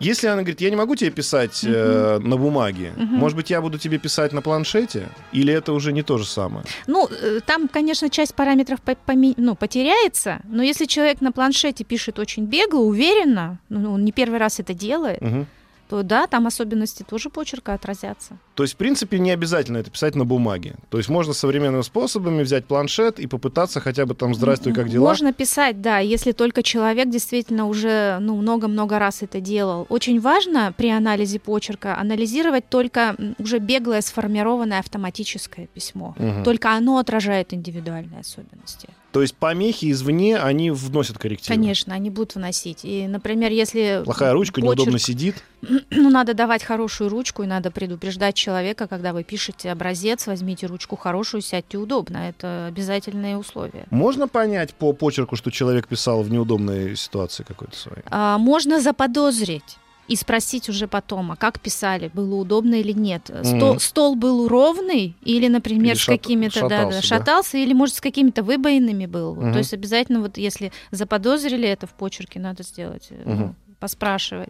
если 0.00 0.28
она 0.28 0.42
говорит, 0.42 0.60
я 0.60 0.70
не 0.70 0.76
могу 0.76 0.94
тебе 0.94 1.10
писать 1.10 1.64
э, 1.66 2.18
на 2.22 2.36
бумаге, 2.36 2.92
Мгм. 2.96 3.16
может 3.16 3.36
быть, 3.36 3.50
я 3.50 3.60
буду 3.60 3.78
тебе 3.78 3.98
писать 3.98 4.32
на 4.32 4.42
планшете, 4.42 5.08
или 5.32 5.52
это 5.52 5.72
уже 5.72 5.92
не 5.92 6.02
то 6.02 6.18
же 6.18 6.24
самое? 6.24 6.64
Ну, 6.86 7.08
э, 7.10 7.40
там, 7.44 7.66
конечно, 7.66 8.08
часть 8.08 8.34
параметров 8.36 8.80
по- 8.80 8.92
поме- 9.06 9.34
ну, 9.36 9.56
потеряется, 9.56 10.40
но 10.44 10.62
если 10.62 10.84
человек 10.86 11.20
на 11.20 11.32
планшете 11.32 11.82
пишет 11.82 12.18
очень 12.20 12.44
бегло, 12.44 12.78
уверенно, 12.78 13.58
ну, 13.68 13.92
он 13.94 14.04
не 14.04 14.12
первый 14.12 14.38
раз 14.38 14.60
это 14.60 14.72
делает, 14.72 15.20
Мгм. 15.20 15.46
То 15.88 16.02
да, 16.02 16.26
там 16.26 16.46
особенности 16.46 17.02
тоже 17.02 17.30
почерка 17.30 17.74
отразятся. 17.74 18.38
То 18.54 18.62
есть, 18.62 18.74
в 18.74 18.76
принципе, 18.76 19.18
не 19.18 19.30
обязательно 19.30 19.78
это 19.78 19.90
писать 19.90 20.14
на 20.14 20.24
бумаге. 20.24 20.76
То 20.90 20.98
есть 20.98 21.08
можно 21.08 21.32
современными 21.32 21.82
способами 21.82 22.42
взять 22.42 22.66
планшет 22.66 23.18
и 23.18 23.26
попытаться 23.26 23.80
хотя 23.80 24.04
бы 24.04 24.14
там 24.14 24.34
«Здравствуй, 24.34 24.74
как 24.74 24.88
дела?» 24.88 25.04
Можно 25.08 25.32
писать, 25.32 25.80
да, 25.80 25.98
если 25.98 26.32
только 26.32 26.62
человек 26.62 27.08
действительно 27.08 27.66
уже 27.66 28.18
ну, 28.20 28.36
много-много 28.36 28.98
раз 28.98 29.22
это 29.22 29.40
делал. 29.40 29.86
Очень 29.88 30.20
важно 30.20 30.74
при 30.76 30.90
анализе 30.90 31.38
почерка 31.38 31.98
анализировать 31.98 32.68
только 32.68 33.16
уже 33.38 33.58
беглое 33.58 34.00
сформированное 34.00 34.80
автоматическое 34.80 35.66
письмо. 35.66 36.14
Мгм. 36.18 36.44
Только 36.44 36.72
оно 36.72 36.98
отражает 36.98 37.54
индивидуальные 37.54 38.20
особенности. 38.20 38.88
То 39.12 39.22
есть 39.22 39.34
помехи 39.34 39.90
извне, 39.90 40.38
они 40.38 40.70
вносят 40.70 41.18
коррективы. 41.18 41.54
Конечно, 41.54 41.94
они 41.94 42.10
будут 42.10 42.34
вносить. 42.34 42.80
И, 42.82 43.06
например, 43.06 43.50
если 43.50 44.02
Плохая 44.04 44.32
ручка, 44.32 44.60
почерк- 44.60 44.64
неудобно 44.64 44.98
сидит. 44.98 45.42
ну, 45.90 46.10
надо 46.10 46.34
давать 46.34 46.62
хорошую 46.62 47.08
ручку 47.08 47.42
и 47.42 47.46
надо 47.46 47.70
предупреждать 47.70 48.34
человека, 48.34 48.86
когда 48.86 49.12
вы 49.12 49.24
пишете 49.24 49.72
образец, 49.72 50.26
возьмите 50.26 50.66
ручку 50.66 50.96
хорошую, 50.96 51.40
сядьте 51.40 51.78
удобно. 51.78 52.28
Это 52.28 52.66
обязательные 52.66 53.38
условия. 53.38 53.86
Можно 53.90 54.28
понять 54.28 54.74
по 54.74 54.92
почерку, 54.92 55.36
что 55.36 55.50
человек 55.50 55.88
писал 55.88 56.22
в 56.22 56.30
неудобной 56.30 56.94
ситуации 56.94 57.44
какой-то 57.44 57.76
своей? 57.76 58.02
А, 58.10 58.36
можно 58.36 58.80
заподозрить 58.80 59.78
и 60.08 60.16
спросить 60.16 60.68
уже 60.68 60.88
потом, 60.88 61.32
а 61.32 61.36
как 61.36 61.60
писали, 61.60 62.10
было 62.12 62.34
удобно 62.36 62.76
или 62.76 62.92
нет. 62.92 63.30
Стол, 63.42 63.72
Мгм. 63.72 63.78
стол 63.80 64.16
был 64.16 64.48
ровный 64.48 65.14
или, 65.22 65.48
например, 65.48 65.92
Или 65.92 65.98
с 65.98 66.06
какими-то 66.06 66.62
да, 66.62 66.68
да, 66.68 66.76
шатался, 66.78 67.00
да? 67.00 67.02
шатался, 67.18 67.58
или, 67.58 67.74
может, 67.74 67.96
с 67.96 68.00
какими-то 68.00 68.42
выбоинами 68.42 69.06
был. 69.06 69.34
Мгм. 69.34 69.52
То 69.52 69.58
есть 69.58 69.74
обязательно, 69.74 70.20
вот 70.20 70.38
если 70.38 70.72
заподозрили 70.90 71.68
это 71.68 71.86
в 71.86 71.92
почерке, 71.92 72.40
надо 72.40 72.62
сделать, 72.62 73.08
э, 73.10 73.22
ну, 73.26 73.54
поспрашивать. 73.80 74.48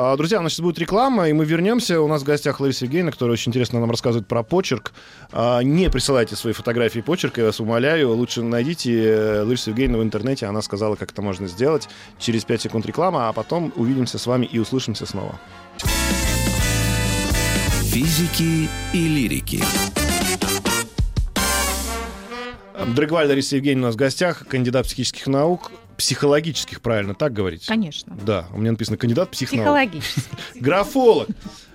А, 0.00 0.16
Друзья, 0.16 0.38
у 0.38 0.42
нас 0.42 0.52
сейчас 0.52 0.60
будет 0.60 0.78
реклама, 0.78 1.28
и 1.28 1.32
мы 1.32 1.44
вернемся. 1.44 2.00
У 2.00 2.06
нас 2.06 2.22
в 2.22 2.24
гостях 2.24 2.60
Лариса 2.60 2.84
Евгеньевна, 2.84 3.10
которая 3.10 3.32
очень 3.32 3.50
интересно 3.50 3.80
нам 3.80 3.90
рассказывает 3.90 4.28
про 4.28 4.44
почерк. 4.44 4.92
А, 5.32 5.58
Не 5.58 5.90
присылайте 5.90 6.36
свои 6.36 6.52
фотографии 6.52 7.00
почерка, 7.00 7.40
я 7.40 7.48
вас 7.48 7.58
умоляю. 7.58 8.12
Лучше 8.12 8.42
найдите 8.42 8.92
э, 8.92 9.42
Ларису 9.42 9.70
Евгеньевну 9.70 9.98
в 9.98 10.04
интернете. 10.04 10.46
Она 10.46 10.62
сказала, 10.62 10.94
как 10.94 11.10
это 11.10 11.20
можно 11.20 11.48
сделать. 11.48 11.88
Через 12.20 12.44
5 12.44 12.62
секунд 12.62 12.86
реклама, 12.86 13.28
а 13.28 13.32
потом 13.32 13.72
увидимся 13.74 14.18
с 14.18 14.26
вами 14.28 14.46
и 14.46 14.60
услышимся 14.60 15.04
снова. 15.04 15.40
Физики 17.82 18.68
и 18.92 19.08
лирики. 19.08 19.64
Дрыгваль 22.94 23.26
Лариса 23.26 23.56
Евгеньевна 23.56 23.86
у 23.86 23.88
нас 23.88 23.96
в 23.96 23.98
гостях, 23.98 24.46
кандидат 24.46 24.86
психических 24.86 25.26
наук, 25.26 25.72
психологических, 25.98 26.80
правильно 26.80 27.14
так 27.14 27.32
говорить? 27.34 27.66
Конечно. 27.66 28.16
Да, 28.24 28.46
у 28.54 28.58
меня 28.58 28.70
написано 28.72 28.96
кандидат 28.96 29.30
психнаук. 29.30 29.64
Психологически. 29.64 30.20
Графолог. 30.60 31.28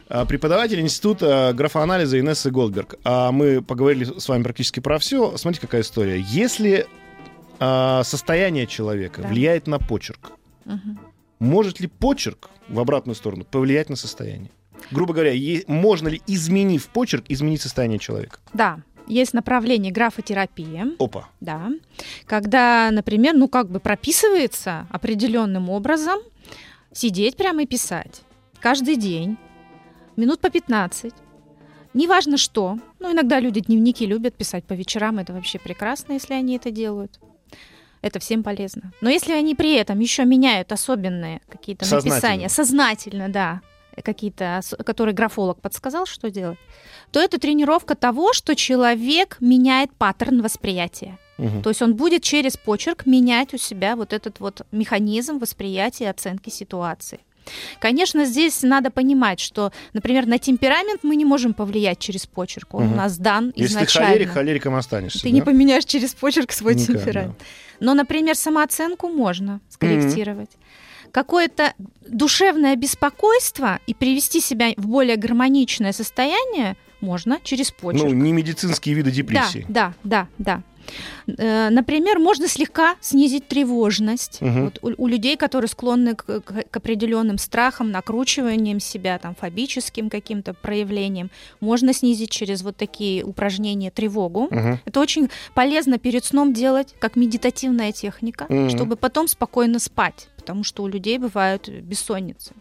а, 0.09 0.25
Преподаватель 0.25 0.79
института 0.79 1.51
графоанализа 1.55 2.19
Инесса 2.19 2.49
Голдберг. 2.49 2.95
А 3.03 3.31
мы 3.31 3.61
поговорили 3.61 4.05
с 4.17 4.27
вами 4.27 4.41
практически 4.43 4.79
про 4.79 4.97
все. 4.97 5.37
Смотрите, 5.37 5.61
какая 5.67 5.81
история. 5.81 6.19
Если 6.21 6.87
а, 7.59 8.03
состояние 8.03 8.65
человека 8.65 9.21
Да. 9.21 9.27
влияет 9.27 9.67
на 9.67 9.77
почерк, 9.77 10.31
Мгм. 10.65 10.99
может 11.39 11.79
ли 11.79 11.87
почерк 11.87 12.49
в 12.67 12.79
обратную 12.79 13.15
сторону 13.15 13.43
повлиять 13.45 13.89
на 13.89 13.95
состояние? 13.95 14.49
Грубо 14.91 15.13
говоря, 15.13 15.33
можно 15.67 16.07
ли, 16.09 16.21
изменив 16.27 16.87
почерк, 16.87 17.25
изменить 17.29 17.61
состояние 17.61 17.99
человека? 17.99 18.39
Да, 18.53 18.79
есть 19.07 19.33
направление 19.33 19.91
графотерапия. 19.91 20.87
Опа. 20.99 21.29
Да. 21.41 21.69
Когда, 22.25 22.89
например, 22.91 23.35
ну 23.35 23.47
как 23.47 23.69
бы 23.69 23.79
прописывается 23.79 24.87
определенным 24.89 25.69
образом 25.69 26.19
сидеть 26.91 27.37
прямо 27.37 27.63
и 27.63 27.65
писать 27.65 28.23
каждый 28.63 28.95
день, 28.95 29.37
минут 30.15 30.39
по 30.39 30.49
15. 30.49 31.13
Неважно 31.93 32.37
что. 32.37 32.77
Ну, 32.99 33.11
иногда 33.11 33.41
люди 33.41 33.59
дневники 33.59 34.05
любят 34.05 34.35
писать 34.35 34.63
по 34.63 34.73
вечерам. 34.73 35.19
Это 35.19 35.33
вообще 35.33 35.59
прекрасно, 35.59 36.13
если 36.13 36.33
они 36.33 36.55
это 36.55 36.71
делают. 36.71 37.19
Это 38.01 38.19
всем 38.19 38.41
полезно. 38.41 38.93
Но 39.01 39.09
если 39.09 39.33
они 39.33 39.53
при 39.53 39.73
этом 39.73 39.99
еще 39.99 40.23
меняют 40.23 40.71
особенные 40.71 41.41
какие-то 41.49 41.85
написания, 41.93 42.49
сознательно, 42.49 43.29
да, 43.29 43.61
какие-то, 44.01 44.61
которые 44.85 45.13
графолог 45.13 45.61
подсказал, 45.61 46.05
что 46.05 46.31
делать, 46.31 46.57
то 47.11 47.19
это 47.19 47.39
тренировка 47.39 47.95
того, 47.95 48.33
что 48.33 48.55
человек 48.55 49.37
меняет 49.39 49.91
паттерн 49.93 50.41
восприятия. 50.41 51.17
Мгм. 51.37 51.61
То 51.63 51.69
есть 51.69 51.81
он 51.81 51.95
будет 51.95 52.23
через 52.23 52.57
почерк 52.57 53.05
менять 53.05 53.53
у 53.53 53.57
себя 53.57 53.95
вот 53.95 54.13
этот 54.13 54.39
вот 54.39 54.61
механизм 54.71 55.39
восприятия 55.39 56.05
и 56.05 56.07
оценки 56.07 56.49
ситуации. 56.49 57.19
Конечно, 57.79 58.23
здесь 58.25 58.61
надо 58.63 58.89
понимать, 58.89 59.39
что, 59.39 59.71
например, 59.93 60.25
на 60.25 60.39
темперамент 60.39 61.03
мы 61.03 61.15
не 61.17 61.25
можем 61.25 61.53
повлиять 61.53 61.99
через 61.99 62.25
почерк. 62.25 62.73
Он 62.73 62.85
Мгм. 62.85 62.93
у 62.93 62.95
нас 62.95 63.17
дан 63.17 63.51
Если 63.55 63.73
ты 63.73 63.79
изначально. 63.83 64.09
холерик, 64.09 64.29
холериком 64.31 64.75
останешься. 64.75 65.19
Ты 65.19 65.29
да? 65.29 65.35
не 65.35 65.41
поменяешь 65.41 65.85
через 65.85 66.13
почерк 66.13 66.51
свой 66.53 66.75
Никак, 66.75 66.87
темперамент. 66.87 67.41
Но, 67.79 67.93
например, 67.93 68.35
самооценку 68.35 69.09
можно 69.09 69.59
скорректировать. 69.69 70.51
Какое-то 71.13 71.73
душевное 72.09 72.75
беспокойство 72.75 73.79
и 73.87 73.93
привести 73.93 74.41
себя 74.41 74.73
в 74.75 74.87
более 74.87 75.15
гармоничное 75.15 75.93
состояние 75.93 76.75
можно 77.01 77.39
через 77.43 77.69
почерк. 77.71 78.03
Ну, 78.05 78.13
не 78.13 78.31
медицинские 78.31 78.95
виды 78.95 79.11
депрессии. 79.11 79.65
Да, 79.69 79.93
да, 80.03 80.27
да, 80.37 80.57
да. 80.57 80.63
Э, 81.37 81.69
Например, 81.69 82.19
можно 82.19 82.47
слегка 82.47 82.95
снизить 82.99 83.47
тревожность. 83.47 84.41
Мгм. 84.41 84.65
Вот 84.65 84.79
у, 84.81 85.03
у 85.03 85.07
людей, 85.07 85.37
которые 85.37 85.69
склонны 85.69 86.15
к, 86.15 86.23
к- 86.41 86.63
к 86.69 86.75
определенным 86.77 87.37
страхам, 87.37 87.91
накручиваниям 87.91 88.79
себя, 88.81 89.17
там, 89.19 89.33
фобическим 89.35 90.09
каким-то 90.09 90.53
проявлениям, 90.53 91.29
можно 91.61 91.93
снизить 91.93 92.31
через 92.31 92.63
вот 92.63 92.75
такие 92.75 93.23
упражнения 93.23 93.91
тревогу. 93.91 94.47
Мгм. 94.51 94.79
Это 94.83 94.99
очень 94.99 95.29
полезно 95.53 95.99
перед 95.99 96.25
сном 96.25 96.53
делать, 96.53 96.95
как 96.99 97.15
медитативная 97.15 97.91
техника, 97.93 98.45
Мгм. 98.49 98.69
чтобы 98.69 98.95
потом 98.97 99.27
спокойно 99.29 99.79
спать, 99.79 100.27
потому 100.43 100.63
что 100.63 100.83
у 100.83 100.87
людей 100.87 101.17
бывают 101.17 101.69
бессонницы. 101.69 102.53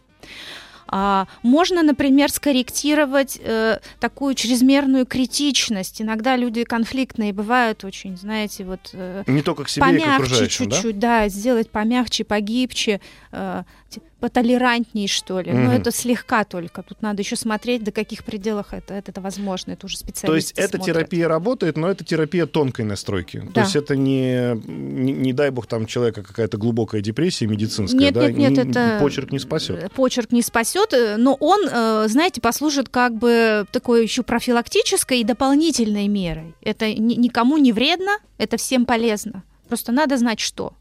А, 0.95 1.27
можно, 1.43 1.83
например, 1.83 2.31
скорректировать 2.31 3.41
э, 3.43 3.79
такую 3.99 4.35
чрезмерную 4.35 5.07
критичность. 5.07 6.03
Иногда 6.03 6.37
люди 6.37 6.65
конфликтные 6.65 7.33
бывают 7.33 7.83
очень, 7.83 8.17
знаете, 8.17 8.65
вот 8.65 8.91
э, 8.93 9.25
Не 9.27 9.43
только 9.43 9.65
к 9.65 9.71
себе, 9.71 9.87
и 9.87 9.89
к 9.89 9.91
помягче 9.91 10.15
окружающим, 10.15 10.69
да? 10.69 10.77
чуть-чуть, 10.77 10.99
да? 10.99 11.29
сделать 11.29 11.71
помягче, 11.71 12.25
погибче, 12.25 13.01
э, 13.33 13.63
т- 13.95 14.01
потолерантней, 14.21 15.09
что 15.09 15.41
ли. 15.41 15.53
Мгм. 15.53 15.65
Но 15.65 15.73
это 15.75 15.91
слегка 15.93 16.45
только. 16.45 16.83
Тут 16.83 17.03
надо 17.03 17.23
еще 17.23 17.37
смотреть, 17.37 17.85
до 17.85 17.93
каких 17.93 18.25
пределах 18.25 18.73
это, 18.73 18.95
это, 18.95 19.21
возможно. 19.21 19.73
Это 19.73 19.87
уже 19.87 19.97
специалисты 19.99 20.27
То 20.27 20.35
есть 20.37 20.53
эта 20.53 20.77
смотрят. 20.79 20.97
терапия 20.97 21.29
работает, 21.29 21.77
но 21.77 21.89
это 21.91 22.05
терапия 22.05 22.47
тонкой 22.47 22.85
настройки. 22.85 23.41
То 23.41 23.53
Да. 23.55 23.61
есть 23.63 23.77
это 23.77 23.97
не, 23.97 24.55
не, 24.67 25.13
не 25.13 25.33
дай 25.33 25.51
бог 25.51 25.67
там 25.67 25.87
человека 25.87 26.23
какая-то 26.23 26.57
глубокая 26.59 27.01
депрессия 27.01 27.47
медицинская, 27.47 28.01
Нет, 28.01 28.15
да? 28.15 28.31
нет, 28.31 28.51
нет, 28.51 28.67
Ни- 28.67 28.71
это- 28.71 28.99
Почерк 29.01 29.33
не 29.33 29.39
спасет. 29.39 29.83
Э, 29.85 29.89
Почерк 29.89 30.33
не 30.33 30.43
спасет, 30.43 30.93
э, 30.93 31.17
но 31.17 31.35
он, 31.41 31.61
э, 31.71 32.07
знаете, 32.09 32.41
послужит 32.41 32.89
как 32.89 33.15
бы 33.17 33.67
такой 33.73 34.03
еще 34.03 34.23
профилактической 34.23 35.21
и 35.21 35.25
дополнительной 35.25 36.09
мерой. 36.09 36.55
Это 36.63 36.93
ни- 36.93 37.15
никому 37.15 37.59
не 37.59 37.73
вредно, 37.73 38.19
это 38.39 38.57
всем 38.57 38.87
полезно. 38.87 39.43
Просто 39.69 39.93
надо 39.93 40.17
знать, 40.19 40.41
что. 40.41 40.75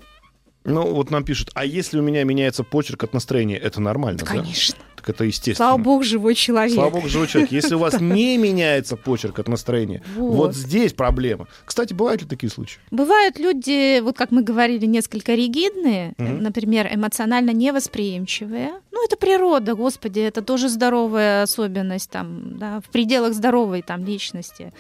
Ну, 0.64 0.94
вот 0.94 1.10
нам 1.10 1.24
пишут, 1.24 1.50
а 1.56 1.66
если 1.66 2.00
у 2.00 2.04
меня 2.04 2.24
меняется 2.24 2.64
почерк 2.64 3.04
от 3.04 3.14
настроения, 3.14 3.58
это 3.58 3.82
нормально, 3.82 4.20
да? 4.20 4.26
Конечно. 4.26 4.76
Так 4.96 5.10
это 5.10 5.24
естественно. 5.24 5.56
Слава 5.56 5.78
богу, 5.82 6.04
живой 6.04 6.36
человек. 6.36 6.76
Слава 6.76 6.92
богу, 6.92 7.08
живой 7.08 7.28
человек. 7.28 7.52
Если 7.52 7.74
у 7.74 7.80
вас 7.80 8.00
не 8.02 8.38
меняется 8.38 8.96
почерк 8.96 9.40
от 9.40 9.48
настроения, 9.48 10.04
Вот. 10.16 10.36
вот 10.36 10.56
здесь 10.56 10.94
проблема. 10.94 11.48
Кстати, 11.66 11.94
бывают 11.94 12.22
ли 12.22 12.28
такие 12.28 12.52
случаи? 12.52 12.78
Бывают 12.92 13.40
люди, 13.40 14.00
вот 14.02 14.16
как 14.16 14.30
мы 14.30 14.44
говорили, 14.44 14.86
несколько 14.86 15.34
ригидные, 15.34 16.14
э, 16.20 16.24
например, 16.24 16.88
эмоционально 16.94 17.50
невосприимчивые. 17.52 18.74
Ну, 18.92 19.04
это 19.04 19.18
природа, 19.18 19.74
господи, 19.74 20.20
это 20.20 20.44
тоже 20.44 20.70
здоровая 20.70 21.44
особенность 21.44 22.12
там, 22.12 22.60
да, 22.60 22.82
в 22.82 22.92
пределах 22.92 23.34
здоровой 23.34 23.82
там 23.82 24.06
личности 24.06 24.72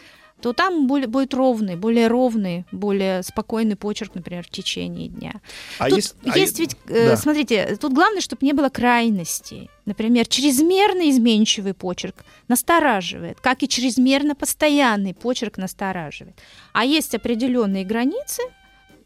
то 0.42 0.54
там 0.54 0.88
будет 0.88 1.34
ровный, 1.34 1.76
более 1.76 2.08
ровный, 2.08 2.66
более 2.72 3.24
спокойный 3.24 3.76
почерк, 3.76 4.16
например, 4.16 4.44
в 4.44 4.50
течение 4.50 5.08
дня. 5.08 5.42
А 5.78 5.88
тут 5.88 5.98
есть, 5.98 6.16
а 6.26 6.38
есть 6.38 6.60
е- 6.60 6.66
ведь, 6.66 6.78
э, 6.88 7.10
да. 7.10 7.18
смотрите, 7.18 7.78
тут 7.80 7.94
главное, 7.94 8.22
чтобы 8.22 8.46
не 8.46 8.54
было 8.54 8.70
крайностей. 8.70 9.70
Например, 9.86 10.28
чрезмерно 10.28 11.10
изменчивый 11.10 11.74
почерк 11.74 12.24
настораживает, 12.48 13.40
как 13.40 13.64
и 13.64 13.68
чрезмерно 13.68 14.36
постоянный 14.36 15.14
почерк 15.14 15.58
настораживает. 15.58 16.36
А 16.74 16.86
есть 16.86 17.16
определенные 17.16 17.86
границы, 17.86 18.42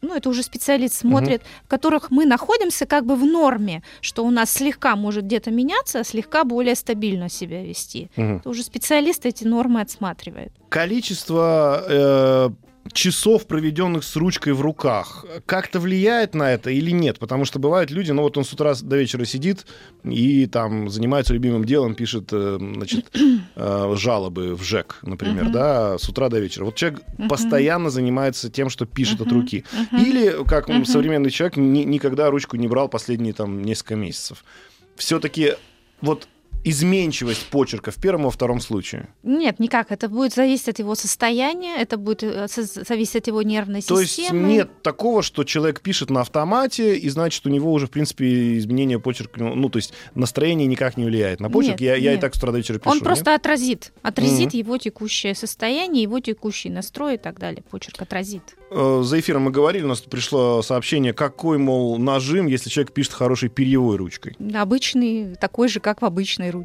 ну, 0.02 0.14
это 0.14 0.28
уже 0.28 0.42
специалист 0.42 0.94
смотрит, 0.94 1.42
в 1.64 1.68
которых 1.68 2.10
мы 2.10 2.24
находимся 2.26 2.86
как 2.86 3.04
бы 3.06 3.16
в 3.16 3.24
норме, 3.24 3.82
что 4.00 4.24
у 4.24 4.30
нас 4.30 4.50
слегка 4.50 4.96
может 4.96 5.24
где-то 5.24 5.50
меняться, 5.50 6.00
а 6.00 6.04
слегка 6.04 6.44
более 6.44 6.74
стабильно 6.74 7.28
себя 7.28 7.62
вести. 7.62 8.10
Мгм. 8.16 8.36
Это 8.36 8.48
уже 8.48 8.62
специалист 8.62 9.26
эти 9.26 9.44
нормы 9.44 9.80
отсматривает. 9.80 10.52
количество 10.68 11.84
э, 11.88 12.50
часов, 12.92 13.46
проведенных 13.46 14.04
с 14.04 14.16
ручкой 14.16 14.52
в 14.52 14.60
руках, 14.60 15.24
как-то 15.46 15.80
влияет 15.80 16.34
на 16.34 16.52
это 16.52 16.70
или 16.70 16.90
нет? 16.90 17.18
Потому 17.18 17.44
что 17.44 17.58
бывают 17.58 17.90
люди, 17.90 18.12
ну 18.12 18.22
вот 18.22 18.36
он 18.36 18.44
с 18.44 18.52
утра 18.52 18.74
до 18.80 18.96
вечера 18.96 19.24
сидит 19.24 19.66
и 20.04 20.46
там 20.46 20.88
занимается 20.88 21.34
любимым 21.34 21.64
делом, 21.64 21.94
пишет 21.94 22.28
э, 22.32 22.58
значит, 22.60 23.06
э, 23.56 23.94
жалобы 23.96 24.54
в 24.54 24.62
ЖЭК, 24.62 24.98
например, 25.02 25.50
да, 25.50 25.98
с 25.98 26.08
утра 26.08 26.28
до 26.28 26.38
вечера. 26.38 26.64
Вот 26.64 26.76
человек 26.76 27.02
постоянно 27.28 27.90
занимается 27.90 28.50
тем, 28.50 28.68
что 28.70 28.86
пишет 28.86 29.20
от 29.20 29.32
руки. 29.32 29.64
Или, 29.92 30.44
как 30.46 30.68
современный 30.86 31.30
человек, 31.30 31.56
ни- 31.56 31.84
никогда 31.84 32.30
ручку 32.30 32.56
не 32.56 32.68
брал 32.68 32.88
последние 32.88 33.32
там 33.32 33.62
несколько 33.62 33.96
месяцев. 33.96 34.44
Все-таки 34.96 35.54
вот 36.00 36.28
изменчивость 36.70 37.46
почерка 37.50 37.90
в 37.90 37.96
первом 37.96 38.22
и 38.22 38.24
во 38.24 38.30
втором 38.30 38.60
случае. 38.60 39.08
Нет, 39.22 39.58
никак. 39.60 39.92
Это 39.92 40.08
будет 40.08 40.34
зависеть 40.34 40.68
от 40.68 40.78
его 40.80 40.94
состояния, 40.94 41.76
это 41.78 41.96
будет 41.96 42.22
э, 42.22 42.46
зависеть 42.48 43.16
от 43.16 43.26
его 43.28 43.42
нервной 43.42 43.82
То 43.82 44.00
есть 44.00 44.12
системы. 44.14 44.48
нет 44.48 44.82
такого, 44.82 45.22
что 45.22 45.44
человек 45.44 45.80
пишет 45.80 46.10
на 46.10 46.20
автомате, 46.22 46.96
и 46.96 47.08
значит, 47.08 47.46
у 47.46 47.50
него 47.50 47.72
уже, 47.72 47.86
в 47.86 47.90
принципе, 47.90 48.58
изменение 48.58 48.98
почерка, 48.98 49.40
ну, 49.40 49.54
ну, 49.54 49.68
то 49.68 49.76
есть 49.78 49.94
настроение 50.14 50.66
никак 50.66 50.96
не 50.96 51.04
влияет 51.04 51.40
на 51.40 51.48
почерк. 51.48 51.80
Нет, 51.80 51.80
я, 51.80 51.94
я 51.94 52.10
и 52.10 52.14
нет. 52.14 52.20
так 52.20 52.34
с 52.34 52.38
утра 52.38 52.50
до 52.52 52.58
вечера 52.58 52.78
пишу. 52.78 52.90
Он 52.90 52.96
нет? 52.96 53.04
просто 53.04 53.34
отразит, 53.34 53.92
отразит 54.02 54.48
Мгм. 54.48 54.58
его 54.58 54.78
текущее 54.78 55.34
состояние, 55.34 56.02
его 56.02 56.18
текущий 56.20 56.68
настрой 56.70 57.14
и 57.14 57.18
так 57.18 57.38
далее. 57.38 57.62
Почерк 57.70 58.02
отразит. 58.02 58.42
Э, 58.70 59.02
За 59.04 59.20
эфиром 59.20 59.42
мы 59.42 59.50
говорили, 59.52 59.84
у 59.84 59.88
нас 59.88 60.00
пришло 60.00 60.62
сообщение, 60.62 61.12
какой, 61.12 61.58
мол, 61.58 61.98
нажим, 61.98 62.46
если 62.48 62.68
человек 62.70 62.92
пишет 62.92 63.12
хорошей 63.12 63.48
перьевой 63.48 63.96
ручкой. 63.96 64.36
Обычный, 64.54 65.36
такой 65.36 65.68
же, 65.68 65.78
как 65.80 66.02
в 66.02 66.04
обычной 66.04 66.50
ручке. 66.50 66.55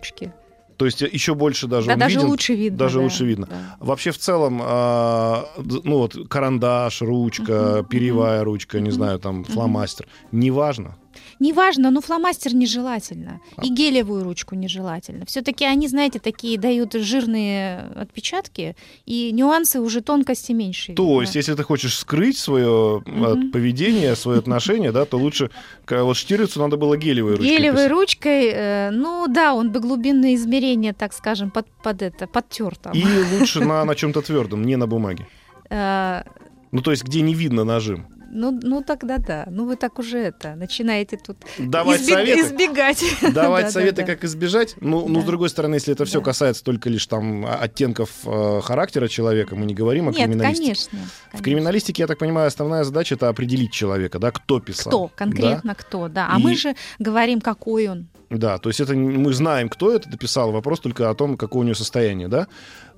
То 0.77 0.85
есть 0.85 1.01
еще 1.01 1.35
больше 1.35 1.67
даже 1.67 1.87
да, 1.87 1.93
он 1.93 1.99
даже 1.99 2.15
виден. 2.15 2.29
лучше 2.29 2.55
видно. 2.55 2.77
даже 2.79 2.97
да, 2.97 3.03
лучше 3.03 3.25
видно. 3.25 3.47
да. 3.47 3.75
Вообще 3.79 4.09
в 4.11 4.17
целом, 4.17 4.57
д- 4.57 5.81
ну 5.83 5.97
вот 5.99 6.15
карандаш, 6.27 7.01
ручка, 7.03 7.77
Мгм, 7.79 7.85
перьевая 7.85 8.43
ручка, 8.43 8.79
не 8.79 8.89
Мгм. 8.89 8.91
знаю, 8.93 9.19
там 9.19 9.43
фломастер, 9.43 10.07
неважно. 10.31 10.97
Неважно, 11.39 11.91
но 11.91 12.01
фломастер 12.01 12.53
нежелательно. 12.55 13.39
А. 13.57 13.65
И 13.65 13.69
гелевую 13.69 14.23
ручку 14.23 14.55
нежелательно. 14.55 15.25
Все-таки 15.25 15.65
они, 15.65 15.87
знаете, 15.87 16.19
такие 16.19 16.57
дают 16.59 16.93
жирные 16.93 17.79
отпечатки, 17.95 18.75
и 19.05 19.31
нюансы 19.31 19.79
уже 19.79 20.01
тонкости 20.01 20.51
меньше. 20.51 20.93
То 20.93 21.03
видно. 21.03 21.21
есть, 21.21 21.35
если 21.35 21.53
ты 21.55 21.63
хочешь 21.63 21.97
скрыть 21.97 22.37
свое 22.37 23.01
Мгм. 23.05 23.51
поведение, 23.51 24.15
свое 24.15 24.39
отношение, 24.43 24.91
да, 24.91 25.05
то 25.05 25.17
лучше 25.17 25.49
вот 25.89 26.15
Штирлицу 26.17 26.59
надо 26.59 26.77
было 26.77 26.97
гелевой 26.97 27.35
ручкой. 27.35 27.47
Гелевой 27.57 27.87
ручкой, 27.87 28.51
э, 28.53 28.89
ну 28.91 29.27
да, 29.27 29.53
он 29.53 29.71
бы 29.71 29.79
глубинные 29.79 30.35
измерения, 30.35 30.93
так 30.93 31.13
скажем, 31.13 31.51
под, 31.51 31.67
под 31.83 32.01
это, 32.01 32.27
подтер 32.27 32.75
там. 32.75 32.93
И 32.93 33.03
лучше 33.39 33.59
на, 33.65 33.83
на 33.85 33.95
чем-то 33.95 34.21
твердом, 34.21 34.63
не 34.63 34.75
на 34.77 34.87
бумаге. 34.87 35.27
Э, 35.69 36.23
Ну, 36.71 36.81
то 36.81 36.91
есть, 36.91 37.03
где 37.03 37.21
не 37.21 37.33
видно 37.33 37.63
нажим. 37.63 38.07
Ну, 38.31 38.57
ну 38.61 38.81
тогда 38.83 39.17
да. 39.17 39.45
Ну 39.49 39.65
вы 39.65 39.75
так 39.75 39.99
уже 39.99 40.17
это 40.19 40.55
начинаете 40.55 41.17
тут 41.17 41.37
Давать 41.59 42.01
избег- 42.01 42.13
советы. 42.13 42.41
избегать. 42.41 43.03
Давать 43.33 43.65
Да, 43.65 43.71
советы, 43.71 43.95
да, 43.97 44.07
да. 44.07 44.13
как 44.15 44.23
избежать. 44.23 44.75
Ну, 44.79 45.07
ну, 45.07 45.19
с 45.19 45.23
Да. 45.23 45.27
другой 45.27 45.49
стороны, 45.49 45.75
если 45.75 45.93
это 45.93 46.05
все 46.05 46.19
Да. 46.19 46.25
касается 46.25 46.63
только 46.63 46.89
лишь 46.89 47.05
там 47.07 47.45
оттенков 47.45 48.09
э, 48.25 48.61
характера 48.63 49.07
человека, 49.07 49.55
мы 49.55 49.65
не 49.65 49.73
говорим 49.73 50.07
о 50.07 50.11
Нет, 50.11 50.21
криминалистике. 50.27 50.65
конечно. 50.65 50.97
В 50.99 51.31
конечно. 51.31 51.43
криминалистике, 51.43 52.03
я 52.03 52.07
так 52.07 52.17
понимаю, 52.17 52.47
основная 52.47 52.83
задача 52.83 53.15
это 53.15 53.29
определить 53.29 53.71
человека, 53.71 54.19
да, 54.19 54.31
кто 54.31 54.59
писал. 54.59 54.89
Кто, 54.91 55.11
конкретно 55.15 55.75
кто, 55.75 56.07
да. 56.07 56.27
А 56.31 56.39
И- 56.39 56.43
мы 56.43 56.55
же 56.55 56.75
говорим, 56.99 57.41
какой 57.41 57.87
он. 57.87 58.07
Да, 58.29 58.59
то 58.59 58.69
есть 58.69 58.79
это 58.79 58.93
мы 58.93 59.33
знаем, 59.33 59.67
кто 59.67 59.91
это 59.93 60.09
дописал, 60.09 60.53
вопрос 60.53 60.79
только 60.79 61.09
о 61.09 61.15
том, 61.15 61.35
какое 61.35 61.61
у 61.61 61.63
него 61.65 61.75
состояние, 61.75 62.29
да. 62.29 62.47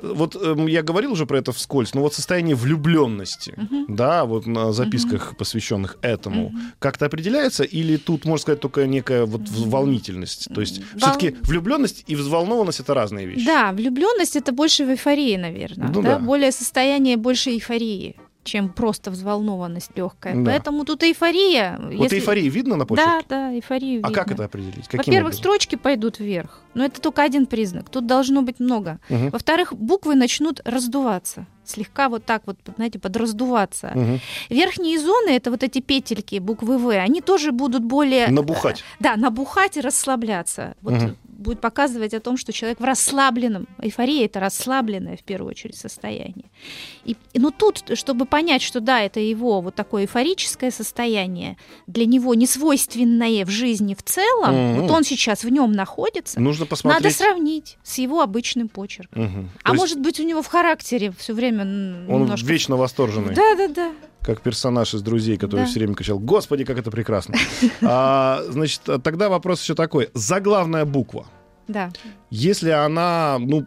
Вот 0.03 0.35
эм, 0.35 0.67
я 0.67 0.81
говорил 0.83 1.13
уже 1.13 1.25
про 1.25 1.37
это 1.39 1.51
вскользь, 1.53 1.93
но 1.93 2.01
вот 2.01 2.13
состояние 2.13 2.55
влюбленности, 2.55 3.53
Мгм. 3.57 3.95
да, 3.95 4.25
вот 4.25 4.45
на 4.45 4.73
записках, 4.73 5.37
посвященных 5.37 5.97
этому, 6.01 6.49
Мгм. 6.49 6.61
как-то 6.79 7.05
определяется, 7.05 7.63
или 7.63 7.95
тут, 7.97 8.25
можно 8.25 8.41
сказать, 8.41 8.59
только 8.59 8.85
некая 8.85 9.25
вот 9.25 9.41
волнительность? 9.49 10.49
То 10.53 10.61
есть 10.61 10.79
Вол- 10.79 10.87
все-таки 10.97 11.35
влюбленность 11.43 12.03
и 12.07 12.15
взволнованность 12.15 12.79
это 12.81 12.93
разные 12.93 13.25
вещи. 13.25 13.45
Да, 13.45 13.71
влюбленность 13.71 14.35
это 14.35 14.51
больше 14.51 14.85
в 14.85 14.89
эйфории, 14.89 15.37
наверное. 15.37 15.87
Ну 15.87 16.01
да? 16.01 16.15
да. 16.15 16.19
Более 16.19 16.51
состояние 16.51 17.17
больше 17.17 17.51
эйфории, 17.51 18.15
чем 18.43 18.69
просто 18.69 19.11
взволнованность 19.11 19.91
легкая. 19.95 20.35
Да. 20.35 20.51
Поэтому 20.51 20.85
тут 20.85 21.03
эйфория. 21.03 21.79
Вот 21.81 21.91
если- 21.93 22.17
эйфории 22.17 22.49
видно 22.49 22.75
на 22.75 22.85
почерке? 22.85 23.11
Да, 23.11 23.49
да, 23.49 23.53
эйфорию 23.55 24.01
А 24.03 24.11
как 24.11 24.31
это 24.31 24.45
определить? 24.45 24.85
Каким 24.87 24.97
Во-первых, 24.99 25.21
образом? 25.29 25.39
строчки 25.39 25.75
пойдут 25.75 26.19
вверх. 26.19 26.61
Но 26.73 26.83
это 26.85 26.99
только 27.01 27.21
один 27.23 27.45
признак. 27.45 27.89
Тут 27.89 28.05
должно 28.07 28.41
быть 28.41 28.59
много. 28.59 28.99
Мгм. 29.09 29.29
Во-вторых, 29.29 29.73
буквы 29.73 30.15
начнут 30.15 30.59
раздуваться. 30.65 31.45
Слегка 31.65 32.09
вот 32.09 32.25
так 32.25 32.41
вот, 32.45 32.57
знаете, 32.75 32.99
подраздуваться. 32.99 33.91
Мгм. 33.95 34.19
Верхние 34.49 34.99
зоны, 34.99 35.29
это 35.29 35.49
вот 35.51 35.63
эти 35.63 35.79
петельки 35.79 36.39
буквы 36.39 36.77
В, 36.77 36.89
они 36.89 37.21
тоже 37.21 37.51
будут 37.53 37.83
более... 37.83 38.27
Набухать. 38.27 38.79
э, 38.81 38.83
Да, 39.03 39.15
набухать 39.15 39.77
и 39.77 39.81
расслабляться. 39.81 40.75
Вот 40.81 40.93
Мгм. 40.95 41.17
Будет 41.43 41.61
показывать 41.61 42.13
о 42.13 42.19
том, 42.19 42.37
что 42.37 42.51
человек 42.51 42.79
в 42.79 42.83
расслабленном, 42.83 43.67
эйфория 43.81 44.25
это 44.25 44.39
расслабленное 44.39 45.17
в 45.17 45.23
первую 45.23 45.51
очередь 45.51 45.75
состояние. 45.75 46.45
И, 47.05 47.15
но 47.35 47.51
тут, 47.51 47.83
чтобы 47.95 48.25
понять, 48.25 48.61
что 48.61 48.79
да, 48.79 49.01
это 49.01 49.19
его 49.19 49.61
вот 49.61 49.75
такое 49.75 50.03
эйфорическое 50.03 50.71
состояние, 50.71 51.57
для 51.85 52.05
него 52.05 52.33
не 52.33 52.47
свойственное 52.47 53.45
в 53.45 53.49
жизни 53.49 53.93
в 53.93 54.01
целом, 54.01 54.55
Мгм. 54.55 54.81
вот 54.81 54.91
он 54.91 55.03
сейчас 55.03 55.43
в 55.43 55.49
нем 55.49 55.71
находится, 55.73 56.39
Нужно 56.39 56.61
надо 56.61 56.69
посмотреть. 56.69 57.15
сравнить 57.15 57.77
с 57.83 57.97
его 57.97 58.21
обычным 58.21 58.69
почерком. 58.69 59.23
Мгм. 59.23 59.49
А 59.63 59.69
есть 59.71 59.79
может 59.79 59.99
быть, 59.99 60.19
у 60.19 60.23
него 60.23 60.41
в 60.41 60.47
характере 60.47 61.13
все 61.17 61.33
время 61.33 61.61
он 61.63 62.21
немножко... 62.23 62.47
вечно 62.47 62.77
восторженный. 62.77 63.35
Да, 63.35 63.55
да, 63.55 63.67
да. 63.67 63.91
Как 64.23 64.41
персонаж 64.41 64.93
из 64.93 65.01
друзей, 65.01 65.37
который 65.37 65.61
Да. 65.61 65.65
все 65.67 65.79
время 65.79 65.93
кричал: 65.95 66.19
Господи, 66.19 66.63
как 66.63 66.77
это 66.77 66.91
прекрасно. 66.91 67.35
А, 67.81 68.43
значит, 68.49 68.81
тогда 69.03 69.29
вопрос 69.29 69.61
еще 69.61 69.75
такой: 69.75 70.09
заглавная 70.13 70.85
буква. 70.85 71.25
Да. 71.67 71.91
Если 72.29 72.69
она, 72.71 73.37
ну, 73.39 73.65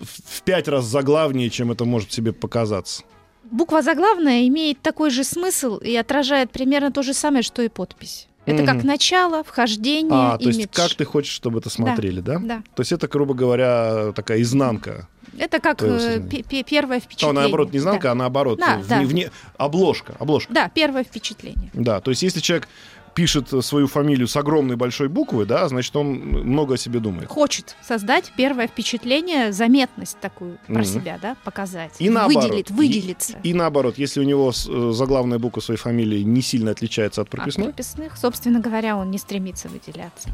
в 0.00 0.42
пять 0.42 0.68
раз 0.68 0.84
заглавнее, 0.84 1.50
чем 1.50 1.70
это 1.72 1.84
может 1.84 2.12
себе 2.12 2.32
показаться. 2.32 3.02
Буква 3.50 3.82
заглавная 3.82 4.46
имеет 4.48 4.80
такой 4.82 5.10
же 5.10 5.22
смысл 5.22 5.76
и 5.76 5.94
отражает 5.96 6.50
примерно 6.50 6.90
то 6.90 7.02
же 7.02 7.14
самое, 7.14 7.42
что 7.42 7.62
и 7.62 7.68
подпись. 7.68 8.26
Это 8.44 8.64
как 8.64 8.76
Мгм. 8.76 8.86
начало, 8.86 9.42
вхождение, 9.42 10.12
А, 10.12 10.38
то 10.38 10.46
есть 10.46 10.58
имидж. 10.60 10.68
как 10.72 10.94
ты 10.94 11.04
хочешь, 11.04 11.32
чтобы 11.32 11.58
это 11.58 11.68
смотрели, 11.68 12.20
да? 12.20 12.38
Да. 12.38 12.62
То 12.76 12.80
есть 12.82 12.92
это, 12.92 13.08
грубо 13.08 13.34
говоря, 13.34 14.12
такая 14.14 14.40
изнанка. 14.40 15.08
Это 15.38 15.60
как 15.60 15.82
э, 15.82 16.20
первое 16.66 16.96
А, 16.98 17.00
впечатление. 17.00 17.40
наоборот, 17.42 17.72
не 17.72 17.78
изнанка, 17.78 18.02
Да. 18.04 18.12
а 18.12 18.14
наоборот. 18.14 18.58
Да, 18.58 18.78
вне- 18.78 18.84
да. 18.88 19.02
вне- 19.02 19.30
обложка, 19.56 20.14
обложка. 20.18 20.52
Да, 20.52 20.68
первое 20.68 21.04
впечатление. 21.04 21.70
Да, 21.74 22.00
то 22.00 22.10
есть 22.10 22.22
если 22.22 22.40
человек 22.40 22.68
пишет 23.14 23.48
свою 23.64 23.86
фамилию 23.86 24.28
с 24.28 24.36
огромной 24.36 24.76
большой 24.76 25.08
буквы, 25.08 25.46
да, 25.46 25.66
значит, 25.70 25.96
он 25.96 26.06
много 26.08 26.74
о 26.74 26.76
себе 26.76 26.98
думает. 27.00 27.28
Хочет 27.30 27.74
создать 27.82 28.30
первое 28.36 28.66
впечатление, 28.66 29.52
заметность 29.54 30.18
такую 30.20 30.58
про 30.66 30.74
Мгм. 30.80 30.84
себя, 30.84 31.18
да, 31.22 31.34
показать. 31.42 31.92
И 31.98 32.10
наоборот. 32.10 32.44
Выделит, 32.44 32.70
выделиться. 32.70 33.38
И 33.42 33.54
наоборот, 33.54 33.96
если 33.96 34.20
у 34.20 34.22
него 34.24 34.50
э, 34.50 34.90
заглавная 34.92 35.38
буква 35.38 35.62
своей 35.62 35.80
фамилии 35.80 36.20
не 36.24 36.42
сильно 36.42 36.72
отличается 36.72 37.22
от 37.22 37.28
От 37.28 37.30
прописной, 37.30 37.68
прописных, 37.68 38.18
собственно 38.18 38.60
говоря, 38.60 38.98
он 38.98 39.10
не 39.10 39.16
стремится 39.16 39.68
выделяться. 39.70 40.28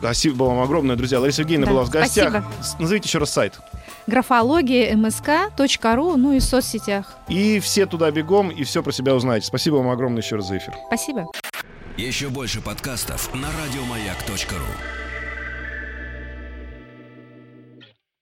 спасибо 0.00 0.44
вам 0.44 0.60
огромное, 0.60 0.94
друзья. 0.96 1.20
Лариса 1.20 1.40
Евгеньевна 1.42 1.66
Да, 1.68 1.72
была 1.72 1.84
в 1.84 1.90
гостях. 1.90 2.28
спасибо. 2.30 2.82
Назовите 2.82 3.08
еще 3.08 3.18
раз 3.18 3.32
сайт. 3.32 3.58
Графология 4.08 4.94
msk.ru, 4.94 6.16
ну 6.16 6.32
и 6.32 6.38
в 6.38 6.42
соцсетях. 6.42 7.18
И 7.28 7.60
все 7.60 7.84
туда 7.84 8.10
бегом, 8.10 8.48
и 8.48 8.64
все 8.64 8.82
про 8.82 8.90
себя 8.90 9.14
узнаете. 9.14 9.46
Спасибо 9.46 9.76
вам 9.76 9.90
огромное 9.90 10.22
еще 10.22 10.36
раз 10.36 10.48
за 10.48 10.56
эфир. 10.56 10.74
Спасибо. 10.86 11.26
Еще 11.98 12.30
больше 12.30 12.62
подкастов 12.62 13.34
на 13.34 13.48
радиомаяк.ру. 13.48 15.07